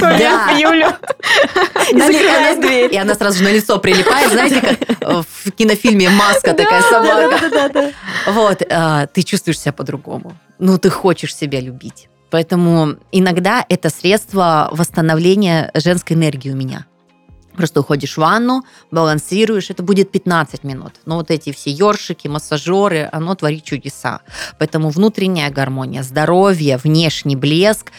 Да. 0.00 0.56
И 0.58 1.98
закрывает 1.98 2.60
дверь. 2.60 2.94
И 2.94 2.96
она 2.96 3.14
сразу 3.14 3.38
же 3.38 3.44
на 3.44 3.52
лицо 3.52 3.78
прилипает, 3.78 4.30
знаете, 4.30 4.60
как 4.60 5.24
в 5.44 5.50
кинофильме 5.52 6.10
«Маска» 6.10 6.54
такая 6.54 6.82
собака. 6.82 7.92
Вот, 8.26 8.62
а, 8.70 9.06
ты 9.06 9.22
чувствуешь 9.22 9.58
себя 9.58 9.72
по-другому. 9.72 10.36
Ну, 10.58 10.78
ты 10.78 10.90
хочешь 10.90 11.34
себя 11.34 11.60
любить. 11.60 12.08
Поэтому 12.32 12.96
иногда 13.12 13.62
это 13.68 13.90
средство 13.90 14.70
восстановления 14.72 15.70
женской 15.74 16.16
энергии 16.16 16.50
у 16.50 16.56
меня. 16.56 16.86
Просто 17.54 17.80
уходишь 17.80 18.14
в 18.14 18.18
ванну, 18.18 18.62
балансируешь, 18.90 19.68
это 19.68 19.82
будет 19.82 20.10
15 20.10 20.64
минут. 20.64 20.94
Но 21.04 21.16
вот 21.16 21.30
эти 21.30 21.52
все 21.52 21.70
ёршики, 21.70 22.28
массажеры, 22.28 23.06
оно 23.12 23.34
творит 23.34 23.64
чудеса. 23.64 24.22
Поэтому 24.58 24.88
внутренняя 24.88 25.50
гармония, 25.50 26.02
здоровье, 26.02 26.78
внешний 26.78 27.36
блеск, 27.36 27.92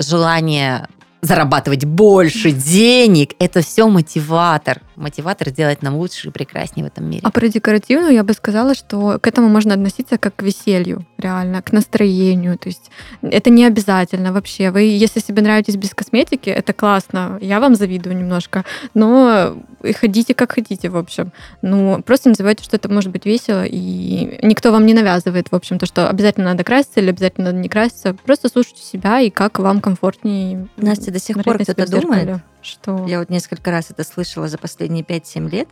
желание 0.00 0.88
зарабатывать 1.22 1.84
больше 1.84 2.52
денег, 2.52 3.32
это 3.38 3.60
все 3.60 3.88
мотиватор. 3.88 4.82
Мотиватор 4.96 5.48
сделать 5.50 5.82
нам 5.82 5.96
лучше 5.96 6.28
и 6.28 6.30
прекраснее 6.30 6.84
в 6.84 6.88
этом 6.88 7.08
мире. 7.08 7.20
А 7.22 7.30
про 7.30 7.48
декоративную 7.48 8.14
я 8.14 8.24
бы 8.24 8.32
сказала, 8.32 8.74
что 8.74 9.18
к 9.20 9.26
этому 9.26 9.48
можно 9.48 9.74
относиться 9.74 10.18
как 10.18 10.36
к 10.36 10.42
веселью, 10.42 11.06
реально, 11.18 11.62
к 11.62 11.72
настроению. 11.72 12.58
То 12.58 12.68
есть 12.68 12.90
это 13.22 13.50
не 13.50 13.64
обязательно 13.64 14.32
вообще. 14.32 14.70
Вы, 14.70 14.82
если 14.82 15.20
себе 15.20 15.42
нравитесь 15.42 15.76
без 15.76 15.90
косметики, 15.94 16.48
это 16.48 16.72
классно. 16.72 17.38
Я 17.40 17.60
вам 17.60 17.74
завидую 17.74 18.16
немножко. 18.16 18.64
Но 18.94 19.56
и 19.82 19.92
ходите 19.92 20.34
как 20.34 20.52
хотите, 20.52 20.88
в 20.88 20.96
общем. 20.96 21.32
Ну, 21.62 22.02
просто 22.02 22.28
называйте, 22.30 22.64
что 22.64 22.76
это 22.76 22.88
может 22.88 23.10
быть 23.10 23.26
весело, 23.26 23.64
и 23.64 24.38
никто 24.42 24.72
вам 24.72 24.86
не 24.86 24.94
навязывает, 24.94 25.50
в 25.50 25.54
общем, 25.54 25.78
то, 25.78 25.86
что 25.86 26.08
обязательно 26.08 26.46
надо 26.46 26.64
краситься 26.64 27.00
или 27.00 27.10
обязательно 27.10 27.46
надо 27.46 27.58
не 27.58 27.68
краситься. 27.68 28.14
Просто 28.24 28.48
слушайте 28.48 28.82
себя 28.82 29.20
и 29.20 29.30
как 29.30 29.58
вам 29.58 29.80
комфортнее. 29.80 30.68
Настя, 30.76 31.05
до 31.10 31.18
сих 31.18 31.42
пор 31.42 31.58
кто-то 31.58 31.90
думает, 31.90 32.40
что... 32.62 33.04
Я 33.06 33.18
вот 33.20 33.30
несколько 33.30 33.70
раз 33.70 33.90
это 33.90 34.04
слышала 34.04 34.48
за 34.48 34.58
последние 34.58 35.04
5-7 35.04 35.50
лет, 35.50 35.68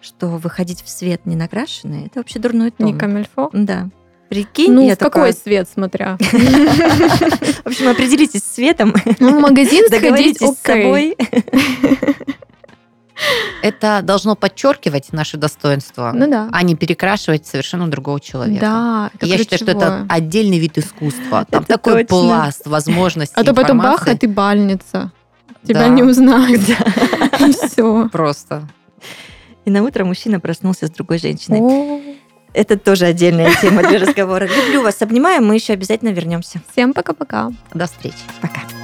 что 0.00 0.28
выходить 0.28 0.82
в 0.82 0.88
свет 0.88 1.26
не 1.26 1.36
накрашенный, 1.36 2.06
это 2.06 2.20
вообще 2.20 2.38
дурной 2.38 2.70
тон. 2.70 2.86
Не 2.86 2.98
камельфо? 2.98 3.50
Да. 3.52 3.88
Прикинь, 4.28 4.72
Ну, 4.72 4.86
я 4.86 4.94
в 4.94 4.98
какой 4.98 5.10
такая, 5.10 5.32
свет, 5.32 5.68
смотря. 5.68 6.16
В 6.20 7.66
общем, 7.66 7.88
определитесь 7.88 8.42
с 8.42 8.44
цветом, 8.44 8.94
Ну, 9.18 9.36
в 9.36 9.40
магазин 9.40 9.86
сходить, 9.88 10.38
с 10.38 10.56
собой. 10.62 11.16
Это 13.62 14.00
должно 14.02 14.34
подчеркивать 14.36 15.12
наши 15.12 15.36
достоинства, 15.36 16.12
Ну 16.14 16.28
да. 16.30 16.48
а 16.52 16.62
не 16.62 16.74
перекрашивать 16.74 17.46
совершенно 17.46 17.90
другого 17.90 18.20
человека. 18.20 18.60
Да, 18.60 19.10
это 19.14 19.26
Я 19.26 19.38
считаю, 19.38 19.58
что 19.58 19.70
это 19.70 19.80
ключевое. 19.80 20.06
отдельный 20.08 20.58
вид 20.58 20.78
искусства. 20.78 21.44
Там 21.50 21.62
Это 21.62 21.74
такой 21.74 22.04
точно. 22.04 22.06
пласт 22.28 22.66
возможностей. 22.66 23.34
А 23.36 23.44
то 23.44 23.52
потом 23.54 23.78
бах, 23.78 24.06
а 24.08 24.16
ты 24.16 24.28
бальница. 24.28 25.12
Тебя 25.66 25.80
Да. 25.80 25.88
не 25.88 26.02
узнают. 26.02 26.60
И 27.40 27.52
все. 27.52 28.08
Просто. 28.10 28.66
И 29.66 29.70
на 29.70 29.82
утро 29.82 30.04
мужчина 30.06 30.40
проснулся 30.40 30.86
с 30.86 30.90
другой 30.90 31.18
женщиной. 31.18 32.16
Это 32.54 32.76
тоже 32.78 33.04
отдельная 33.04 33.54
тема 33.60 33.82
для 33.82 33.98
разговора. 34.00 34.46
Люблю 34.48 34.82
вас, 34.82 35.02
обнимаю, 35.02 35.42
мы 35.42 35.54
еще 35.54 35.74
обязательно 35.74 36.08
вернемся. 36.08 36.60
Всем 36.72 36.94
пока-пока. 36.94 37.52
До 37.74 37.86
встречи. 37.86 38.16
Пока. 38.40 38.79